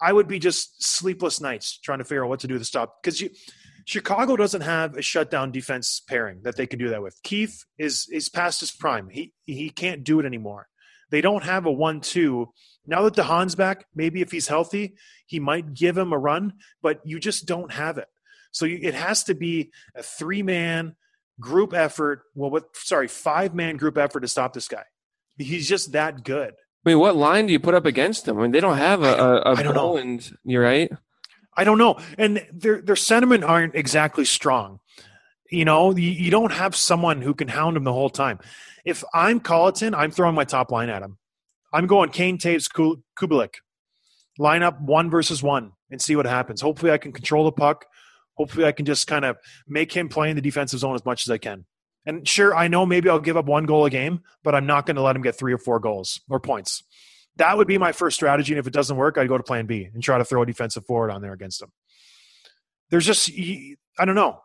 I 0.00 0.12
would 0.12 0.26
be 0.26 0.40
just 0.40 0.82
sleepless 0.82 1.40
nights 1.40 1.78
trying 1.78 1.98
to 1.98 2.04
figure 2.04 2.24
out 2.24 2.28
what 2.28 2.40
to 2.40 2.48
do 2.48 2.58
to 2.58 2.64
stop 2.64 3.00
because 3.00 3.20
you 3.20 3.30
Chicago 3.84 4.36
doesn't 4.36 4.62
have 4.62 4.96
a 4.96 5.02
shutdown 5.02 5.50
defense 5.50 6.00
pairing 6.06 6.40
that 6.42 6.56
they 6.56 6.66
can 6.66 6.78
do 6.78 6.88
that 6.88 7.02
with. 7.02 7.20
Keith 7.22 7.64
is 7.78 8.06
is 8.10 8.28
past 8.28 8.60
his 8.60 8.72
prime. 8.72 9.08
He 9.08 9.32
he 9.44 9.70
can't 9.70 10.04
do 10.04 10.20
it 10.20 10.26
anymore. 10.26 10.68
They 11.10 11.20
don't 11.20 11.44
have 11.44 11.66
a 11.66 11.72
one-two. 11.72 12.48
Now 12.86 13.02
that 13.02 13.14
DeHaan's 13.14 13.54
back, 13.54 13.84
maybe 13.94 14.22
if 14.22 14.32
he's 14.32 14.48
healthy, 14.48 14.94
he 15.26 15.38
might 15.38 15.74
give 15.74 15.96
him 15.98 16.12
a 16.12 16.18
run, 16.18 16.54
but 16.80 17.00
you 17.04 17.20
just 17.20 17.44
don't 17.44 17.70
have 17.70 17.98
it. 17.98 18.08
So 18.50 18.64
you, 18.64 18.78
it 18.80 18.94
has 18.94 19.24
to 19.24 19.34
be 19.34 19.72
a 19.94 20.02
three-man 20.02 20.96
group 21.38 21.74
effort. 21.74 22.22
Well, 22.34 22.50
with 22.50 22.64
sorry, 22.74 23.08
five-man 23.08 23.76
group 23.76 23.98
effort 23.98 24.20
to 24.20 24.28
stop 24.28 24.54
this 24.54 24.68
guy. 24.68 24.84
He's 25.36 25.68
just 25.68 25.92
that 25.92 26.24
good. 26.24 26.54
I 26.84 26.88
mean, 26.88 26.98
what 26.98 27.14
line 27.14 27.46
do 27.46 27.52
you 27.52 27.60
put 27.60 27.74
up 27.74 27.86
against 27.86 28.24
them? 28.24 28.38
I 28.38 28.42
mean, 28.42 28.50
they 28.50 28.60
don't 28.60 28.78
have 28.78 29.02
a, 29.02 29.14
a, 29.14 29.36
a 29.52 29.54
I 29.56 29.62
don't 29.62 29.74
know. 29.74 30.18
You're 30.44 30.62
right. 30.62 30.90
I 31.56 31.64
don't 31.64 31.78
know. 31.78 31.98
And 32.18 32.46
their 32.52 32.80
their 32.80 32.96
sentiment 32.96 33.44
aren't 33.44 33.74
exactly 33.74 34.24
strong. 34.24 34.80
You 35.50 35.64
know, 35.64 35.94
you, 35.94 36.08
you 36.08 36.30
don't 36.30 36.52
have 36.52 36.74
someone 36.74 37.20
who 37.20 37.34
can 37.34 37.48
hound 37.48 37.76
him 37.76 37.84
the 37.84 37.92
whole 37.92 38.10
time. 38.10 38.38
If 38.84 39.04
I'm 39.12 39.38
Colliton, 39.38 39.94
I'm 39.94 40.10
throwing 40.10 40.34
my 40.34 40.44
top 40.44 40.70
line 40.70 40.88
at 40.88 41.02
him. 41.02 41.18
I'm 41.72 41.86
going 41.86 42.10
Kane 42.10 42.38
Toews 42.38 42.72
Ku- 42.72 43.02
Kubalik. 43.18 43.56
Line 44.38 44.62
up 44.62 44.80
one 44.80 45.10
versus 45.10 45.42
one 45.42 45.72
and 45.90 46.00
see 46.00 46.16
what 46.16 46.24
happens. 46.24 46.62
Hopefully 46.62 46.90
I 46.90 46.98
can 46.98 47.12
control 47.12 47.44
the 47.44 47.52
puck. 47.52 47.84
Hopefully 48.34 48.64
I 48.64 48.72
can 48.72 48.86
just 48.86 49.06
kind 49.06 49.26
of 49.26 49.36
make 49.68 49.92
him 49.92 50.08
play 50.08 50.30
in 50.30 50.36
the 50.36 50.42
defensive 50.42 50.80
zone 50.80 50.94
as 50.94 51.04
much 51.04 51.26
as 51.26 51.30
I 51.30 51.36
can. 51.36 51.66
And 52.06 52.26
sure, 52.26 52.54
I 52.56 52.68
know 52.68 52.86
maybe 52.86 53.08
I'll 53.08 53.20
give 53.20 53.36
up 53.36 53.44
one 53.44 53.66
goal 53.66 53.84
a 53.84 53.90
game, 53.90 54.22
but 54.42 54.54
I'm 54.54 54.66
not 54.66 54.86
going 54.86 54.96
to 54.96 55.02
let 55.02 55.14
him 55.14 55.22
get 55.22 55.38
three 55.38 55.52
or 55.52 55.58
four 55.58 55.78
goals 55.78 56.20
or 56.28 56.40
points. 56.40 56.82
That 57.36 57.56
would 57.56 57.66
be 57.66 57.78
my 57.78 57.92
first 57.92 58.16
strategy. 58.16 58.52
And 58.52 58.58
if 58.58 58.66
it 58.66 58.72
doesn't 58.72 58.96
work, 58.96 59.16
I'd 59.16 59.28
go 59.28 59.38
to 59.38 59.42
plan 59.42 59.66
B 59.66 59.88
and 59.92 60.02
try 60.02 60.18
to 60.18 60.24
throw 60.24 60.42
a 60.42 60.46
defensive 60.46 60.84
forward 60.86 61.10
on 61.10 61.22
there 61.22 61.32
against 61.32 61.62
him. 61.62 61.72
There's 62.90 63.06
just, 63.06 63.30
I 63.98 64.04
don't 64.04 64.14
know. 64.14 64.40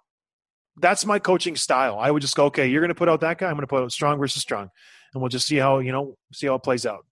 That's 0.80 1.06
my 1.06 1.20
coaching 1.20 1.56
style. 1.56 1.98
I 2.00 2.12
would 2.12 2.22
just 2.22 2.36
go, 2.36 2.46
okay, 2.46 2.68
you're 2.68 2.82
going 2.82 2.90
to 2.90 2.96
put 2.96 3.10
out 3.10 3.22
that 3.22 3.40
guy. 3.40 3.48
I'm 3.48 3.56
going 3.56 3.62
to 3.62 3.68
put 3.68 3.84
out 3.84 3.92
strong 3.92 4.20
versus 4.20 4.42
strong, 4.42 4.70
and 5.14 5.22
we'll 5.22 5.30
just 5.30 5.48
see 5.48 5.56
how 5.56 5.80
you 5.80 5.92
know 5.92 6.18
see 6.32 6.46
how 6.46 6.56
it 6.56 6.64
plays 6.64 6.86
out. 6.86 7.06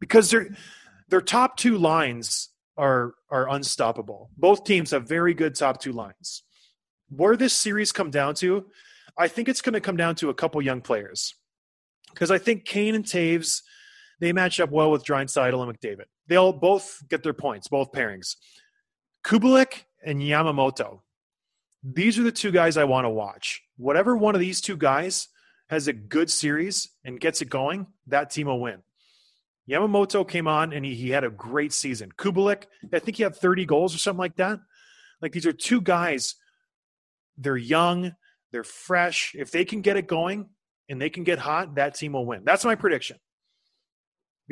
Because 0.00 0.30
their 0.30 0.48
their 1.08 1.20
top 1.20 1.56
two 1.56 1.78
lines 1.78 2.48
are 2.76 3.14
are 3.30 3.48
unstoppable. 3.48 4.30
Both 4.36 4.64
teams 4.64 4.90
have 4.90 5.06
very 5.06 5.32
good 5.32 5.54
top 5.54 5.80
two 5.80 5.92
lines. 5.92 6.42
Where 7.08 7.36
this 7.36 7.52
series 7.52 7.92
come 7.92 8.10
down 8.10 8.34
to, 8.36 8.66
I 9.16 9.28
think 9.28 9.48
it's 9.48 9.62
going 9.62 9.74
to 9.74 9.80
come 9.80 9.96
down 9.96 10.16
to 10.16 10.30
a 10.30 10.34
couple 10.34 10.60
young 10.60 10.80
players. 10.80 11.34
Because 12.10 12.32
I 12.32 12.38
think 12.38 12.64
Kane 12.64 12.94
and 12.96 13.04
Toews 13.04 13.62
they 14.22 14.32
match 14.32 14.60
up 14.60 14.70
well 14.70 14.92
with 14.92 15.04
Draisaitl 15.04 15.68
and 15.68 15.76
McDavid. 15.76 16.04
They'll 16.28 16.52
both 16.52 17.02
get 17.08 17.24
their 17.24 17.32
points, 17.32 17.66
both 17.66 17.90
pairings. 17.90 18.36
Kubalik 19.24 19.82
and 20.06 20.20
Yamamoto. 20.20 21.00
These 21.82 22.20
are 22.20 22.22
the 22.22 22.30
two 22.30 22.52
guys 22.52 22.76
I 22.76 22.84
want 22.84 23.04
to 23.04 23.10
watch. 23.10 23.62
Whatever 23.76 24.16
one 24.16 24.36
of 24.36 24.40
these 24.40 24.60
two 24.60 24.76
guys 24.76 25.26
has 25.70 25.88
a 25.88 25.92
good 25.92 26.30
series 26.30 26.88
and 27.04 27.18
gets 27.18 27.42
it 27.42 27.50
going, 27.50 27.88
that 28.06 28.30
team 28.30 28.46
will 28.46 28.60
win. 28.60 28.84
Yamamoto 29.68 30.26
came 30.26 30.46
on 30.46 30.72
and 30.72 30.84
he, 30.84 30.94
he 30.94 31.10
had 31.10 31.24
a 31.24 31.30
great 31.30 31.72
season. 31.72 32.12
Kubalik, 32.16 32.66
I 32.92 33.00
think 33.00 33.16
he 33.16 33.24
had 33.24 33.34
30 33.34 33.66
goals 33.66 33.92
or 33.92 33.98
something 33.98 34.20
like 34.20 34.36
that. 34.36 34.60
Like 35.20 35.32
these 35.32 35.46
are 35.46 35.52
two 35.52 35.80
guys, 35.80 36.36
they're 37.36 37.56
young, 37.56 38.12
they're 38.52 38.62
fresh. 38.62 39.34
If 39.36 39.50
they 39.50 39.64
can 39.64 39.80
get 39.80 39.96
it 39.96 40.06
going 40.06 40.48
and 40.88 41.02
they 41.02 41.10
can 41.10 41.24
get 41.24 41.40
hot, 41.40 41.74
that 41.74 41.96
team 41.96 42.12
will 42.12 42.24
win. 42.24 42.42
That's 42.44 42.64
my 42.64 42.76
prediction. 42.76 43.16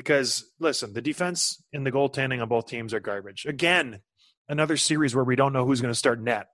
Because 0.00 0.50
listen, 0.58 0.94
the 0.94 1.02
defense 1.02 1.62
and 1.74 1.86
the 1.86 1.92
goaltending 1.92 2.40
on 2.40 2.48
both 2.48 2.66
teams 2.66 2.94
are 2.94 3.00
garbage. 3.00 3.44
Again, 3.44 4.00
another 4.48 4.78
series 4.78 5.14
where 5.14 5.24
we 5.24 5.36
don't 5.36 5.52
know 5.52 5.66
who's 5.66 5.82
going 5.82 5.92
to 5.92 5.98
start 5.98 6.22
net. 6.22 6.46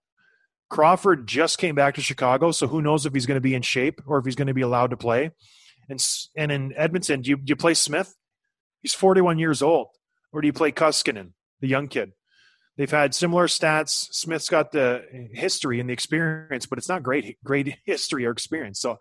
Crawford 0.68 1.28
just 1.28 1.58
came 1.58 1.76
back 1.76 1.94
to 1.94 2.00
Chicago, 2.00 2.50
so 2.50 2.66
who 2.66 2.82
knows 2.82 3.06
if 3.06 3.14
he's 3.14 3.24
going 3.24 3.36
to 3.36 3.40
be 3.40 3.54
in 3.54 3.62
shape 3.62 4.00
or 4.04 4.18
if 4.18 4.24
he's 4.24 4.34
going 4.34 4.48
to 4.48 4.54
be 4.54 4.62
allowed 4.62 4.90
to 4.90 4.96
play. 4.96 5.30
And 5.88 6.04
and 6.36 6.50
in 6.50 6.74
Edmonton, 6.76 7.20
do 7.20 7.30
you, 7.30 7.36
do 7.36 7.44
you 7.50 7.54
play 7.54 7.74
Smith? 7.74 8.16
He's 8.82 8.94
41 8.94 9.38
years 9.38 9.62
old. 9.62 9.90
Or 10.32 10.40
do 10.40 10.48
you 10.48 10.52
play 10.52 10.72
Koskinen, 10.72 11.34
the 11.60 11.68
young 11.68 11.86
kid? 11.86 12.14
They've 12.76 12.90
had 12.90 13.14
similar 13.14 13.46
stats. 13.46 14.08
Smith's 14.12 14.48
got 14.48 14.72
the 14.72 15.04
history 15.32 15.78
and 15.78 15.88
the 15.88 15.92
experience, 15.92 16.66
but 16.66 16.78
it's 16.78 16.88
not 16.88 17.04
great 17.04 17.38
great 17.44 17.76
history 17.84 18.26
or 18.26 18.32
experience. 18.32 18.80
So 18.80 18.98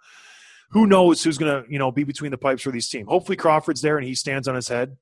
who 0.71 0.87
knows 0.87 1.23
who's 1.23 1.37
going 1.37 1.63
to 1.63 1.71
you 1.71 1.79
know 1.79 1.91
be 1.91 2.03
between 2.03 2.31
the 2.31 2.37
pipes 2.37 2.63
for 2.63 2.71
these 2.71 2.89
team? 2.89 3.07
Hopefully 3.07 3.35
Crawford's 3.35 3.81
there 3.81 3.97
and 3.97 4.05
he 4.05 4.15
stands 4.15 4.47
on 4.47 4.55
his 4.55 4.67
head. 4.67 4.97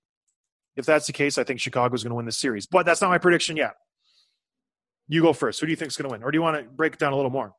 If 0.75 0.85
that's 0.85 1.07
the 1.07 1.13
case, 1.13 1.37
I 1.37 1.43
think 1.43 1.59
Chicago's 1.59 2.03
going 2.03 2.11
to 2.11 2.15
win 2.15 2.25
this 2.25 2.37
series. 2.37 2.65
But 2.65 2.85
that's 2.85 3.01
not 3.01 3.09
my 3.09 3.19
prediction 3.19 3.57
yet. 3.57 3.75
You 5.07 5.21
go 5.21 5.33
first. 5.33 5.59
Who 5.59 5.67
do 5.67 5.71
you 5.71 5.75
think's 5.75 5.97
going 5.97 6.09
to 6.09 6.11
win, 6.11 6.23
or 6.23 6.31
do 6.31 6.37
you 6.37 6.41
want 6.41 6.57
to 6.57 6.69
break 6.69 6.93
it 6.93 6.99
down 6.99 7.13
a 7.13 7.15
little 7.15 7.31
more? 7.31 7.53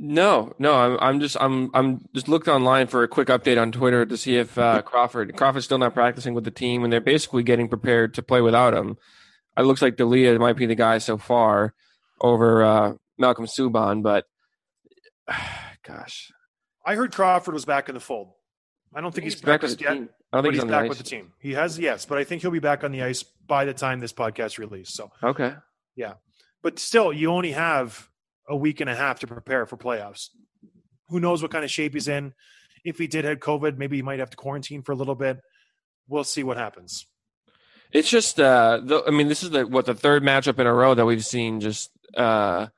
No, 0.00 0.52
no, 0.60 0.74
I'm, 0.74 0.98
I'm 1.00 1.20
just, 1.20 1.36
I'm, 1.40 1.70
I'm 1.74 2.06
just 2.14 2.28
looked 2.28 2.46
online 2.46 2.86
for 2.86 3.02
a 3.02 3.08
quick 3.08 3.28
update 3.28 3.60
on 3.60 3.72
Twitter 3.72 4.06
to 4.06 4.16
see 4.16 4.36
if 4.36 4.56
uh, 4.56 4.80
Crawford, 4.82 5.34
Crawford's 5.36 5.64
still 5.64 5.78
not 5.78 5.94
practicing 5.94 6.34
with 6.34 6.44
the 6.44 6.52
team, 6.52 6.84
and 6.84 6.92
they're 6.92 7.00
basically 7.00 7.42
getting 7.42 7.68
prepared 7.68 8.14
to 8.14 8.22
play 8.22 8.40
without 8.40 8.74
him. 8.74 8.96
It 9.56 9.62
looks 9.62 9.82
like 9.82 9.96
Delia 9.96 10.38
might 10.38 10.56
be 10.56 10.66
the 10.66 10.76
guy 10.76 10.98
so 10.98 11.18
far 11.18 11.74
over 12.20 12.62
uh, 12.62 12.92
Malcolm 13.18 13.46
Subban, 13.46 14.04
but 14.04 14.24
gosh, 15.82 16.30
I 16.88 16.94
heard 16.94 17.12
Crawford 17.12 17.52
was 17.52 17.66
back 17.66 17.90
in 17.90 17.94
the 17.94 18.00
fold. 18.00 18.32
I 18.94 19.02
don't 19.02 19.14
think 19.14 19.24
he's, 19.24 19.38
back 19.38 19.60
with 19.60 19.76
the 19.76 19.84
yet, 19.84 19.92
team. 19.92 20.08
I 20.32 20.36
don't 20.38 20.44
think 20.44 20.54
he's 20.54 20.62
he's 20.62 20.70
back 20.70 20.84
ice. 20.84 20.88
with 20.88 20.96
the 20.96 21.04
team. 21.04 21.32
He 21.38 21.52
has 21.52 21.78
yes, 21.78 22.06
but 22.06 22.16
I 22.16 22.24
think 22.24 22.40
he'll 22.40 22.50
be 22.50 22.60
back 22.60 22.82
on 22.82 22.92
the 22.92 23.02
ice 23.02 23.22
by 23.22 23.66
the 23.66 23.74
time 23.74 24.00
this 24.00 24.14
podcast 24.14 24.56
released. 24.56 24.94
So, 24.94 25.10
Okay, 25.22 25.54
yeah, 25.96 26.14
but 26.62 26.78
still, 26.78 27.12
you 27.12 27.30
only 27.30 27.52
have 27.52 28.08
a 28.48 28.56
week 28.56 28.80
and 28.80 28.88
a 28.88 28.94
half 28.94 29.20
to 29.20 29.26
prepare 29.26 29.66
for 29.66 29.76
playoffs. 29.76 30.28
Who 31.10 31.20
knows 31.20 31.42
what 31.42 31.50
kind 31.50 31.62
of 31.62 31.70
shape 31.70 31.92
he's 31.92 32.08
in? 32.08 32.32
If 32.86 32.96
he 32.96 33.06
did 33.06 33.26
have 33.26 33.38
COVID, 33.38 33.76
maybe 33.76 33.96
he 33.96 34.02
might 34.02 34.20
have 34.20 34.30
to 34.30 34.36
quarantine 34.38 34.80
for 34.80 34.92
a 34.92 34.96
little 34.96 35.14
bit. 35.14 35.40
We'll 36.08 36.24
see 36.24 36.42
what 36.42 36.56
happens. 36.56 37.06
it's 37.92 38.08
just, 38.08 38.40
uh, 38.40 38.80
the, 38.82 39.02
I 39.06 39.10
mean, 39.10 39.28
this 39.28 39.42
is 39.42 39.50
the 39.50 39.66
what 39.66 39.84
the 39.84 39.94
third 39.94 40.22
matchup 40.22 40.58
in 40.58 40.66
a 40.66 40.72
row 40.72 40.94
that 40.94 41.04
we've 41.04 41.24
seen 41.24 41.60
just 41.60 41.90
uh, 42.16 42.68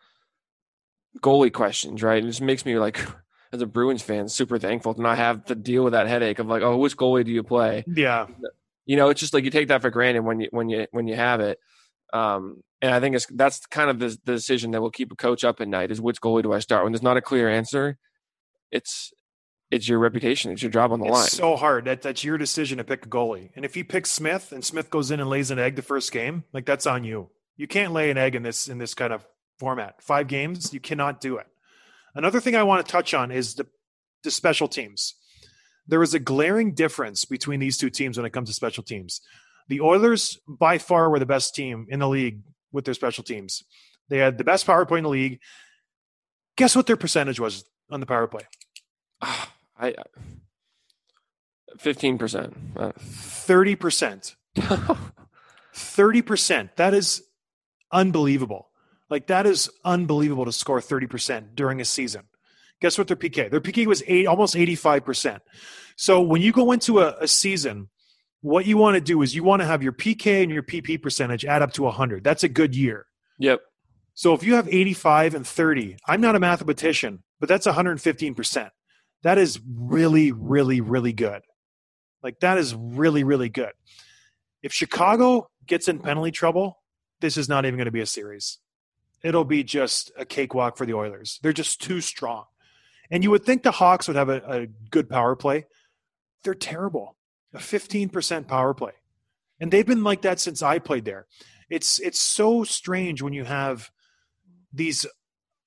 goalie 1.21 1.53
questions, 1.53 2.03
right? 2.03 2.25
It 2.25 2.27
just 2.27 2.43
makes 2.43 2.67
me 2.67 2.77
like, 2.77 2.99
as 3.53 3.63
a 3.63 3.67
Bruins 3.67 4.03
fan, 4.03 4.29
super 4.29 4.59
thankful 4.59 4.95
to 4.95 5.03
not 5.03 5.19
have 5.19 5.45
to 5.47 5.55
deal 5.55 5.85
with 5.85 5.93
that 5.93 6.07
headache 6.07 6.39
of 6.39 6.47
like, 6.47 6.63
oh, 6.63 6.77
which 6.77 6.97
goalie 6.97 7.25
do 7.25 7.33
you 7.33 7.43
play? 7.43 7.85
Yeah, 7.87 8.27
you 8.87 8.97
know, 8.97 9.09
it's 9.09 9.21
just 9.21 9.35
like 9.35 9.45
you 9.45 9.51
take 9.51 9.69
that 9.69 9.83
for 9.83 9.91
granted 9.91 10.23
when 10.23 10.41
you 10.41 10.49
when 10.51 10.69
you 10.69 10.87
when 10.91 11.07
you 11.07 11.17
have 11.17 11.41
it. 11.41 11.59
Um, 12.13 12.63
and 12.83 12.93
I 12.93 13.01
think 13.01 13.15
it's 13.15 13.27
that's 13.27 13.67
kind 13.67 13.91
of 13.91 13.99
the, 13.99 14.19
the 14.25 14.33
decision 14.33 14.73
that 14.73 14.81
will 14.81 14.91
keep 14.91 15.13
a 15.13 15.17
coach 15.17 15.45
up 15.45 15.61
at 15.61 15.69
night 15.69 15.91
is 15.91 16.01
which 16.01 16.21
goalie 16.21 16.43
do 16.43 16.53
I 16.53 16.59
start 16.59 16.85
when 16.85 16.93
there's 16.93 17.03
not 17.03 17.17
a 17.17 17.23
clear 17.23 17.49
answer. 17.49 17.99
It's 18.71 19.13
it's 19.71 19.89
your 19.89 20.01
reputation, 20.01 20.51
it's 20.51 20.63
your 20.63 20.73
job 20.73 20.93
on 20.93 20.99
the 20.99 21.07
it's 21.07 21.15
line. 21.15 21.29
so 21.29 21.57
hard. 21.57 21.85
That 21.85 22.03
that's 22.03 22.25
your 22.25 22.39
decision 22.39 22.79
to 22.79 22.85
pick 22.85 23.07
a 23.07 23.09
goalie. 23.09 23.51
And 23.55 23.65
if 23.65 23.77
you 23.77 23.85
pick 23.85 24.07
Smith 24.07 24.51
and 24.51 24.65
Smith 24.65 24.91
goes 24.91 25.11
in 25.11 25.21
and 25.21 25.31
lays 25.31 25.51
an 25.51 25.59
egg 25.59 25.77
the 25.77 25.83
first 25.83 26.11
game, 26.11 26.45
like 26.53 26.67
that's 26.67 26.87
on 26.87 27.05
you. 27.05 27.31
You 27.57 27.69
can't 27.69 27.93
lay 27.93 28.11
an 28.11 28.19
egg 28.19 28.35
in 28.35 28.43
this 28.43 28.69
in 28.69 28.79
this 28.79 28.95
kind 28.95 29.13
of 29.13 29.25
format. 29.59 30.03
Five 30.03 30.27
games, 30.27 30.73
you 30.73 30.81
cannot 30.81 31.21
do 31.21 31.37
it. 31.37 31.47
Another 32.15 32.41
thing 32.41 32.57
I 32.57 32.63
want 32.63 32.85
to 32.85 32.91
touch 32.91 33.15
on 33.15 33.31
is 33.31 33.55
the 33.55 33.67
the 34.23 34.31
special 34.31 34.69
teams. 34.69 35.15
There 35.87 36.03
is 36.03 36.13
a 36.13 36.19
glaring 36.19 36.75
difference 36.75 37.25
between 37.25 37.59
these 37.59 37.79
two 37.79 37.91
teams 37.91 38.17
when 38.17 38.27
it 38.27 38.33
comes 38.33 38.49
to 38.49 38.55
special 38.55 38.83
teams. 38.85 39.21
The 39.69 39.81
Oilers 39.81 40.39
by 40.47 40.79
far 40.79 41.09
were 41.09 41.19
the 41.19 41.27
best 41.27 41.55
team 41.55 41.87
in 41.89 42.01
the 42.01 42.09
league 42.09 42.43
with 42.71 42.85
their 42.85 42.95
special 42.95 43.25
teams. 43.25 43.63
They 44.09 44.19
had 44.19 44.37
the 44.37 44.45
best 44.45 44.67
power 44.67 44.85
play 44.85 44.99
in 44.99 45.05
the 45.05 45.11
league. 45.11 45.41
Guess 46.57 46.77
what 46.77 46.87
their 46.87 46.97
percentage 46.97 47.41
was 47.41 47.65
on 47.91 48.01
the 48.01 48.07
power 48.07 48.27
play? 48.27 48.43
Ah, 49.23 49.53
I 49.79 49.95
fifteen 51.79 52.19
percent. 52.19 52.57
Uh, 52.77 52.93
Thirty 52.99 53.75
percent. 53.75 54.37
30%. 55.75 56.71
That 56.77 56.95
is 56.95 57.23
unbelievable. 57.93 58.70
Like 59.11 59.27
that 59.27 59.47
is 59.47 59.69
unbelievable 59.85 60.45
to 60.45 60.53
score 60.53 60.81
30% 60.81 61.55
during 61.55 61.81
a 61.81 61.85
season. 61.85 62.23
Guess 62.81 62.97
what 62.97 63.09
their 63.09 63.17
PK? 63.17 63.51
Their 63.51 63.61
PK 63.61 63.87
was 63.87 64.03
eight, 64.07 64.27
almost 64.27 64.55
85%. 64.55 65.41
So 65.97 66.21
when 66.23 66.41
you 66.41 66.53
go 66.53 66.73
into 66.73 67.01
a, 67.01 67.17
a 67.21 67.29
season, 67.29 67.91
what 68.41 68.65
you 68.65 68.79
want 68.79 68.95
to 68.95 69.01
do 69.01 69.21
is 69.21 69.35
you 69.35 69.45
want 69.45 69.61
to 69.61 69.67
have 69.67 69.83
your 69.83 69.93
PK 69.93 70.43
and 70.43 70.51
your 70.51 70.63
PP 70.63 71.03
percentage 71.03 71.45
add 71.45 71.61
up 71.61 71.73
to 71.75 71.83
100. 71.83 72.25
That's 72.25 72.45
a 72.45 72.49
good 72.49 72.75
year. 72.75 73.07
Yep. 73.39 73.61
So 74.15 74.33
if 74.33 74.43
you 74.43 74.55
have 74.55 74.69
85 74.69 75.35
and 75.35 75.47
30, 75.47 75.97
I'm 76.07 76.21
not 76.21 76.37
a 76.37 76.41
mathematician, 76.41 77.23
but 77.39 77.49
that's 77.49 77.67
115%. 77.67 78.71
That 79.23 79.39
is 79.39 79.61
really, 79.67 80.33
really, 80.33 80.81
really 80.81 81.13
good. 81.13 81.43
Like 82.23 82.41
that 82.41 82.59
is 82.59 82.75
really, 82.75 83.25
really 83.25 83.49
good. 83.49 83.73
If 84.63 84.73
Chicago 84.73 85.51
gets 85.67 85.89
in 85.89 85.99
penalty 85.99 86.31
trouble, 86.31 86.79
this 87.21 87.37
is 87.37 87.49
not 87.49 87.65
even 87.65 87.77
going 87.77 87.87
to 87.87 87.91
be 87.91 88.01
a 88.01 88.07
series. 88.07 88.59
It'll 89.23 89.45
be 89.45 89.63
just 89.65 90.11
a 90.17 90.25
cakewalk 90.25 90.77
for 90.77 90.87
the 90.87 90.95
Oilers. 90.95 91.39
They're 91.43 91.53
just 91.53 91.83
too 91.83 92.01
strong. 92.01 92.45
And 93.11 93.23
you 93.23 93.31
would 93.31 93.45
think 93.45 93.63
the 93.63 93.71
Hawks 93.73 94.07
would 94.07 94.17
have 94.17 94.29
a, 94.29 94.43
a 94.47 94.67
good 94.91 95.09
power 95.11 95.37
play. 95.37 95.67
They're 96.45 96.55
terrible. 96.55 97.17
A 97.53 97.59
15% 97.59 98.47
power 98.47 98.73
play. 98.73 98.93
And 99.59 99.71
they've 99.71 99.87
been 99.87 100.05
like 100.05 100.23
that 100.23 100.41
since 100.41 100.63
I 100.63 100.79
played 100.79 101.05
there. 101.05 101.27
It's 101.69 101.99
it's 102.01 102.19
so 102.19 102.65
strange 102.65 103.21
when 103.23 103.33
you 103.33 103.45
have 103.45 103.91
these 104.73 105.07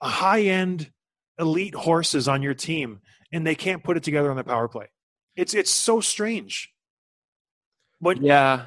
high-end 0.02 0.92
elite 1.40 1.76
horses 1.76 2.28
on 2.28 2.42
your 2.42 2.54
team 2.54 3.02
and 3.32 3.46
they 3.46 3.56
can't 3.56 3.84
put 3.84 3.98
it 3.98 4.04
together 4.04 4.30
on 4.32 4.38
the 4.38 4.44
power 4.44 4.68
play. 4.68 4.88
It's 5.36 5.54
it's 5.54 5.72
so 5.72 6.00
strange. 6.02 6.74
When 8.00 8.24
Yeah. 8.24 8.66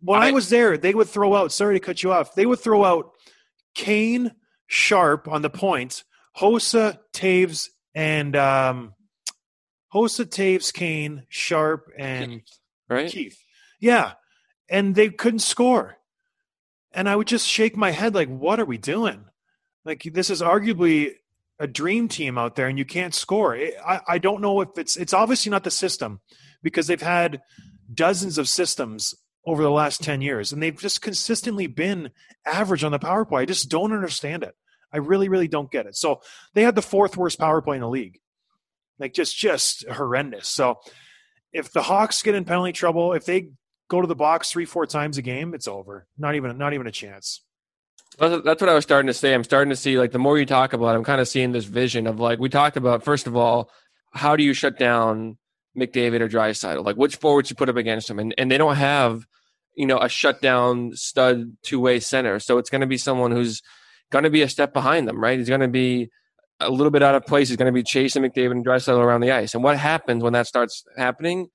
when 0.00 0.20
I, 0.22 0.28
I- 0.28 0.32
was 0.32 0.48
there, 0.48 0.78
they 0.78 0.94
would 0.94 1.08
throw 1.08 1.34
out. 1.34 1.52
Sorry 1.52 1.74
to 1.78 1.84
cut 1.84 2.02
you 2.02 2.12
off. 2.12 2.34
They 2.34 2.46
would 2.46 2.60
throw 2.60 2.84
out 2.84 3.10
Kane, 3.74 4.32
Sharp 4.66 5.28
on 5.28 5.42
the 5.42 5.50
points, 5.50 6.04
Hossa, 6.36 6.98
Toews, 7.12 7.68
and 7.94 8.36
um, 8.36 8.94
Hossa, 9.94 10.24
Toews, 10.24 10.72
Kane, 10.72 11.24
Sharp, 11.28 11.90
and 11.96 12.42
Right. 12.88 13.10
Keith. 13.10 13.38
Yeah, 13.80 14.12
and 14.68 14.94
they 14.94 15.10
couldn't 15.10 15.40
score. 15.40 15.98
And 16.92 17.08
I 17.08 17.16
would 17.16 17.26
just 17.26 17.46
shake 17.46 17.76
my 17.76 17.90
head 17.90 18.14
like, 18.14 18.28
"What 18.28 18.58
are 18.60 18.64
we 18.64 18.78
doing? 18.78 19.26
Like 19.84 20.02
this 20.02 20.30
is 20.30 20.40
arguably 20.40 21.12
a 21.58 21.66
dream 21.66 22.08
team 22.08 22.38
out 22.38 22.56
there, 22.56 22.66
and 22.66 22.78
you 22.78 22.86
can't 22.86 23.14
score." 23.14 23.54
I, 23.56 24.00
I 24.08 24.18
don't 24.18 24.40
know 24.40 24.62
if 24.62 24.70
it's 24.76 24.96
it's 24.96 25.12
obviously 25.12 25.50
not 25.50 25.64
the 25.64 25.70
system 25.70 26.20
because 26.62 26.86
they've 26.86 27.00
had 27.00 27.42
dozens 27.92 28.38
of 28.38 28.48
systems 28.48 29.14
over 29.46 29.62
the 29.62 29.70
last 29.70 30.02
10 30.02 30.20
years 30.20 30.52
and 30.52 30.62
they've 30.62 30.78
just 30.78 31.00
consistently 31.00 31.66
been 31.66 32.10
average 32.44 32.84
on 32.84 32.92
the 32.92 32.98
power 32.98 33.24
play. 33.24 33.42
I 33.42 33.46
just 33.46 33.68
don't 33.70 33.92
understand 33.92 34.42
it. 34.42 34.54
I 34.92 34.98
really, 34.98 35.28
really 35.28 35.48
don't 35.48 35.70
get 35.70 35.86
it. 35.86 35.96
So 35.96 36.20
they 36.54 36.62
had 36.62 36.74
the 36.74 36.82
fourth 36.82 37.16
worst 37.16 37.38
power 37.38 37.60
play 37.62 37.76
in 37.76 37.82
the 37.82 37.88
league. 37.88 38.18
Like 38.98 39.14
just 39.14 39.36
just 39.36 39.86
horrendous. 39.88 40.48
So 40.48 40.80
if 41.52 41.72
the 41.72 41.82
Hawks 41.82 42.22
get 42.22 42.34
in 42.34 42.44
penalty 42.44 42.72
trouble, 42.72 43.12
if 43.12 43.24
they 43.24 43.50
go 43.88 44.00
to 44.00 44.06
the 44.06 44.16
box 44.16 44.50
three, 44.50 44.64
four 44.64 44.86
times 44.86 45.18
a 45.18 45.22
game, 45.22 45.54
it's 45.54 45.68
over. 45.68 46.06
Not 46.18 46.34
even 46.34 46.58
not 46.58 46.74
even 46.74 46.86
a 46.86 46.92
chance. 46.92 47.42
That's 48.18 48.42
that's 48.44 48.60
what 48.60 48.70
I 48.70 48.74
was 48.74 48.84
starting 48.84 49.06
to 49.06 49.14
say. 49.14 49.34
I'm 49.34 49.44
starting 49.44 49.70
to 49.70 49.76
see 49.76 49.98
like 49.98 50.12
the 50.12 50.18
more 50.18 50.38
you 50.38 50.46
talk 50.46 50.72
about, 50.72 50.94
it, 50.94 50.98
I'm 50.98 51.04
kind 51.04 51.20
of 51.20 51.28
seeing 51.28 51.52
this 51.52 51.64
vision 51.64 52.06
of 52.06 52.18
like 52.18 52.38
we 52.38 52.48
talked 52.48 52.76
about. 52.76 53.04
First 53.04 53.26
of 53.26 53.36
all, 53.36 53.70
how 54.12 54.36
do 54.36 54.42
you 54.42 54.52
shut 54.52 54.78
down 54.78 55.38
McDavid 55.76 56.20
or 56.20 56.28
Draisaitl? 56.28 56.84
Like 56.84 56.96
which 56.96 57.16
forwards 57.16 57.50
you 57.50 57.56
put 57.56 57.68
up 57.68 57.76
against 57.76 58.10
him, 58.10 58.18
and 58.18 58.34
and 58.38 58.50
they 58.50 58.58
don't 58.58 58.76
have 58.76 59.26
you 59.74 59.86
know 59.86 59.98
a 59.98 60.08
shutdown 60.08 60.92
stud 60.94 61.56
two 61.62 61.80
way 61.80 62.00
center, 62.00 62.38
so 62.38 62.58
it's 62.58 62.70
going 62.70 62.80
to 62.80 62.86
be 62.86 62.98
someone 62.98 63.30
who's 63.30 63.62
going 64.10 64.24
to 64.24 64.30
be 64.30 64.42
a 64.42 64.48
step 64.48 64.72
behind 64.72 65.06
them, 65.06 65.20
right? 65.20 65.38
He's 65.38 65.48
going 65.48 65.60
to 65.60 65.68
be 65.68 66.10
a 66.60 66.70
little 66.70 66.90
bit 66.90 67.02
out 67.02 67.14
of 67.14 67.26
place. 67.26 67.48
He's 67.48 67.56
going 67.56 67.72
to 67.72 67.76
be 67.76 67.82
chasing 67.82 68.22
McDavid 68.22 68.52
and 68.52 68.66
Draisaitl 68.66 68.98
around 68.98 69.20
the 69.20 69.30
ice. 69.30 69.54
And 69.54 69.62
what 69.62 69.78
happens 69.78 70.22
when 70.22 70.32
that 70.32 70.46
starts 70.46 70.84
happening? 70.96 71.48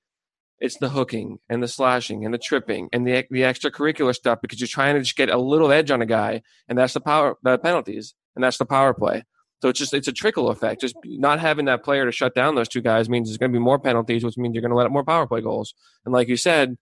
It's 0.60 0.78
the 0.78 0.90
hooking 0.90 1.38
and 1.48 1.62
the 1.62 1.68
slashing 1.68 2.24
and 2.24 2.32
the 2.32 2.38
tripping 2.38 2.88
and 2.92 3.06
the 3.06 3.26
the 3.30 3.40
extracurricular 3.40 4.14
stuff 4.14 4.40
because 4.40 4.60
you're 4.60 4.68
trying 4.68 4.94
to 4.94 5.00
just 5.00 5.16
get 5.16 5.28
a 5.28 5.36
little 5.36 5.72
edge 5.72 5.90
on 5.90 6.00
a 6.00 6.06
guy, 6.06 6.42
and 6.68 6.78
that's 6.78 6.94
the 6.94 7.00
power 7.00 7.36
the 7.42 7.58
penalties, 7.58 8.14
and 8.34 8.42
that's 8.42 8.58
the 8.58 8.64
power 8.64 8.94
play. 8.94 9.24
So 9.64 9.70
it's 9.70 9.78
just 9.78 9.94
it's 9.94 10.08
a 10.08 10.12
trickle 10.12 10.50
effect. 10.50 10.82
Just 10.82 10.94
not 11.06 11.40
having 11.40 11.64
that 11.64 11.82
player 11.82 12.04
to 12.04 12.12
shut 12.12 12.34
down 12.34 12.54
those 12.54 12.68
two 12.68 12.82
guys 12.82 13.08
means 13.08 13.30
there's 13.30 13.38
going 13.38 13.50
to 13.50 13.58
be 13.58 13.64
more 13.64 13.78
penalties, 13.78 14.22
which 14.22 14.36
means 14.36 14.54
you're 14.54 14.60
going 14.60 14.72
to 14.72 14.76
let 14.76 14.84
up 14.84 14.92
more 14.92 15.04
power 15.04 15.26
play 15.26 15.40
goals. 15.40 15.72
And 16.04 16.12
like 16.12 16.28
you 16.28 16.36
said, 16.36 16.76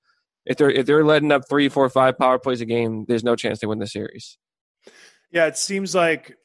if 0.44 0.56
they're 0.56 0.68
if 0.68 0.84
they're 0.84 1.04
letting 1.04 1.30
up 1.30 1.48
three, 1.48 1.68
four, 1.68 1.88
five 1.88 2.18
power 2.18 2.40
plays 2.40 2.60
a 2.60 2.64
game, 2.64 3.04
there's 3.06 3.22
no 3.22 3.36
chance 3.36 3.60
they 3.60 3.68
win 3.68 3.78
the 3.78 3.86
series. 3.86 4.36
Yeah, 5.30 5.46
it 5.46 5.56
seems 5.56 5.94
like 5.94 6.36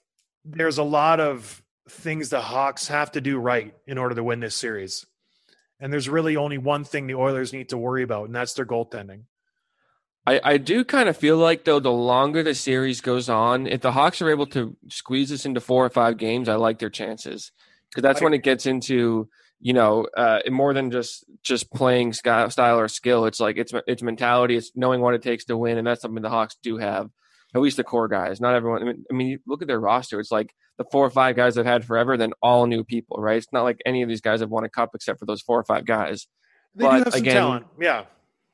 there's 0.46 0.78
a 0.78 0.84
lot 0.84 1.20
of 1.20 1.64
things 1.90 2.30
the 2.30 2.40
Hawks 2.40 2.88
have 2.88 3.14
to 3.14 3.22
do 3.22 3.40
right 3.40 3.74
in 3.88 3.98
order 3.98 4.14
to 4.14 4.24
win 4.24 4.40
this 4.40 4.56
series. 4.56 5.08
And 5.80 5.92
there's 5.92 6.08
really 6.08 6.36
only 6.36 6.60
one 6.60 6.84
thing 6.84 7.08
the 7.08 7.16
Oilers 7.16 7.52
need 7.52 7.70
to 7.70 7.80
worry 7.80 8.04
about, 8.04 8.26
and 8.28 8.36
that's 8.36 8.54
their 8.54 8.68
goaltending. 8.68 9.24
I, 10.28 10.42
I 10.44 10.58
do 10.58 10.84
kind 10.84 11.08
of 11.08 11.16
feel 11.16 11.38
like 11.38 11.64
though 11.64 11.80
the 11.80 11.92
longer 11.92 12.44
the 12.44 12.54
series 12.54 13.00
goes 13.02 13.30
on, 13.30 13.66
if 13.66 13.82
the 13.82 13.94
Hawks 13.94 14.22
are 14.22 14.30
able 14.30 14.46
to 14.48 14.76
squeeze 14.90 15.30
this 15.30 15.46
into 15.46 15.62
four 15.62 15.86
or 15.86 15.90
five 15.90 16.18
games, 16.18 16.50
I 16.50 16.56
like 16.56 16.80
their 16.80 16.90
chances 16.90 17.52
because 17.90 18.02
that's 18.04 18.22
when 18.22 18.34
it 18.34 18.44
gets 18.44 18.66
into 18.66 19.30
you 19.60 19.74
know 19.74 20.06
uh, 20.18 20.40
more 20.50 20.74
than 20.74 20.92
just 20.92 21.24
just 21.44 21.72
playing 21.72 22.12
style 22.14 22.78
or 22.80 22.88
skill. 22.90 23.26
It's 23.26 23.40
like 23.40 23.58
it's 23.58 23.72
it's 23.88 24.04
mentality, 24.04 24.58
it's 24.58 24.72
knowing 24.76 25.00
what 25.02 25.14
it 25.14 25.22
takes 25.22 25.46
to 25.46 25.56
win, 25.58 25.78
and 25.78 25.88
that's 25.88 26.02
something 26.02 26.22
the 26.22 26.30
Hawks 26.30 26.58
do 26.62 26.78
have. 26.78 27.10
At 27.56 27.62
least 27.62 27.78
the 27.78 27.84
core 27.86 28.10
guys, 28.10 28.42
not 28.42 28.54
everyone. 28.56 28.82
I 28.82 28.86
mean, 28.86 29.06
I 29.10 29.14
mean, 29.16 29.40
look 29.48 29.62
at 29.62 29.70
their 29.70 29.80
roster. 29.80 30.20
It's 30.20 30.32
like 30.32 30.54
the 30.78 30.84
four 30.92 31.06
or 31.06 31.10
five 31.10 31.38
guys 31.38 31.56
they've 31.56 31.66
had 31.66 31.86
forever, 31.86 32.18
then 32.18 32.34
all 32.42 32.68
new 32.68 32.84
people, 32.84 33.18
right? 33.22 33.38
It's 33.38 33.48
not 33.54 33.64
like 33.64 33.80
any 33.86 34.02
of 34.04 34.10
these 34.10 34.20
guys 34.22 34.42
have 34.42 34.50
won 34.50 34.66
a 34.66 34.70
cup 34.70 34.90
except 34.94 35.20
for 35.20 35.26
those 35.26 35.42
four 35.42 35.58
or 35.58 35.64
five 35.64 35.86
guys. 35.86 36.28
They 36.76 36.84
But 36.84 36.92
do 36.92 37.04
have 37.06 37.14
some 37.14 37.22
again- 37.22 37.36
talent. 37.36 37.66
Yeah. 37.80 38.04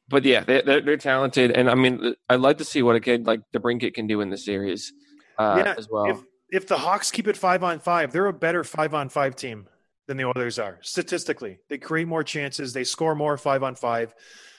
But 0.10 0.26
yeah, 0.26 0.43
they, 0.43 0.62
they're, 0.62 0.82
they're 0.82 0.97
talented, 0.97 1.51
and 1.51 1.70
I 1.70 1.76
mean, 1.76 2.16
I'd 2.30 2.41
like 2.41 2.58
to 2.58 2.66
see 2.66 2.82
what 2.82 2.95
a 2.95 2.99
kid 2.99 3.26
like 3.26 3.41
DeBrincat 3.56 3.93
can 3.93 4.06
do 4.06 4.22
in 4.22 4.30
the 4.30 4.38
series 4.38 4.91
uh, 5.38 5.64
Yeah, 5.66 5.76
as 5.78 5.88
well. 5.89 6.06
If 6.06 6.18
if 6.49 6.68
the 6.68 6.78
Hawks 6.78 7.10
keep 7.10 7.28
it 7.28 7.38
five 7.38 7.64
on 7.64 7.80
five, 7.80 8.12
they're 8.12 8.28
a 8.28 8.34
better 8.34 8.64
five 8.64 8.93
on 8.93 9.10
five 9.10 9.36
team 9.36 9.68
than 10.08 10.18
the 10.18 10.26
Oilers 10.26 10.60
are 10.60 10.80
statistically. 10.82 11.60
They 11.70 11.78
create 11.78 12.08
more 12.08 12.24
chances, 12.24 12.74
they 12.74 12.84
score 12.84 13.16
more 13.16 13.38
five 13.38 13.64
on 13.64 13.76
five. 13.76 14.14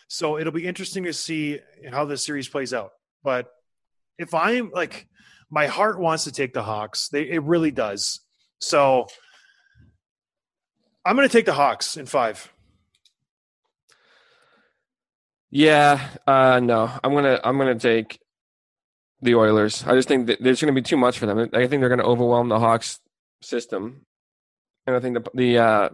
So 0.08 0.38
it'll 0.38 0.52
be 0.52 0.66
interesting 0.66 1.04
to 1.04 1.12
see 1.12 1.60
how 1.90 2.04
this 2.04 2.24
series 2.24 2.48
plays 2.48 2.72
out. 2.74 2.90
But 3.22 3.48
if 4.18 4.34
I'm 4.34 4.70
like, 4.70 5.08
my 5.50 5.66
heart 5.66 5.98
wants 5.98 6.24
to 6.24 6.32
take 6.32 6.52
the 6.52 6.62
Hawks. 6.62 7.08
They 7.08 7.22
it 7.30 7.42
really 7.42 7.70
does. 7.70 8.20
So 8.60 9.06
I'm 11.04 11.16
going 11.16 11.28
to 11.28 11.32
take 11.32 11.46
the 11.46 11.52
Hawks 11.52 11.96
in 11.96 12.06
five. 12.06 12.50
Yeah, 15.54 16.08
uh, 16.26 16.58
no, 16.58 16.90
I'm 17.02 17.14
gonna 17.14 17.40
I'm 17.44 17.56
gonna 17.58 17.78
take 17.78 18.18
the 19.22 19.36
Oilers. 19.36 19.84
I 19.86 19.94
just 19.94 20.08
think 20.08 20.26
that 20.26 20.42
there's 20.42 20.60
going 20.60 20.74
to 20.74 20.80
be 20.80 20.84
too 20.84 20.96
much 20.96 21.18
for 21.18 21.26
them. 21.26 21.38
I 21.52 21.66
think 21.68 21.80
they're 21.80 21.88
going 21.88 22.00
to 22.00 22.04
overwhelm 22.04 22.48
the 22.48 22.58
Hawks 22.58 22.98
system, 23.40 24.04
and 24.84 24.96
I 24.96 25.00
think 25.00 25.14
the 25.14 25.30
the 25.32 25.58
uh, 25.58 25.88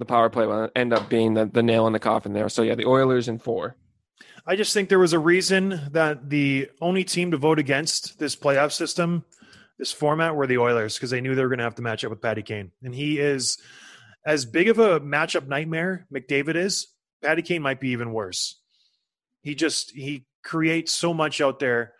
the 0.00 0.04
power 0.04 0.30
play 0.30 0.46
will 0.46 0.68
end 0.74 0.92
up 0.92 1.08
being 1.08 1.34
the, 1.34 1.46
the 1.46 1.62
nail 1.62 1.86
in 1.86 1.92
the 1.92 2.00
coffin 2.00 2.32
there. 2.32 2.48
So 2.48 2.62
yeah, 2.62 2.74
the 2.74 2.86
Oilers 2.86 3.28
in 3.28 3.38
four. 3.38 3.76
I 4.46 4.56
just 4.56 4.74
think 4.74 4.88
there 4.88 4.98
was 4.98 5.12
a 5.12 5.18
reason 5.20 5.80
that 5.92 6.28
the 6.28 6.68
only 6.80 7.04
team 7.04 7.30
to 7.30 7.36
vote 7.36 7.60
against 7.60 8.18
this 8.18 8.34
playoff 8.34 8.72
system, 8.72 9.24
this 9.78 9.92
format, 9.92 10.34
were 10.34 10.48
the 10.48 10.58
Oilers 10.58 10.94
because 10.96 11.10
they 11.10 11.20
knew 11.20 11.36
they 11.36 11.42
were 11.42 11.48
going 11.48 11.58
to 11.58 11.64
have 11.64 11.76
to 11.76 11.82
match 11.82 12.04
up 12.04 12.10
with 12.10 12.20
Patty 12.20 12.42
Kane, 12.42 12.72
and 12.82 12.92
he 12.92 13.20
is 13.20 13.58
as 14.26 14.44
big 14.44 14.68
of 14.68 14.80
a 14.80 14.98
matchup 14.98 15.46
nightmare. 15.46 16.06
McDavid 16.12 16.56
is. 16.56 16.88
Patty 17.22 17.42
Kane 17.42 17.62
might 17.62 17.80
be 17.80 17.90
even 17.90 18.12
worse. 18.12 18.60
He 19.44 19.54
just 19.54 19.90
he 19.90 20.24
creates 20.42 20.90
so 20.92 21.12
much 21.12 21.40
out 21.40 21.58
there. 21.58 21.92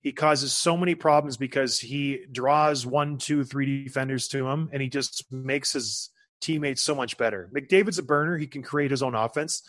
He 0.00 0.12
causes 0.12 0.52
so 0.52 0.76
many 0.76 0.94
problems 0.94 1.36
because 1.36 1.78
he 1.78 2.24
draws 2.30 2.86
one, 2.86 3.18
two, 3.18 3.44
three 3.44 3.84
defenders 3.84 4.28
to 4.28 4.48
him, 4.48 4.70
and 4.72 4.80
he 4.80 4.88
just 4.88 5.30
makes 5.30 5.72
his 5.72 6.10
teammates 6.40 6.80
so 6.80 6.94
much 6.94 7.18
better. 7.18 7.50
McDavid's 7.54 7.98
a 7.98 8.04
burner; 8.04 8.38
he 8.38 8.46
can 8.46 8.62
create 8.62 8.92
his 8.92 9.02
own 9.02 9.16
offense. 9.16 9.62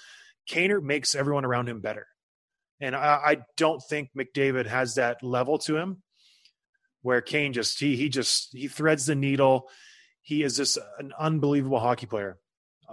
Kaner 0.48 0.82
makes 0.82 1.16
everyone 1.16 1.44
around 1.44 1.70
him 1.70 1.82
better. 1.82 2.06
And 2.80 2.96
I, 2.96 3.20
I 3.26 3.38
don't 3.58 3.82
think 3.82 4.10
McDavid 4.16 4.68
has 4.68 4.96
that 4.96 5.24
level 5.24 5.58
to 5.60 5.78
him 5.78 6.04
where 7.02 7.22
Kane 7.22 7.54
just 7.54 7.80
he 7.80 7.96
he 7.96 8.10
just 8.10 8.50
he 8.54 8.68
threads 8.68 9.08
the 9.08 9.16
needle. 9.16 9.70
He 10.22 10.44
is 10.44 10.58
just 10.58 10.78
an 11.00 11.14
unbelievable 11.18 11.80
hockey 11.80 12.06
player. 12.06 12.38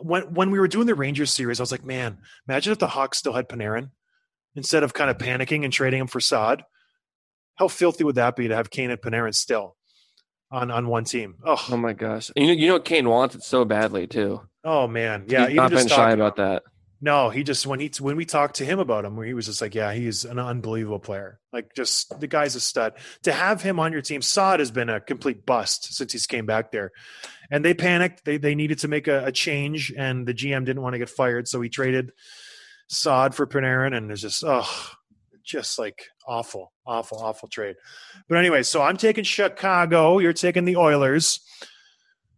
When 0.01 0.33
when 0.33 0.51
we 0.51 0.59
were 0.59 0.69
doing 0.69 0.87
the 0.87 0.95
Rangers 0.95 1.31
series, 1.31 1.61
I 1.61 1.63
was 1.63 1.73
like, 1.73 1.85
man, 1.85 2.19
imagine 2.49 2.73
if 2.73 2.79
the 2.79 2.87
Hawks 2.87 3.19
still 3.19 3.35
had 3.35 3.47
Panarin 3.47 3.91
instead 4.55 4.83
of 4.83 4.93
kind 4.95 5.11
of 5.11 5.19
panicking 5.19 5.65
and 5.65 5.73
trading 5.73 6.01
him 6.01 6.07
for 6.07 6.21
Saad. 6.21 6.63
How 7.57 7.69
filthy 7.69 8.05
would 8.05 8.15
that 8.15 8.37
be 8.37 8.49
to 8.49 8.57
have 8.57 8.71
Kane 8.71 8.91
and 8.91 9.01
Panarin 9.01 9.35
still 9.35 9.77
on 10.51 10.71
on 10.71 10.89
one 10.89 11.05
team? 11.05 11.37
Oh 11.45 11.63
Oh, 11.71 11.77
my 11.77 11.93
gosh, 11.93 12.31
you 12.37 12.47
know, 12.47 12.53
you 12.53 12.69
know 12.69 12.81
Kane 12.81 13.09
wants 13.09 13.35
it 13.35 13.43
so 13.43 13.65
badly 13.65 14.07
too. 14.07 14.41
oh 14.65 14.87
man, 14.89 15.25
yeah. 15.29 15.47
He's 15.47 15.57
not 15.57 15.71
just 15.71 15.89
been 15.89 15.97
shy 15.97 16.13
about 16.13 16.37
that. 16.37 16.63
No, 17.03 17.31
he 17.31 17.45
just 17.45 17.67
when 17.67 17.81
he 17.81 17.91
when 17.99 18.17
we 18.17 18.27
talked 18.27 18.57
to 18.57 18.65
him 18.65 18.79
about 18.79 19.07
him, 19.07 19.17
where 19.17 19.27
he 19.27 19.33
was 19.33 19.47
just 19.47 19.63
like, 19.63 19.75
yeah, 19.75 19.93
he's 19.95 20.27
an 20.27 20.39
unbelievable 20.39 20.99
player. 20.99 21.41
Like, 21.51 21.75
just 21.75 22.21
the 22.21 22.27
guy's 22.27 22.55
a 22.57 22.61
stud. 22.61 22.93
To 23.23 23.33
have 23.33 23.63
him 23.63 23.81
on 23.81 23.91
your 23.93 24.03
team, 24.03 24.21
Saad 24.21 24.61
has 24.61 24.71
been 24.71 24.91
a 24.91 25.01
complete 25.01 25.47
bust 25.47 25.95
since 25.95 26.13
he's 26.13 26.27
came 26.27 26.45
back 26.45 26.73
there, 26.73 26.93
and 27.51 27.65
they 27.65 27.73
panicked. 27.73 28.27
They 28.27 28.37
they 28.37 28.55
needed 28.55 28.81
to 28.81 28.89
make 28.89 29.09
a, 29.09 29.25
a 29.27 29.33
change, 29.33 29.93
and 29.97 30.27
the 30.27 30.35
GM 30.35 30.67
didn't 30.67 30.83
want 30.83 30.93
to 30.93 30.99
get 30.99 31.09
fired, 31.09 31.49
so 31.49 31.61
he 31.63 31.71
traded 31.71 32.13
Saad 32.91 33.35
for 33.35 33.47
Panarin, 33.47 33.97
and 33.97 34.11
it's 34.11 34.21
just 34.21 34.43
oh, 34.45 34.69
just 35.45 35.79
like 35.79 36.07
awful, 36.27 36.73
awful, 36.87 37.19
awful 37.19 37.49
trade. 37.49 37.77
But 38.29 38.39
anyway, 38.39 38.65
so 38.65 38.83
I'm 38.83 38.97
taking 38.97 39.25
Chicago. 39.25 40.19
You're 40.19 40.33
taking 40.33 40.65
the 40.65 40.77
Oilers. 40.77 41.41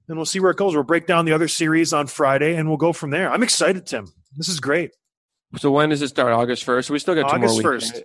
And 0.08 0.18
we'll 0.18 0.26
see 0.26 0.40
where 0.40 0.50
it 0.50 0.56
goes. 0.56 0.74
We'll 0.74 0.82
break 0.82 1.06
down 1.06 1.24
the 1.24 1.32
other 1.32 1.48
series 1.48 1.92
on 1.92 2.06
Friday, 2.06 2.56
and 2.56 2.68
we'll 2.68 2.76
go 2.76 2.92
from 2.92 3.10
there. 3.10 3.30
I'm 3.30 3.42
excited, 3.42 3.86
Tim. 3.86 4.12
This 4.36 4.48
is 4.48 4.60
great. 4.60 4.90
So 5.56 5.70
when 5.70 5.88
does 5.88 6.02
it 6.02 6.08
start? 6.08 6.32
August 6.32 6.64
first. 6.64 6.90
We 6.90 6.98
still 6.98 7.14
got 7.14 7.30
two 7.30 7.36
August 7.36 7.62
more 7.62 7.72
1st. 7.74 8.02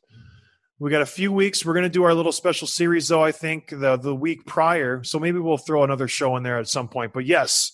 We 0.80 0.92
got 0.92 1.02
a 1.02 1.08
few 1.08 1.34
weeks. 1.34 1.66
We're 1.66 1.74
going 1.74 1.84
to 1.84 1.90
do 1.90 2.04
our 2.04 2.14
little 2.14 2.32
special 2.32 2.68
series, 2.68 3.08
though. 3.08 3.24
I 3.24 3.32
think 3.32 3.70
the 3.70 3.98
the 3.98 4.16
week 4.16 4.46
prior, 4.46 5.04
so 5.04 5.20
maybe 5.20 5.40
we'll 5.40 5.58
throw 5.58 5.84
another 5.84 6.08
show 6.08 6.38
in 6.38 6.44
there 6.44 6.60
at 6.60 6.70
some 6.70 6.88
point. 6.88 7.14
But 7.14 7.26
yes, 7.26 7.72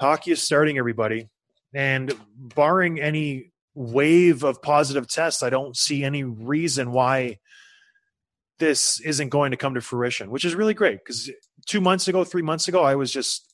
hockey 0.00 0.32
is 0.32 0.42
starting, 0.42 0.78
everybody, 0.78 1.28
and 1.72 2.12
barring 2.36 3.00
any 3.00 3.52
wave 3.74 4.42
of 4.44 4.62
positive 4.62 5.08
tests, 5.08 5.42
I 5.42 5.50
don't 5.50 5.76
see 5.76 6.04
any 6.04 6.24
reason 6.24 6.92
why 6.92 7.38
this 8.58 9.00
isn't 9.00 9.28
going 9.28 9.52
to 9.52 9.56
come 9.56 9.74
to 9.74 9.80
fruition, 9.80 10.30
which 10.30 10.44
is 10.44 10.54
really 10.54 10.74
great. 10.74 10.98
Because 11.04 11.30
two 11.66 11.80
months 11.80 12.08
ago, 12.08 12.24
three 12.24 12.42
months 12.42 12.68
ago, 12.68 12.82
I 12.82 12.96
was 12.96 13.12
just 13.12 13.44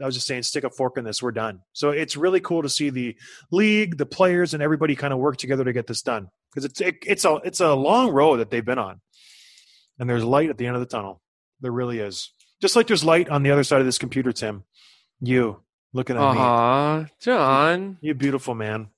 I 0.00 0.06
was 0.06 0.14
just 0.14 0.26
saying, 0.26 0.42
stick 0.42 0.64
a 0.64 0.70
fork 0.70 0.98
in 0.98 1.04
this. 1.04 1.22
We're 1.22 1.32
done. 1.32 1.60
So 1.72 1.90
it's 1.90 2.16
really 2.16 2.40
cool 2.40 2.62
to 2.62 2.68
see 2.68 2.90
the 2.90 3.16
league, 3.52 3.96
the 3.96 4.06
players, 4.06 4.52
and 4.52 4.62
everybody 4.62 4.96
kind 4.96 5.12
of 5.12 5.20
work 5.20 5.36
together 5.36 5.64
to 5.64 5.72
get 5.72 5.86
this 5.86 6.02
done 6.02 6.28
because 6.50 6.64
it's 6.64 6.80
it, 6.80 6.96
it's 7.06 7.24
a 7.24 7.34
it's 7.44 7.60
a 7.60 7.74
long 7.74 8.10
road 8.10 8.38
that 8.38 8.50
they've 8.50 8.64
been 8.64 8.78
on, 8.78 9.00
and 9.98 10.08
there's 10.08 10.24
light 10.24 10.50
at 10.50 10.58
the 10.58 10.66
end 10.66 10.76
of 10.76 10.80
the 10.80 10.86
tunnel. 10.86 11.20
There 11.60 11.72
really 11.72 11.98
is. 12.00 12.30
Just 12.60 12.76
like 12.76 12.86
there's 12.86 13.04
light 13.04 13.28
on 13.28 13.42
the 13.42 13.50
other 13.50 13.64
side 13.64 13.80
of 13.80 13.86
this 13.86 13.98
computer, 13.98 14.32
Tim. 14.32 14.64
You 15.20 15.62
looking 15.92 16.16
at 16.16 16.32
me, 16.32 16.38
John, 17.20 17.98
you 18.00 18.14
beautiful 18.14 18.54
man. 18.54 18.88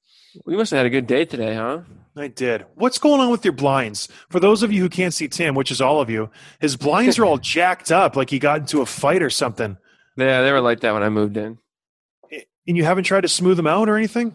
We 0.45 0.57
must 0.57 0.70
have 0.70 0.78
had 0.78 0.87
a 0.87 0.91
good 0.91 1.07
day 1.07 1.24
today, 1.24 1.55
huh? 1.55 1.80
I 2.16 2.28
did. 2.28 2.64
What's 2.74 2.99
going 2.99 3.20
on 3.20 3.30
with 3.30 3.45
your 3.45 3.53
blinds? 3.53 4.09
For 4.30 4.41
those 4.41 4.62
of 4.62 4.72
you 4.72 4.80
who 4.82 4.89
can't 4.89 5.12
see 5.14 5.28
Tim, 5.28 5.55
which 5.55 5.70
is 5.70 5.80
all 5.80 6.01
of 6.01 6.09
you, 6.11 6.30
his 6.61 6.76
blinds 6.76 7.18
are 7.18 7.24
all 7.24 7.39
jacked 7.57 7.91
up, 7.93 8.16
like 8.16 8.30
he 8.30 8.39
got 8.39 8.61
into 8.61 8.80
a 8.80 8.87
fight 8.87 9.22
or 9.22 9.30
something. 9.30 9.76
Yeah, 10.16 10.43
they 10.43 10.53
were 10.53 10.61
like 10.62 10.80
that 10.80 10.93
when 10.95 11.03
I 11.03 11.09
moved 11.11 11.37
in. 11.37 11.59
And 12.68 12.76
you 12.76 12.84
haven't 12.84 13.05
tried 13.05 13.20
to 13.22 13.28
smooth 13.28 13.57
them 13.59 13.66
out 13.66 13.89
or 13.89 13.97
anything. 13.97 14.34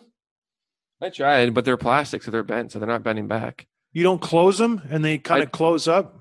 I 1.01 1.09
tried, 1.09 1.53
but 1.53 1.65
they're 1.65 1.75
plastic, 1.77 2.21
so 2.23 2.31
they're 2.31 2.43
bent, 2.43 2.71
so 2.71 2.79
they're 2.79 2.87
not 2.87 3.03
bending 3.03 3.27
back. 3.27 3.67
You 3.91 4.03
don't 4.03 4.21
close 4.21 4.57
them, 4.59 4.81
and 4.89 5.03
they 5.03 5.17
kind 5.17 5.41
I- 5.41 5.45
of 5.45 5.51
close 5.51 5.87
up. 5.87 6.17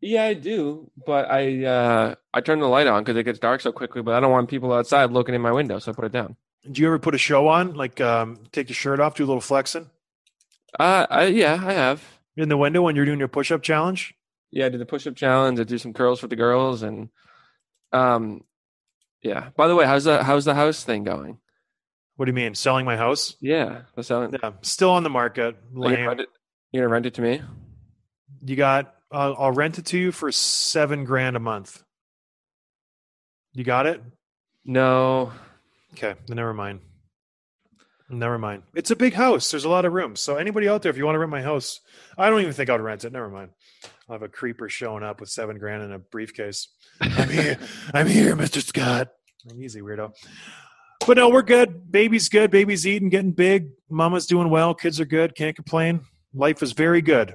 Yeah, 0.00 0.24
I 0.24 0.34
do, 0.34 0.90
but 1.06 1.30
I 1.30 1.64
uh 1.64 2.14
I 2.34 2.42
turn 2.42 2.58
the 2.60 2.66
light 2.66 2.86
on 2.86 3.02
because 3.02 3.16
it 3.16 3.22
gets 3.24 3.38
dark 3.38 3.62
so 3.62 3.72
quickly. 3.72 4.02
But 4.02 4.12
I 4.14 4.20
don't 4.20 4.32
want 4.32 4.50
people 4.50 4.70
outside 4.70 5.10
looking 5.12 5.34
in 5.34 5.40
my 5.40 5.52
window, 5.52 5.78
so 5.78 5.92
I 5.92 5.94
put 5.94 6.04
it 6.04 6.12
down. 6.12 6.36
Do 6.70 6.80
you 6.80 6.88
ever 6.88 6.98
put 6.98 7.14
a 7.14 7.18
show 7.18 7.48
on, 7.48 7.74
like 7.74 8.00
um, 8.00 8.38
take 8.52 8.68
your 8.68 8.74
shirt 8.74 9.00
off, 9.00 9.14
do 9.16 9.24
a 9.24 9.26
little 9.26 9.40
flexing 9.40 9.90
Uh, 10.78 11.06
I 11.10 11.26
yeah, 11.26 11.54
I 11.54 11.72
have. 11.72 12.02
in 12.36 12.48
the 12.48 12.56
window 12.56 12.82
when 12.82 12.96
you're 12.96 13.04
doing 13.04 13.18
your 13.18 13.28
push-up 13.28 13.62
challenge? 13.62 14.14
Yeah, 14.50 14.66
I 14.66 14.68
did 14.70 14.80
the 14.80 14.86
push-up 14.86 15.14
challenge. 15.16 15.60
I 15.60 15.64
do 15.64 15.78
some 15.78 15.92
curls 15.92 16.20
for 16.20 16.26
the 16.28 16.36
girls, 16.36 16.82
and 16.82 17.08
um, 17.92 18.44
yeah. 19.22 19.50
By 19.56 19.68
the 19.68 19.74
way, 19.76 19.84
how's 19.84 20.04
the 20.04 20.22
how's 20.24 20.44
the 20.44 20.54
house 20.54 20.84
thing 20.84 21.04
going? 21.04 21.38
What 22.16 22.26
do 22.26 22.30
you 22.30 22.34
mean, 22.34 22.54
selling 22.54 22.84
my 22.86 22.96
house? 22.96 23.36
Yeah, 23.40 23.82
the 23.96 24.02
selling. 24.04 24.32
Yeah, 24.40 24.52
still 24.62 24.90
on 24.90 25.02
the 25.02 25.10
market. 25.10 25.56
Are 25.76 25.90
you 25.90 25.96
gonna 25.96 26.08
rent 26.08 26.20
it? 26.20 26.28
You 26.72 26.80
gonna 26.80 26.88
rent 26.92 27.06
it 27.06 27.14
to 27.14 27.22
me? 27.22 27.42
You 28.44 28.56
got? 28.56 28.94
Uh, 29.12 29.32
I'll 29.36 29.52
rent 29.52 29.78
it 29.78 29.86
to 29.86 29.98
you 29.98 30.12
for 30.12 30.30
seven 30.32 31.04
grand 31.04 31.36
a 31.36 31.40
month. 31.40 31.82
You 33.52 33.64
got 33.64 33.86
it? 33.86 34.02
No, 34.64 35.32
Okay, 35.94 36.14
then 36.26 36.36
never 36.36 36.52
mind. 36.52 36.80
Never 38.10 38.36
mind. 38.36 38.64
It's 38.74 38.90
a 38.90 38.96
big 38.96 39.14
house. 39.14 39.50
There's 39.50 39.64
a 39.64 39.68
lot 39.68 39.84
of 39.84 39.92
rooms. 39.92 40.20
So 40.20 40.36
anybody 40.36 40.68
out 40.68 40.82
there, 40.82 40.90
if 40.90 40.98
you 40.98 41.04
want 41.04 41.14
to 41.14 41.20
rent 41.20 41.30
my 41.30 41.40
house, 41.40 41.80
I 42.18 42.28
don't 42.28 42.40
even 42.40 42.52
think 42.52 42.68
I'd 42.68 42.80
rent 42.80 43.04
it. 43.04 43.12
Never 43.12 43.30
mind. 43.30 43.50
I'll 44.08 44.16
have 44.16 44.22
a 44.22 44.28
creeper 44.28 44.68
showing 44.68 45.04
up 45.04 45.20
with 45.20 45.30
seven 45.30 45.58
grand 45.58 45.82
in 45.82 45.92
a 45.92 45.98
briefcase. 45.98 46.68
I'm 47.00 47.30
here. 47.30 47.58
I'm 47.94 48.06
here, 48.06 48.36
Mr. 48.36 48.62
Scott. 48.62 49.08
Easy, 49.56 49.80
weirdo. 49.80 50.12
But 51.06 51.16
no, 51.16 51.28
we're 51.28 51.42
good. 51.42 51.90
Baby's 51.90 52.28
good. 52.28 52.50
Baby's 52.50 52.86
eating, 52.86 53.08
getting 53.08 53.32
big. 53.32 53.70
Mama's 53.88 54.26
doing 54.26 54.50
well. 54.50 54.74
Kids 54.74 55.00
are 55.00 55.06
good. 55.06 55.34
Can't 55.34 55.54
complain. 55.54 56.00
Life 56.34 56.62
is 56.62 56.72
very 56.72 57.02
good. 57.02 57.34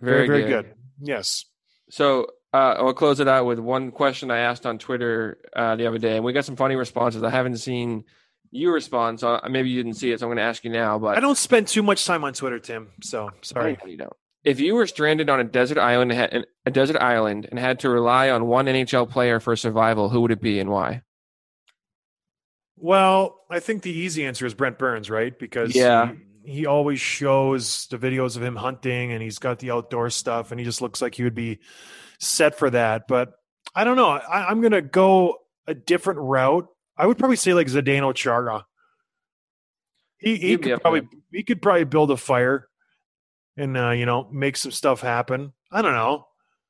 Very, 0.00 0.26
very, 0.26 0.44
good. 0.44 0.74
Yes. 1.00 1.44
So 1.90 2.28
uh, 2.54 2.74
I'll 2.78 2.94
close 2.94 3.18
it 3.20 3.26
out 3.26 3.46
with 3.46 3.58
one 3.58 3.90
question 3.90 4.30
I 4.30 4.38
asked 4.38 4.64
on 4.64 4.78
Twitter 4.78 5.38
uh, 5.56 5.74
the 5.76 5.86
other 5.88 5.98
day, 5.98 6.16
and 6.16 6.24
we 6.24 6.32
got 6.32 6.44
some 6.44 6.54
funny 6.56 6.76
responses. 6.76 7.22
I 7.24 7.30
haven't 7.30 7.56
seen 7.58 8.04
you 8.52 8.72
respond, 8.72 9.18
so 9.18 9.40
maybe 9.50 9.68
you 9.70 9.82
didn't 9.82 9.98
see 9.98 10.12
it. 10.12 10.20
So 10.20 10.26
I'm 10.26 10.28
going 10.28 10.36
to 10.36 10.44
ask 10.44 10.62
you 10.62 10.70
now. 10.70 10.98
But 11.00 11.16
I 11.16 11.20
don't 11.20 11.36
spend 11.36 11.66
too 11.66 11.82
much 11.82 12.06
time 12.06 12.22
on 12.22 12.32
Twitter, 12.32 12.60
Tim. 12.60 12.90
So 13.02 13.30
sorry. 13.42 13.76
You 13.84 13.96
don't. 13.96 14.12
If 14.44 14.60
you 14.60 14.74
were 14.76 14.86
stranded 14.86 15.28
on 15.30 15.40
a 15.40 15.44
desert 15.44 15.78
island, 15.78 16.12
and 16.12 16.20
had- 16.20 16.46
a 16.64 16.70
desert 16.70 16.98
island, 16.98 17.48
and 17.50 17.58
had 17.58 17.80
to 17.80 17.88
rely 17.90 18.30
on 18.30 18.46
one 18.46 18.66
NHL 18.66 19.10
player 19.10 19.40
for 19.40 19.56
survival, 19.56 20.08
who 20.08 20.20
would 20.20 20.30
it 20.30 20.40
be 20.40 20.60
and 20.60 20.70
why? 20.70 21.02
Well, 22.76 23.40
I 23.50 23.60
think 23.60 23.82
the 23.82 23.90
easy 23.90 24.24
answer 24.24 24.46
is 24.46 24.54
Brent 24.54 24.78
Burns, 24.78 25.08
right? 25.10 25.36
Because 25.38 25.74
Yeah. 25.74 26.12
he, 26.12 26.18
he 26.44 26.66
always 26.66 27.00
shows 27.00 27.86
the 27.86 27.98
videos 27.98 28.36
of 28.36 28.42
him 28.42 28.56
hunting 28.56 29.12
and 29.12 29.22
he's 29.22 29.38
got 29.38 29.58
the 29.58 29.70
outdoor 29.70 30.10
stuff 30.10 30.50
and 30.50 30.60
he 30.60 30.64
just 30.64 30.82
looks 30.82 31.00
like 31.00 31.14
he 31.14 31.24
would 31.24 31.34
be 31.34 31.60
set 32.18 32.58
for 32.58 32.70
that. 32.70 33.08
But 33.08 33.32
I 33.74 33.84
don't 33.84 33.96
know. 33.96 34.10
I, 34.10 34.46
I'm 34.46 34.60
going 34.60 34.72
to 34.72 34.82
go 34.82 35.38
a 35.66 35.74
different 35.74 36.20
route. 36.20 36.68
I 36.96 37.06
would 37.06 37.18
probably 37.18 37.36
say 37.36 37.54
like 37.54 37.66
Zdeno 37.66 38.14
Chara. 38.14 38.66
He, 40.18 40.36
he 40.36 40.56
could 40.56 40.80
probably 40.80 41.00
there. 41.00 41.20
he 41.32 41.42
could 41.42 41.60
probably 41.60 41.84
build 41.84 42.10
a 42.10 42.16
fire 42.16 42.68
and 43.56 43.76
uh, 43.76 43.90
you 43.90 44.06
know 44.06 44.28
make 44.32 44.56
some 44.56 44.72
stuff 44.72 45.00
happen. 45.00 45.52
I 45.70 45.82
don't 45.82 45.92
know. 45.92 46.26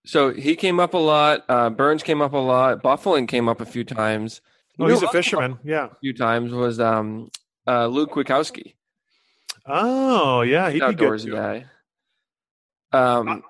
So 0.07 0.33
he 0.33 0.57
came 0.57 0.81
up 0.81 0.95
a 0.95 0.99
lot. 0.99 1.45
Uh, 1.49 1.71
Burns 1.71 2.03
came 2.03 2.21
up 2.21 2.33
a 2.33 2.39
lot. 2.39 2.83
Byfuglien 2.83 3.29
came 3.29 3.49
up 3.49 3.61
a 3.61 3.67
few 3.67 3.85
times. 3.85 4.41
You 4.79 4.85
Oh, 4.85 4.89
he's 4.89 5.03
a 5.03 5.07
else 5.07 5.13
came 5.13 5.19
up 5.19 5.25
fisherman. 5.25 5.59
Yeah. 5.65 5.87
A 5.87 5.95
few 6.01 6.13
times 6.13 6.53
was 6.53 6.79
um, 6.81 7.31
uh, 7.67 7.87
Luke 7.87 8.11
Kwiatkowski, 8.11 8.75
Oh 9.67 10.43
yeah, 10.43 10.71
he'd 10.71 10.87
be 10.87 10.95
good. 10.95 11.31
guy. 11.31 11.65
Um, 12.93 13.43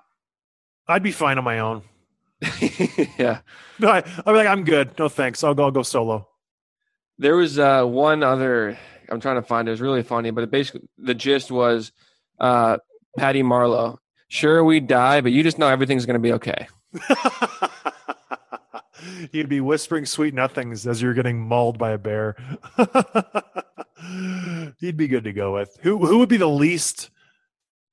I'd 0.87 1.03
be 1.03 1.11
fine 1.11 1.37
on 1.37 1.43
my 1.43 1.59
own. 1.59 1.83
yeah. 3.17 3.39
No, 3.79 3.89
I, 3.89 3.97
I'd 3.97 4.25
be 4.25 4.31
like, 4.31 4.47
I'm 4.47 4.63
good. 4.63 4.97
No 4.97 5.09
thanks. 5.09 5.43
I'll 5.43 5.53
go. 5.53 5.65
I'll 5.65 5.71
go 5.71 5.83
solo. 5.83 6.27
There 7.17 7.35
was 7.35 7.59
uh, 7.59 7.83
one 7.83 8.23
other. 8.23 8.77
I'm 9.09 9.19
trying 9.19 9.35
to 9.35 9.41
find 9.41 9.67
it. 9.67 9.71
It 9.71 9.73
was 9.73 9.81
really 9.81 10.03
funny, 10.03 10.31
but 10.31 10.43
it 10.43 10.51
basically 10.51 10.87
the 10.97 11.13
gist 11.13 11.51
was 11.51 11.91
uh, 12.39 12.77
Patty 13.17 13.43
Marleau. 13.43 13.97
Sure, 14.27 14.63
we 14.63 14.79
die, 14.79 15.21
but 15.21 15.31
you 15.31 15.43
just 15.43 15.59
know 15.59 15.67
everything's 15.67 16.05
going 16.05 16.15
to 16.15 16.19
be 16.19 16.33
okay. 16.33 16.67
You'd 19.31 19.49
be 19.49 19.61
whispering 19.61 20.05
sweet 20.05 20.33
nothings 20.33 20.87
as 20.87 21.01
you're 21.01 21.13
getting 21.13 21.39
mauled 21.39 21.77
by 21.77 21.91
a 21.91 21.97
bear. 21.97 22.35
He'd 24.79 24.97
be 24.97 25.07
good 25.07 25.23
to 25.25 25.33
go 25.33 25.53
with. 25.53 25.77
Who 25.81 26.05
who 26.05 26.19
would 26.19 26.29
be 26.29 26.37
the 26.37 26.47
least, 26.47 27.09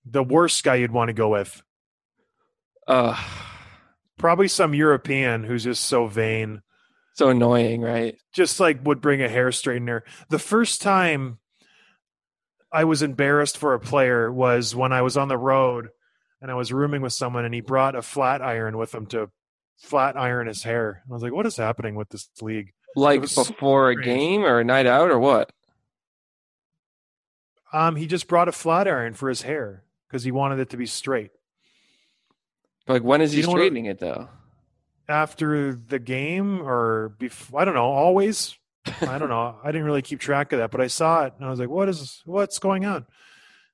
the 0.05 0.23
worst 0.23 0.62
guy 0.64 0.77
you'd 0.77 0.93
want 0.93 1.09
to 1.09 1.14
go 1.14 1.29
with? 1.29 1.62
Uh, 2.87 3.16
Probably 4.18 4.47
some 4.49 4.73
European 4.75 5.43
who's 5.43 5.64
just 5.64 5.85
so 5.85 6.07
vain, 6.07 6.62
so 7.14 7.31
annoying, 7.31 7.81
right? 7.81 8.16
just 8.33 8.61
like 8.61 8.85
would 8.85 9.01
bring 9.01 9.20
a 9.20 9.29
hair 9.29 9.49
straightener. 9.51 10.03
The 10.29 10.39
first 10.39 10.81
time 10.81 11.39
I 12.70 12.85
was 12.85 13.03
embarrassed 13.03 13.59
for 13.59 13.75
a 13.75 13.81
player 13.81 14.31
was 14.31 14.77
when 14.77 14.93
I 14.93 15.03
was 15.03 15.16
on 15.16 15.27
the 15.29 15.39
road 15.39 15.89
and 16.41 16.51
I 16.51 16.55
was 16.55 16.73
rooming 16.73 17.03
with 17.03 17.12
someone 17.12 17.45
and 17.45 17.53
he 17.53 17.61
brought 17.61 17.97
a 17.97 18.03
flat 18.03 18.43
iron 18.43 18.77
with 18.79 18.95
him 18.95 19.07
to 19.07 19.31
flat 19.79 20.16
iron 20.16 20.47
his 20.47 20.62
hair. 20.62 21.03
I 21.11 21.12
was 21.12 21.23
like, 21.23 21.33
what 21.33 21.47
is 21.47 21.57
happening 21.57 21.97
with 21.97 22.09
this 22.11 22.29
league? 22.41 22.73
Like 22.95 23.23
was 23.23 23.33
so 23.33 23.45
before 23.45 23.91
a 23.91 24.01
game 24.01 24.45
or 24.45 24.61
a 24.61 24.64
night 24.64 24.87
out 24.87 25.11
or 25.11 25.18
what? 25.18 25.51
Um, 27.73 27.97
he 27.97 28.07
just 28.07 28.29
brought 28.29 28.49
a 28.49 28.53
flat 28.53 28.87
iron 28.87 29.14
for 29.14 29.29
his 29.29 29.43
hair 29.43 29.85
because 30.07 30.25
he 30.25 30.31
wanted 30.31 30.59
it 30.59 30.70
to 30.70 30.77
be 30.77 30.87
straight. 30.87 31.31
Like 32.87 33.03
when 33.03 33.20
is 33.20 33.33
he 33.33 33.41
You 33.41 33.47
know 33.47 33.53
straightening 33.53 33.87
it 33.87 33.99
though? 33.99 34.29
After 35.09 35.75
the 35.75 35.99
game 35.99 36.61
or 36.61 37.14
before, 37.18 37.61
I 37.61 37.64
don't 37.64 37.75
know, 37.75 37.85
always. 37.85 38.57
I 39.01 39.18
don't 39.18 39.29
know. 39.29 39.57
I 39.62 39.70
didn't 39.70 39.87
really 39.87 40.03
keep 40.03 40.18
track 40.18 40.53
of 40.53 40.59
that, 40.59 40.70
but 40.70 40.81
I 40.81 40.89
saw 40.89 41.25
it 41.25 41.35
and 41.37 41.47
I 41.47 41.51
was 41.51 41.61
like, 41.61 41.68
what 41.68 41.89
is, 41.89 42.20
what's 42.25 42.59
going 42.59 42.85
on? 42.85 43.07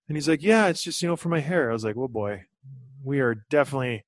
And 0.09 0.17
he's 0.17 0.29
like, 0.29 0.43
yeah, 0.43 0.67
it's 0.69 0.83
just, 0.83 1.01
you 1.03 1.09
know, 1.09 1.17
for 1.17 1.29
my 1.29 1.41
hair. 1.41 1.71
I 1.71 1.73
was 1.73 1.85
like, 1.85 1.97
oh 1.97 2.09
boy, 2.09 2.45
we 3.03 3.21
are 3.21 3.35
definitely 3.51 4.05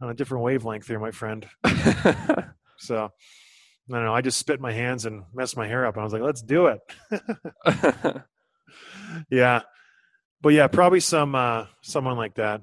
on 0.00 0.10
a 0.10 0.14
different 0.14 0.44
wavelength 0.44 0.86
here, 0.86 0.98
my 0.98 1.12
friend. 1.12 1.46
So 2.84 3.04
I 3.90 3.94
don't 3.94 4.04
know. 4.04 4.14
I 4.14 4.20
just 4.20 4.38
spit 4.38 4.60
my 4.60 4.72
hands 4.72 5.06
and 5.06 5.24
messed 5.34 5.56
my 5.56 5.66
hair 5.66 5.86
up. 5.86 5.94
And 5.94 6.02
I 6.02 6.04
was 6.04 6.12
like, 6.12 6.22
let's 6.22 6.42
do 6.42 6.66
it. 6.66 6.80
yeah. 9.30 9.62
But 10.40 10.50
yeah, 10.50 10.66
probably 10.66 11.00
some, 11.00 11.34
uh, 11.34 11.66
someone 11.82 12.16
like 12.16 12.34
that 12.34 12.62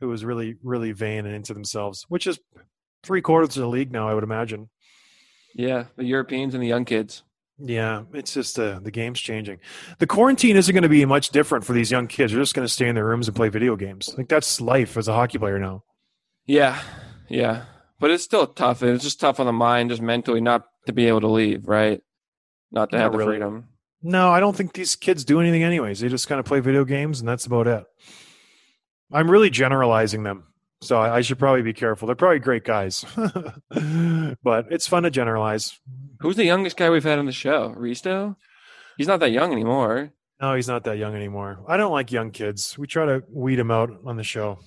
who 0.00 0.08
was 0.08 0.24
really, 0.24 0.56
really 0.62 0.92
vain 0.92 1.26
and 1.26 1.34
into 1.34 1.54
themselves, 1.54 2.04
which 2.08 2.26
is 2.26 2.38
three 3.02 3.22
quarters 3.22 3.56
of 3.56 3.62
the 3.62 3.68
league 3.68 3.92
now, 3.92 4.08
I 4.08 4.14
would 4.14 4.24
imagine. 4.24 4.68
yeah, 5.54 5.84
the 5.96 6.04
Europeans 6.04 6.54
and 6.54 6.62
the 6.62 6.66
young 6.68 6.84
kids. 6.84 7.22
Yeah, 7.58 8.02
it's 8.12 8.34
just 8.34 8.58
uh, 8.58 8.80
the 8.80 8.90
game's 8.90 9.20
changing. 9.20 9.60
The 10.00 10.08
quarantine 10.08 10.56
isn't 10.56 10.72
going 10.74 10.82
to 10.82 10.88
be 10.88 11.04
much 11.04 11.30
different 11.30 11.64
for 11.64 11.72
these 11.72 11.88
young 11.88 12.08
kids. 12.08 12.32
They're 12.32 12.42
just 12.42 12.54
going 12.54 12.66
to 12.66 12.72
stay 12.72 12.88
in 12.88 12.96
their 12.96 13.06
rooms 13.06 13.28
and 13.28 13.36
play 13.36 13.48
video 13.48 13.76
games. 13.76 14.12
Like 14.18 14.28
that's 14.28 14.60
life 14.60 14.96
as 14.96 15.06
a 15.06 15.12
hockey 15.12 15.38
player 15.38 15.60
now. 15.60 15.84
Yeah, 16.46 16.82
yeah, 17.28 17.66
but 18.00 18.10
it's 18.10 18.24
still 18.24 18.48
tough. 18.48 18.82
It's 18.82 19.04
just 19.04 19.20
tough 19.20 19.38
on 19.38 19.46
the 19.46 19.52
mind, 19.52 19.90
just 19.90 20.02
mentally, 20.02 20.40
not 20.40 20.64
to 20.86 20.92
be 20.92 21.06
able 21.06 21.20
to 21.20 21.28
leave, 21.28 21.68
right? 21.68 22.02
Not 22.72 22.90
to 22.90 22.96
Not 22.96 23.02
have 23.04 23.12
the 23.12 23.18
really. 23.18 23.30
freedom. 23.34 23.68
No, 24.06 24.30
I 24.30 24.38
don't 24.38 24.54
think 24.54 24.74
these 24.74 24.96
kids 24.96 25.24
do 25.24 25.40
anything 25.40 25.62
anyways. 25.62 26.00
They 26.00 26.08
just 26.08 26.28
kind 26.28 26.38
of 26.38 26.44
play 26.44 26.60
video 26.60 26.84
games 26.84 27.20
and 27.20 27.28
that's 27.28 27.46
about 27.46 27.66
it. 27.66 27.84
I'm 29.10 29.30
really 29.30 29.48
generalizing 29.48 30.24
them. 30.24 30.44
So 30.82 31.00
I, 31.00 31.16
I 31.16 31.20
should 31.22 31.38
probably 31.38 31.62
be 31.62 31.72
careful. 31.72 32.06
They're 32.06 32.14
probably 32.14 32.38
great 32.38 32.64
guys. 32.64 33.02
but 34.42 34.66
it's 34.70 34.86
fun 34.86 35.04
to 35.04 35.10
generalize. 35.10 35.80
Who's 36.20 36.36
the 36.36 36.44
youngest 36.44 36.76
guy 36.76 36.90
we've 36.90 37.02
had 37.02 37.18
on 37.18 37.24
the 37.24 37.32
show? 37.32 37.74
Risto? 37.78 38.36
He's 38.98 39.08
not 39.08 39.20
that 39.20 39.32
young 39.32 39.52
anymore. 39.52 40.12
No, 40.38 40.54
he's 40.54 40.68
not 40.68 40.84
that 40.84 40.98
young 40.98 41.14
anymore. 41.14 41.64
I 41.66 41.78
don't 41.78 41.92
like 41.92 42.12
young 42.12 42.30
kids. 42.30 42.76
We 42.76 42.86
try 42.86 43.06
to 43.06 43.22
weed 43.30 43.56
them 43.56 43.70
out 43.70 43.90
on 44.04 44.18
the 44.18 44.22
show. 44.22 44.58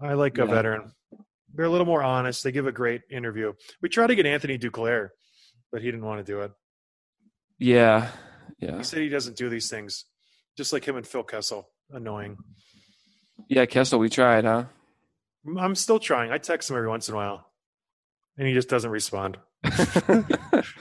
I 0.00 0.14
like 0.14 0.38
a 0.38 0.46
veteran. 0.46 0.92
They're 1.54 1.66
a 1.66 1.70
little 1.70 1.86
more 1.86 2.02
honest. 2.02 2.42
They 2.42 2.52
give 2.52 2.66
a 2.66 2.72
great 2.72 3.02
interview. 3.10 3.52
We 3.82 3.90
tried 3.90 4.06
to 4.06 4.14
get 4.14 4.24
Anthony 4.24 4.58
Duclair, 4.58 5.10
but 5.70 5.82
he 5.82 5.90
didn't 5.90 6.06
want 6.06 6.24
to 6.24 6.32
do 6.32 6.40
it. 6.40 6.52
Yeah, 7.58 8.10
yeah, 8.58 8.78
He 8.78 8.84
said 8.84 9.00
he 9.00 9.08
doesn't 9.08 9.36
do 9.36 9.48
these 9.48 9.68
things, 9.70 10.04
just 10.56 10.72
like 10.72 10.84
him 10.86 10.96
and 10.96 11.06
Phil 11.06 11.22
Kessel. 11.22 11.68
Annoying. 11.90 12.36
yeah. 13.48 13.66
Kessel, 13.66 13.98
we 13.98 14.08
tried, 14.08 14.44
huh? 14.44 14.64
I'm 15.58 15.74
still 15.76 15.98
trying. 16.00 16.32
I 16.32 16.38
text 16.38 16.68
him 16.70 16.76
every 16.76 16.88
once 16.88 17.08
in 17.08 17.14
a 17.14 17.16
while, 17.16 17.46
and 18.36 18.48
he 18.48 18.54
just 18.54 18.68
doesn't 18.68 18.90
respond. 18.90 19.38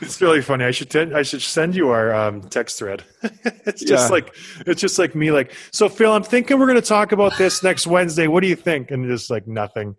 It's 0.02 0.22
really 0.22 0.42
funny. 0.42 0.64
I 0.64 0.72
should 0.72 0.90
t- 0.90 1.14
I 1.14 1.24
should 1.24 1.42
send 1.42 1.76
you 1.76 1.90
our 1.90 2.14
um, 2.14 2.42
text 2.42 2.80
thread. 2.80 3.04
it's 3.66 3.82
just 3.84 4.06
Yeah. 4.06 4.08
like 4.10 4.34
it's 4.66 4.80
just 4.80 4.98
like 5.00 5.16
me. 5.16 5.32
Like, 5.32 5.54
so 5.72 5.90
Phil, 5.90 6.12
I'm 6.12 6.24
thinking 6.24 6.60
we're 6.60 6.68
going 6.68 6.80
to 6.82 6.88
talk 6.88 7.12
about 7.12 7.38
this 7.38 7.62
next 7.64 7.88
Wednesday. 7.88 8.28
What 8.28 8.42
do 8.42 8.48
you 8.48 8.56
think? 8.56 8.92
And 8.92 9.06
just 9.08 9.30
like 9.30 9.48
nothing. 9.48 9.96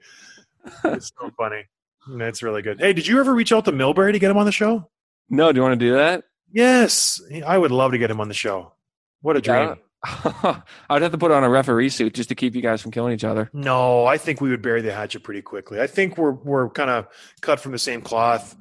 It's 0.85 1.11
so 1.21 1.31
funny. 1.37 1.65
And 2.07 2.23
It's 2.23 2.43
really 2.43 2.63
good. 2.63 2.81
Hey, 2.81 2.93
did 2.93 3.07
you 3.07 3.21
ever 3.21 3.35
reach 3.35 3.53
out 3.53 3.65
to 3.67 3.73
Milbury 3.73 4.13
to 4.13 4.19
get 4.19 4.31
him 4.31 4.37
on 4.39 4.47
the 4.47 4.53
show? 4.53 4.89
no, 5.29 5.53
do 5.53 5.59
you 5.59 5.63
want 5.63 5.79
to 5.79 5.85
do 5.87 5.93
that? 5.95 6.25
Yes, 6.53 7.21
I 7.47 7.59
would 7.59 7.71
love 7.71 7.93
to 7.93 7.99
get 7.99 8.11
him 8.11 8.21
on 8.21 8.29
the 8.29 8.35
show. 8.35 8.73
What 9.21 9.37
a 9.37 9.41
dream. 9.41 9.69
Yeah. 9.69 9.75
I'd 10.91 11.03
have 11.03 11.13
to 11.13 11.19
put 11.19 11.33
on 11.33 11.43
a 11.43 11.49
referee 11.49 11.89
suit 11.89 12.15
just 12.15 12.29
to 12.29 12.35
keep 12.35 12.55
you 12.55 12.63
guys 12.63 12.81
from 12.81 12.93
killing 12.93 13.13
each 13.13 13.25
other. 13.25 13.51
No, 13.53 14.07
I 14.07 14.19
think 14.19 14.41
we 14.41 14.51
would 14.51 14.63
bury 14.63 14.83
the 14.83 14.93
hatchet 14.93 15.25
pretty 15.25 15.43
quickly. 15.43 15.81
I 15.81 15.87
think 15.87 16.17
we're 16.17 16.33
we're 16.33 16.71
kind 16.71 16.91
of 16.91 17.09
cut 17.41 17.61
from 17.61 17.73
the 17.73 17.79
same 17.79 18.03
cloth. 18.03 18.55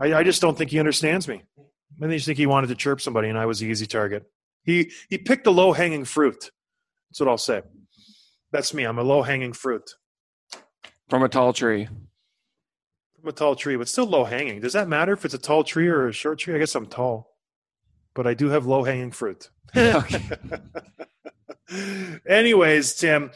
I, 0.00 0.14
I 0.14 0.22
just 0.22 0.40
don't 0.40 0.56
think 0.56 0.70
he 0.70 0.78
understands 0.78 1.26
me. 1.26 1.42
I 2.00 2.06
just 2.08 2.26
think 2.26 2.38
he 2.38 2.46
wanted 2.46 2.68
to 2.68 2.76
chirp 2.76 3.00
somebody, 3.00 3.28
and 3.28 3.36
I 3.36 3.46
was 3.46 3.58
the 3.58 3.66
easy 3.66 3.86
target. 3.86 4.30
He 4.62 4.92
he 5.08 5.18
picked 5.18 5.44
the 5.44 5.52
low 5.52 5.72
hanging 5.72 6.04
fruit. 6.04 6.50
That's 7.10 7.20
what 7.20 7.28
I'll 7.28 7.38
say. 7.38 7.62
That's 8.52 8.72
me. 8.72 8.84
I'm 8.84 8.98
a 8.98 9.02
low 9.02 9.22
hanging 9.22 9.52
fruit 9.52 9.90
From 11.08 11.22
a 11.22 11.28
tall 11.28 11.52
tree. 11.52 11.88
From 13.20 13.28
a 13.28 13.32
tall 13.32 13.56
tree, 13.56 13.76
but 13.76 13.88
still 13.88 14.06
low 14.06 14.24
hanging. 14.24 14.60
Does 14.60 14.74
that 14.74 14.88
matter 14.88 15.12
if 15.12 15.24
it's 15.24 15.34
a 15.34 15.38
tall 15.38 15.64
tree 15.64 15.88
or 15.88 16.08
a 16.08 16.12
short 16.12 16.38
tree? 16.38 16.54
I 16.54 16.58
guess 16.58 16.74
I'm 16.74 16.86
tall, 16.86 17.34
but 18.14 18.26
I 18.26 18.34
do 18.34 18.48
have 18.48 18.66
low 18.66 18.84
hanging 18.84 19.10
fruit. 19.10 19.50
Anyways, 22.26 22.94
Tim, 22.94 23.30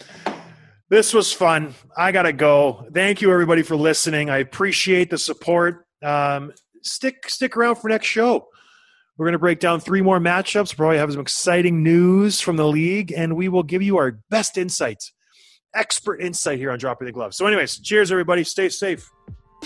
this 0.88 1.12
was 1.12 1.32
fun. 1.32 1.74
I 1.96 2.12
gotta 2.12 2.32
go. 2.32 2.86
Thank 2.92 3.22
you 3.22 3.32
everybody 3.32 3.62
for 3.62 3.76
listening. 3.76 4.30
I 4.30 4.38
appreciate 4.38 5.10
the 5.10 5.18
support. 5.18 5.86
Um, 6.02 6.52
stick 6.82 7.28
stick 7.28 7.56
around 7.56 7.76
for 7.76 7.88
next 7.88 8.06
show. 8.06 8.48
We're 9.18 9.26
going 9.26 9.34
to 9.34 9.38
break 9.38 9.60
down 9.60 9.78
three 9.78 10.00
more 10.00 10.18
matchups. 10.18 10.74
Probably 10.74 10.96
have 10.96 11.12
some 11.12 11.20
exciting 11.20 11.82
news 11.82 12.40
from 12.40 12.56
the 12.56 12.66
league, 12.66 13.12
and 13.12 13.36
we 13.36 13.48
will 13.48 13.62
give 13.62 13.82
you 13.82 13.98
our 13.98 14.18
best 14.30 14.56
insights, 14.56 15.12
expert 15.74 16.16
insight 16.16 16.58
here 16.58 16.70
on 16.70 16.78
Dropping 16.78 17.06
the 17.06 17.12
Gloves. 17.12 17.36
So, 17.36 17.46
anyways, 17.46 17.78
cheers, 17.78 18.10
everybody. 18.10 18.42
Stay 18.42 18.70
safe. 18.70 19.08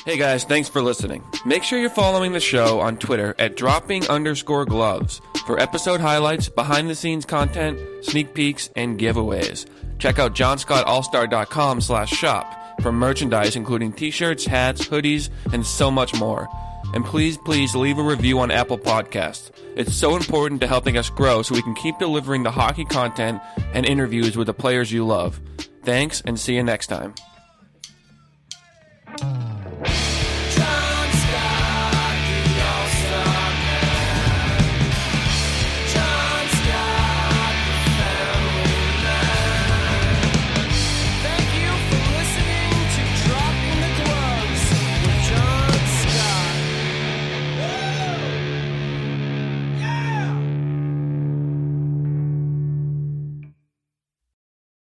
Hey 0.04 0.18
guys, 0.18 0.44
thanks 0.44 0.68
for 0.68 0.82
listening. 0.82 1.24
Make 1.44 1.64
sure 1.64 1.78
you're 1.80 1.90
following 1.90 2.32
the 2.32 2.38
show 2.40 2.78
on 2.80 2.96
Twitter 2.96 3.34
at 3.38 3.56
dropping 3.56 4.06
underscore 4.08 4.64
gloves 4.64 5.20
for 5.46 5.58
episode 5.58 6.00
highlights, 6.00 6.48
behind 6.48 6.88
the 6.88 6.94
scenes 6.94 7.24
content, 7.24 7.80
sneak 8.04 8.32
peeks, 8.34 8.70
and 8.76 9.00
giveaways. 9.00 9.66
Check 9.98 10.18
out 10.18 10.34
johnscottallstar.com 10.34 11.80
slash 11.80 12.10
shop 12.10 12.80
for 12.82 12.92
merchandise 12.92 13.56
including 13.56 13.92
t-shirts, 13.92 14.44
hats, 14.44 14.86
hoodies, 14.86 15.30
and 15.52 15.66
so 15.66 15.90
much 15.90 16.14
more. 16.14 16.48
And 16.94 17.04
please, 17.04 17.36
please 17.38 17.74
leave 17.74 17.98
a 17.98 18.02
review 18.02 18.38
on 18.38 18.52
Apple 18.52 18.78
Podcasts. 18.78 19.50
It's 19.76 19.94
so 19.94 20.14
important 20.16 20.60
to 20.60 20.68
helping 20.68 20.96
us 20.96 21.10
grow 21.10 21.42
so 21.42 21.54
we 21.54 21.62
can 21.62 21.74
keep 21.74 21.98
delivering 21.98 22.44
the 22.44 22.50
hockey 22.52 22.84
content 22.84 23.40
and 23.72 23.84
interviews 23.84 24.36
with 24.36 24.46
the 24.46 24.54
players 24.54 24.92
you 24.92 25.04
love. 25.04 25.40
Thanks 25.82 26.20
and 26.20 26.38
see 26.38 26.54
you 26.54 26.62
next 26.62 26.86
time. 26.86 27.14
Bye. 29.78 30.05